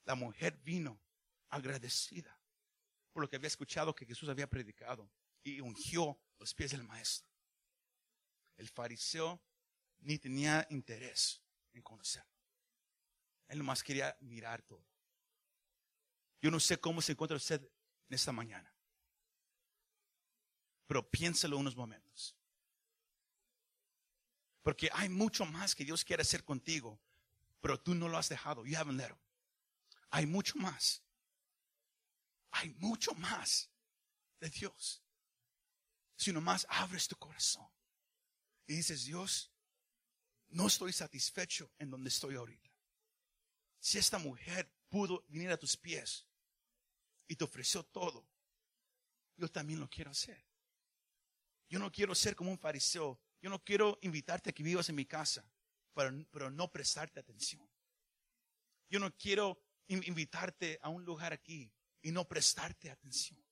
La 0.04 0.14
mujer 0.14 0.56
vino 0.58 1.00
agradecida 1.48 2.40
por 3.12 3.22
lo 3.22 3.28
que 3.28 3.34
había 3.34 3.48
escuchado 3.48 3.94
que 3.94 4.06
Jesús 4.06 4.28
había 4.28 4.48
predicado 4.48 5.10
y 5.42 5.60
ungió 5.60 6.20
los 6.38 6.54
pies 6.54 6.70
del 6.70 6.84
maestro. 6.84 7.28
El 8.56 8.68
fariseo 8.68 9.42
ni 10.00 10.18
tenía 10.18 10.66
interés 10.70 11.42
en 11.72 11.82
conocer. 11.82 12.24
Él 13.48 13.58
nomás 13.58 13.82
quería 13.82 14.16
mirar 14.20 14.62
todo. 14.62 14.93
Yo 16.44 16.50
no 16.50 16.60
sé 16.60 16.78
cómo 16.78 17.00
se 17.00 17.12
encuentra 17.12 17.38
usted 17.38 17.62
en 17.62 18.14
esta 18.14 18.30
mañana, 18.30 18.70
pero 20.86 21.10
piénselo 21.10 21.56
unos 21.56 21.74
momentos. 21.74 22.36
Porque 24.62 24.90
hay 24.92 25.08
mucho 25.08 25.46
más 25.46 25.74
que 25.74 25.86
Dios 25.86 26.04
quiere 26.04 26.20
hacer 26.20 26.44
contigo, 26.44 27.00
pero 27.62 27.80
tú 27.80 27.94
no 27.94 28.10
lo 28.10 28.18
has 28.18 28.28
dejado. 28.28 28.66
You 28.66 28.76
haven't 28.76 28.98
let 28.98 29.08
him. 29.08 29.16
Hay 30.10 30.26
mucho 30.26 30.58
más. 30.58 31.02
Hay 32.50 32.68
mucho 32.74 33.14
más 33.14 33.70
de 34.38 34.50
Dios. 34.50 35.02
Si 36.14 36.30
nomás 36.30 36.66
abres 36.68 37.08
tu 37.08 37.16
corazón 37.16 37.70
y 38.66 38.76
dices, 38.76 39.06
Dios, 39.06 39.50
no 40.50 40.66
estoy 40.66 40.92
satisfecho 40.92 41.72
en 41.78 41.90
donde 41.90 42.10
estoy 42.10 42.34
ahorita. 42.34 42.70
Si 43.80 43.96
esta 43.96 44.18
mujer 44.18 44.70
pudo 44.90 45.24
venir 45.28 45.50
a 45.50 45.56
tus 45.56 45.74
pies 45.78 46.26
y 47.26 47.36
te 47.36 47.44
ofreció 47.44 47.82
todo, 47.84 48.26
yo 49.36 49.48
también 49.48 49.80
lo 49.80 49.88
quiero 49.88 50.10
hacer. 50.10 50.44
Yo 51.68 51.78
no 51.78 51.90
quiero 51.90 52.14
ser 52.14 52.36
como 52.36 52.50
un 52.50 52.58
fariseo. 52.58 53.20
Yo 53.40 53.50
no 53.50 53.62
quiero 53.62 53.98
invitarte 54.02 54.50
a 54.50 54.52
que 54.52 54.62
vivas 54.62 54.88
en 54.88 54.94
mi 54.94 55.06
casa, 55.06 55.44
pero, 55.92 56.10
pero 56.30 56.50
no 56.50 56.70
prestarte 56.70 57.20
atención. 57.20 57.68
Yo 58.88 58.98
no 58.98 59.14
quiero 59.16 59.60
invitarte 59.88 60.78
a 60.82 60.88
un 60.88 61.04
lugar 61.04 61.32
aquí 61.32 61.72
y 62.02 62.10
no 62.10 62.26
prestarte 62.26 62.90
atención. 62.90 63.42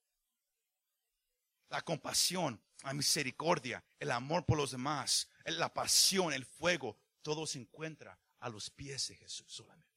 La 1.69 1.81
compasión, 1.81 2.63
la 2.83 2.93
misericordia, 2.93 3.83
el 3.99 4.11
amor 4.11 4.45
por 4.45 4.57
los 4.57 4.71
demás, 4.71 5.29
la 5.45 5.73
pasión, 5.73 6.33
el 6.33 6.45
fuego, 6.45 6.97
todo 7.21 7.47
se 7.47 7.59
encuentra 7.59 8.19
a 8.39 8.49
los 8.49 8.69
pies 8.69 9.07
de 9.07 9.15
Jesús 9.15 9.51
solamente. 9.51 9.89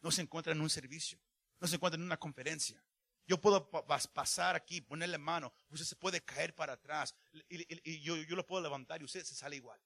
No 0.00 0.10
se 0.10 0.22
encuentra 0.22 0.52
en 0.52 0.60
un 0.60 0.70
servicio, 0.70 1.18
no 1.60 1.68
se 1.68 1.76
encuentra 1.76 1.98
en 1.98 2.04
una 2.04 2.18
conferencia. 2.18 2.82
Yo 3.26 3.40
puedo 3.40 3.68
pasar 3.70 4.54
aquí, 4.54 4.80
ponerle 4.80 5.18
mano, 5.18 5.52
usted 5.68 5.84
se 5.84 5.96
puede 5.96 6.24
caer 6.24 6.54
para 6.54 6.74
atrás 6.74 7.14
y, 7.48 8.00
yo, 8.00 8.16
lo 8.16 8.46
puedo 8.46 8.62
levantar 8.62 9.00
y 9.00 9.04
usted 9.04 9.24
se 9.24 9.34
sale 9.34 9.56
igual. 9.56 9.80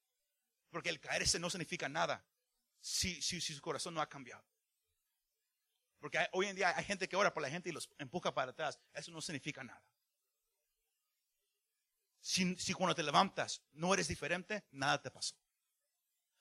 Porque 0.68 0.90
el 0.90 1.00
caerse 1.00 1.38
no 1.38 1.48
significa 1.48 1.88
nada 1.88 2.24
si, 2.80 3.20
su 3.22 3.60
corazón 3.62 3.94
no 3.94 4.02
ha 4.02 4.08
cambiado. 4.08 4.44
Porque 5.98 6.18
hoy 6.32 6.46
en 6.46 6.56
día 6.56 6.76
hay 6.76 6.84
gente 6.84 7.08
que 7.08 7.16
ora 7.16 7.32
por 7.32 7.42
la 7.42 7.50
gente 7.50 7.70
y 7.70 7.72
los 7.72 7.90
empuja 7.98 8.32
para 8.34 8.50
atrás. 8.50 8.78
Eso 8.92 9.10
no 9.10 9.22
significa 9.22 9.64
nada. 9.64 9.82
Si, 12.20 12.56
si 12.56 12.74
cuando 12.74 12.94
te 12.94 13.02
levantas 13.02 13.62
no 13.72 13.94
eres 13.94 14.08
diferente, 14.08 14.66
nada 14.70 15.00
te 15.00 15.10
pasó. 15.10 15.34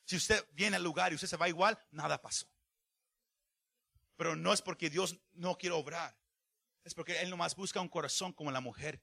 Si 0.03 0.17
usted 0.17 0.45
viene 0.51 0.75
al 0.75 0.83
lugar 0.83 1.11
y 1.11 1.15
usted 1.15 1.27
se 1.27 1.37
va 1.37 1.47
igual, 1.47 1.79
nada 1.91 2.21
pasó. 2.21 2.45
Pero 4.19 4.35
no 4.35 4.51
es 4.51 4.61
porque 4.61 4.89
Dios 4.89 5.17
no 5.31 5.57
quiere 5.57 5.75
obrar. 5.75 6.13
Es 6.83 6.93
porque 6.93 7.21
Él 7.21 7.29
nomás 7.29 7.55
busca 7.55 7.79
un 7.79 7.87
corazón 7.87 8.33
como 8.33 8.51
la 8.51 8.59
mujer. 8.59 9.01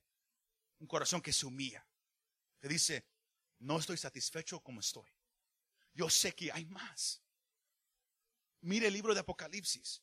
Un 0.79 0.87
corazón 0.87 1.23
que 1.23 1.33
se 1.33 1.47
humilla. 1.47 1.89
Que 2.61 2.69
dice, 2.69 3.09
no 3.61 3.79
estoy 3.79 3.97
satisfecho 3.97 4.61
como 4.61 4.81
estoy. 4.81 5.11
Yo 5.95 6.11
sé 6.11 6.35
que 6.35 6.53
hay 6.53 6.67
más. 6.67 7.23
Mire 8.61 8.89
el 8.89 8.93
libro 8.93 9.15
de 9.15 9.21
Apocalipsis. 9.21 10.03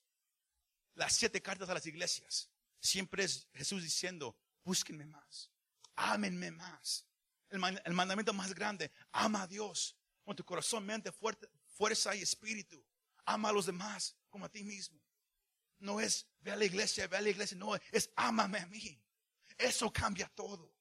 Las 0.95 1.16
siete 1.16 1.43
cartas 1.43 1.70
a 1.70 1.76
las 1.76 1.86
iglesias. 1.86 2.49
Siempre 2.80 3.24
es 3.24 3.47
Jesús 3.53 3.84
diciendo, 3.84 4.36
búsquenme 4.64 5.05
más 5.05 5.53
ámenme 5.95 6.51
más. 6.51 7.05
El, 7.49 7.59
mandamiento 7.93 8.34
más 8.34 8.53
grande, 8.53 8.91
ama 9.11 9.43
a 9.43 9.47
Dios 9.47 9.95
con 10.24 10.36
tu 10.36 10.43
corazón, 10.43 10.86
mente, 10.86 11.11
fuerte, 11.11 11.47
fuerza 11.68 12.16
y 12.16 12.22
espíritu. 12.22 12.84
Ama 13.26 13.49
a 13.49 13.53
los 13.53 13.68
demás 13.68 14.18
como 14.30 14.45
a 14.45 14.49
ti 14.49 14.64
mismo. 14.64 15.03
No 15.84 16.00
es 16.00 16.26
ve 16.40 16.52
a 16.52 16.56
la 16.56 16.64
iglesia, 16.64 17.08
ve 17.08 17.18
a 17.18 17.22
la 17.22 17.30
iglesia, 17.30 17.58
no, 17.58 17.76
es 17.92 18.10
ámame 18.16 18.60
a 18.60 18.66
mí. 18.68 19.02
Eso 19.58 19.92
cambia 19.92 20.30
todo. 20.30 20.74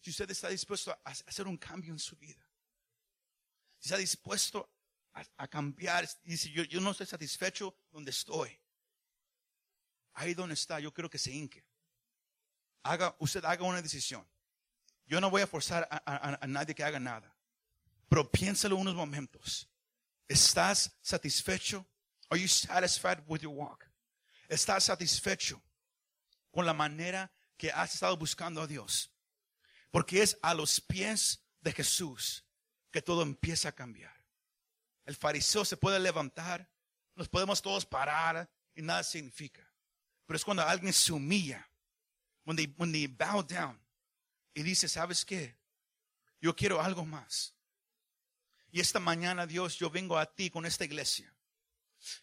Si 0.00 0.10
usted 0.10 0.30
está 0.30 0.48
dispuesto 0.50 0.92
a 0.92 1.10
hacer 1.10 1.46
un 1.46 1.56
cambio 1.56 1.92
en 1.92 1.98
su 1.98 2.14
vida, 2.16 2.46
si 3.78 3.88
está 3.88 3.96
dispuesto 3.96 4.70
a, 5.14 5.48
cambiar 5.48 6.06
y 6.24 6.32
dice, 6.32 6.50
yo, 6.50 6.80
no 6.80 6.90
estoy 6.90 7.06
satisfecho 7.06 7.74
donde 7.90 8.10
estoy, 8.10 8.60
ahí 10.12 10.34
donde 10.34 10.54
está, 10.54 10.78
yo 10.78 10.92
quiero 10.92 11.08
que 11.08 11.18
se 11.18 11.32
hinque. 11.32 11.64
Haga, 12.82 13.16
usted 13.18 13.44
haga 13.46 13.64
una 13.64 13.80
decisión. 13.80 14.28
Yo 15.06 15.22
no 15.22 15.30
voy 15.30 15.40
a 15.40 15.46
forzar 15.46 15.88
a, 15.90 16.38
a 16.40 16.46
nadie 16.46 16.74
que 16.74 16.84
haga 16.84 17.00
nada. 17.00 17.34
Pero 18.10 18.30
piénsalo 18.30 18.76
unos 18.76 18.94
momentos. 18.94 19.68
¿Estás 20.28 20.98
satisfecho? 21.00 21.86
Are 22.30 22.40
you 22.40 22.48
satisfied 22.48 23.22
with 23.26 23.42
your 23.42 23.54
walk? 23.54 23.88
¿Estás 24.48 24.84
satisfecho 24.84 25.62
con 26.50 26.66
la 26.66 26.72
manera 26.72 27.30
que 27.56 27.70
has 27.70 27.94
estado 27.94 28.16
buscando 28.16 28.62
a 28.62 28.66
Dios? 28.66 29.10
Porque 29.90 30.22
es 30.22 30.36
a 30.42 30.54
los 30.54 30.80
pies 30.80 31.44
de 31.60 31.72
Jesús 31.72 32.44
que 32.90 33.02
todo 33.02 33.22
empieza 33.22 33.68
a 33.68 33.72
cambiar. 33.72 34.14
El 35.04 35.14
fariseo 35.14 35.64
se 35.64 35.76
puede 35.76 36.00
levantar, 36.00 36.68
nos 37.14 37.28
podemos 37.28 37.62
todos 37.62 37.86
parar 37.86 38.50
y 38.74 38.82
nada 38.82 39.02
significa. 39.04 39.62
Pero 40.26 40.36
es 40.36 40.44
cuando 40.44 40.62
alguien 40.64 40.92
se 40.92 41.12
humilla, 41.12 41.68
when 42.44 42.56
they, 42.56 42.72
when 42.76 42.92
they 42.92 43.06
bow 43.06 43.42
down 43.42 43.80
y 44.54 44.62
dice, 44.62 44.88
¿sabes 44.88 45.24
qué? 45.24 45.56
Yo 46.40 46.54
quiero 46.56 46.80
algo 46.80 47.04
más. 47.04 47.54
Y 48.70 48.80
esta 48.80 48.98
mañana, 48.98 49.46
Dios, 49.46 49.76
yo 49.76 49.90
vengo 49.90 50.18
a 50.18 50.26
ti 50.26 50.50
con 50.50 50.66
esta 50.66 50.84
iglesia. 50.84 51.35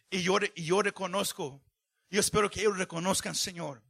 Y 0.09 0.21
yo, 0.23 0.39
yo 0.55 0.81
reconozco, 0.81 1.63
yo 2.09 2.19
espero 2.19 2.49
que 2.49 2.61
ellos 2.61 2.77
reconozcan, 2.77 3.35
Señor, 3.35 3.83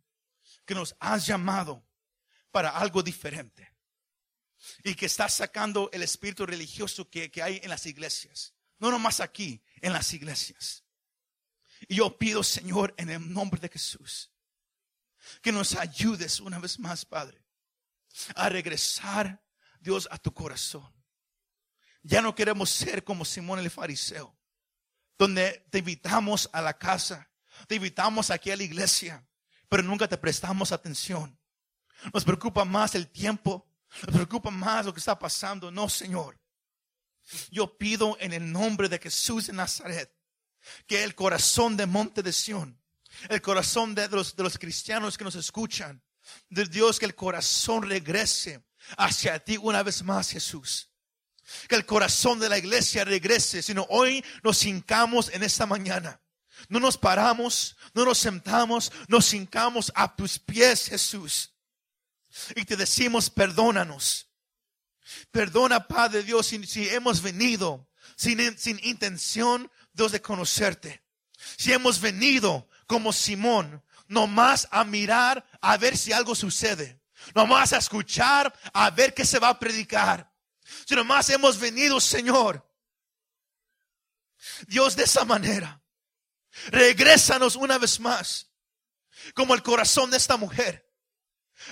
que 0.66 0.76
nos 0.76 0.96
has 1.00 1.26
llamado 1.26 1.86
para 2.52 2.70
algo 2.70 3.04
diferente. 3.04 3.72
Y 4.84 4.96
que 4.96 5.08
estás 5.08 5.34
sacando 5.34 5.90
el 5.92 6.04
espíritu 6.04 6.46
religioso 6.46 7.10
que, 7.10 7.30
que 7.30 7.44
hay 7.44 7.60
en 7.64 7.70
las 7.70 7.86
iglesias. 7.86 8.54
No 8.80 8.92
nomás 8.92 9.20
aquí, 9.20 9.62
en 9.82 9.92
las 9.92 10.14
iglesias. 10.14 10.86
Y 11.88 11.96
yo 11.96 12.18
pido, 12.18 12.44
Señor, 12.44 12.94
en 12.98 13.10
el 13.10 13.34
nombre 13.34 13.60
de 13.60 13.70
Jesús, 13.70 14.32
que 15.42 15.52
nos 15.52 15.76
ayudes 15.76 16.40
una 16.40 16.60
vez 16.60 16.80
más, 16.80 17.06
Padre, 17.06 17.44
a 18.36 18.50
regresar, 18.50 19.44
Dios, 19.80 20.08
a 20.12 20.18
tu 20.18 20.34
corazón. 20.34 20.94
Ya 22.02 22.22
no 22.22 22.36
queremos 22.36 22.70
ser 22.70 23.04
como 23.04 23.26
Simón 23.26 23.60
el 23.60 23.72
fariseo, 23.72 24.38
donde 25.24 25.66
te 25.70 25.78
invitamos 25.78 26.50
a 26.52 26.62
la 26.62 26.78
casa, 26.78 27.30
te 27.68 27.76
invitamos 27.76 28.30
aquí 28.30 28.52
a 28.52 28.58
la 28.58 28.64
iglesia, 28.64 29.26
pero 29.70 29.82
nunca 29.82 30.06
te 30.06 30.18
prestamos 30.18 30.74
atención. 30.74 31.40
Nos 32.14 32.26
preocupa 32.26 32.66
más 32.66 32.94
el 32.96 33.08
tiempo, 33.08 33.66
nos 34.06 34.16
preocupa 34.16 34.52
más 34.52 34.86
lo 34.86 34.94
que 34.94 35.00
está 35.00 35.18
pasando. 35.18 35.72
No, 35.72 35.88
Señor. 35.88 36.38
Yo 37.50 37.78
pido 37.78 38.18
en 38.20 38.34
el 38.34 38.52
nombre 38.52 38.90
de 38.90 39.00
Jesús 39.00 39.48
de 39.48 39.54
Nazaret 39.54 40.14
que 40.88 41.06
el 41.06 41.16
corazón 41.16 41.78
de 41.78 41.86
Monte 41.86 42.22
de 42.22 42.34
Sión, 42.34 42.78
el 43.30 43.42
corazón 43.42 43.96
de 43.96 44.10
los, 44.10 44.36
de 44.36 44.44
los 44.44 44.58
cristianos 44.58 45.18
que 45.18 45.24
nos 45.24 45.36
escuchan, 45.36 46.04
de 46.50 46.66
Dios, 46.66 47.00
que 47.00 47.06
el 47.06 47.16
corazón 47.16 47.84
regrese 47.84 48.62
hacia 48.98 49.40
ti 49.40 49.56
una 49.56 49.84
vez 49.84 50.04
más, 50.04 50.32
Jesús. 50.32 50.90
Que 51.68 51.76
el 51.76 51.86
corazón 51.86 52.40
de 52.40 52.50
la 52.50 52.58
iglesia 52.58 53.04
regrese, 53.04 53.62
sino 53.62 53.86
hoy 53.90 54.24
nos 54.44 54.64
hincamos 54.66 55.30
en 55.30 55.44
esta 55.44 55.66
mañana. 55.66 56.22
No 56.70 56.80
nos 56.80 56.98
paramos, 56.98 57.76
no 57.94 58.06
nos 58.06 58.18
sentamos, 58.18 58.92
nos 59.08 59.34
hincamos 59.34 59.92
a 59.96 60.16
tus 60.16 60.40
pies, 60.40 60.88
Jesús. 60.88 61.54
Y 62.56 62.66
te 62.66 62.76
decimos, 62.76 63.30
perdónanos. 63.30 64.30
Perdona, 65.32 65.88
Padre 65.88 66.24
Dios, 66.24 66.48
si, 66.48 66.90
hemos 66.90 67.22
venido 67.22 67.88
sin, 68.16 68.58
sin 68.58 68.80
intención, 68.84 69.70
Dios, 69.92 70.12
de 70.12 70.22
conocerte. 70.22 71.04
Si 71.58 71.74
hemos 71.74 72.00
venido 72.00 72.68
como 72.88 73.12
Simón, 73.12 73.84
nomás 74.08 74.68
a 74.72 74.84
mirar 74.84 75.46
a 75.62 75.78
ver 75.78 75.98
si 75.98 76.14
algo 76.14 76.36
sucede. 76.36 77.02
Nomás 77.36 77.74
a 77.74 77.78
escuchar 77.78 78.54
a 78.74 78.90
ver 78.90 79.14
qué 79.14 79.26
se 79.26 79.40
va 79.40 79.50
a 79.50 79.60
predicar. 79.60 80.33
Si 80.86 80.96
nomás 80.96 81.30
hemos 81.30 81.60
venido, 81.60 82.00
Señor, 82.00 82.68
Dios, 84.68 84.96
de 84.96 85.04
esa 85.04 85.26
manera, 85.26 85.82
regrésanos 86.68 87.56
una 87.56 87.78
vez 87.78 88.00
más, 88.00 88.52
como 89.34 89.54
el 89.54 89.64
corazón 89.64 90.12
de 90.12 90.18
esta 90.18 90.38
mujer. 90.38 90.90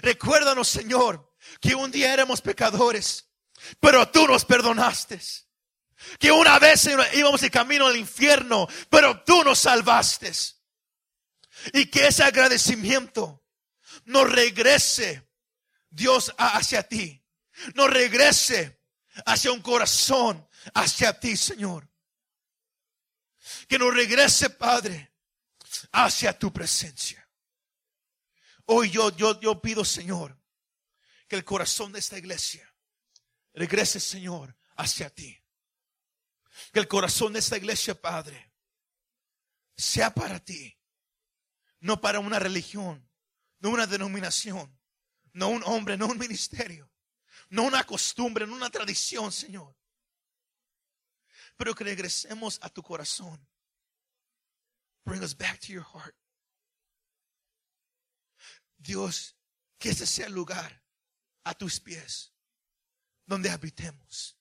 Recuérdanos, 0.01 0.67
Señor, 0.67 1.35
que 1.59 1.75
un 1.75 1.91
día 1.91 2.13
éramos 2.13 2.41
pecadores, 2.41 3.29
pero 3.79 4.09
tú 4.09 4.27
nos 4.27 4.45
perdonaste. 4.45 5.19
Que 6.19 6.31
una 6.31 6.57
vez 6.59 6.87
íbamos 7.13 7.41
de 7.41 7.51
camino 7.51 7.87
al 7.87 7.95
infierno, 7.95 8.67
pero 8.89 9.23
tú 9.23 9.43
nos 9.43 9.59
salvaste. 9.59 10.31
Y 11.73 11.87
que 11.87 12.07
ese 12.07 12.23
agradecimiento 12.23 13.45
nos 14.05 14.31
regrese, 14.31 15.29
Dios, 15.89 16.33
hacia 16.37 16.83
ti. 16.83 17.23
Nos 17.75 17.89
regrese 17.89 18.80
hacia 19.25 19.51
un 19.51 19.61
corazón, 19.61 20.47
hacia 20.73 21.19
ti, 21.19 21.35
Señor. 21.35 21.89
Que 23.67 23.79
nos 23.79 23.93
regrese, 23.93 24.49
Padre, 24.49 25.13
hacia 25.91 26.37
tu 26.37 26.51
presencia. 26.51 27.27
Hoy 28.65 28.89
yo, 28.89 29.15
yo, 29.15 29.39
yo 29.39 29.61
pido, 29.61 29.83
Señor, 29.83 30.39
que 31.27 31.35
el 31.35 31.43
corazón 31.43 31.91
de 31.91 31.99
esta 31.99 32.17
iglesia 32.17 32.71
regrese, 33.53 33.99
Señor, 33.99 34.55
hacia 34.75 35.09
ti. 35.09 35.37
Que 36.71 36.79
el 36.79 36.87
corazón 36.87 37.33
de 37.33 37.39
esta 37.39 37.57
iglesia, 37.57 37.99
Padre, 37.99 38.51
sea 39.75 40.13
para 40.13 40.39
ti, 40.39 40.77
no 41.79 41.99
para 41.99 42.19
una 42.19 42.39
religión, 42.39 43.09
no 43.59 43.69
una 43.69 43.87
denominación, 43.87 44.79
no 45.33 45.49
un 45.49 45.63
hombre, 45.63 45.97
no 45.97 46.07
un 46.07 46.17
ministerio, 46.17 46.90
no 47.51 47.63
una 47.63 47.83
costumbre, 47.83 48.47
no 48.47 48.55
una 48.55 48.69
tradición, 48.69 49.31
Señor. 49.31 49.75
Pero 51.57 51.75
que 51.75 51.83
regresemos 51.83 52.57
a 52.61 52.69
tu 52.69 52.81
corazón. 52.81 53.45
Bring 55.03 55.21
us 55.21 55.37
back 55.37 55.59
to 55.59 55.67
your 55.67 55.83
heart. 55.83 56.15
Dios, 58.77 59.35
que 59.77 59.89
ese 59.89 60.07
sea 60.07 60.27
el 60.27 60.33
lugar 60.33 60.83
a 61.43 61.53
tus 61.53 61.79
pies 61.79 62.33
donde 63.25 63.49
habitemos. 63.49 64.37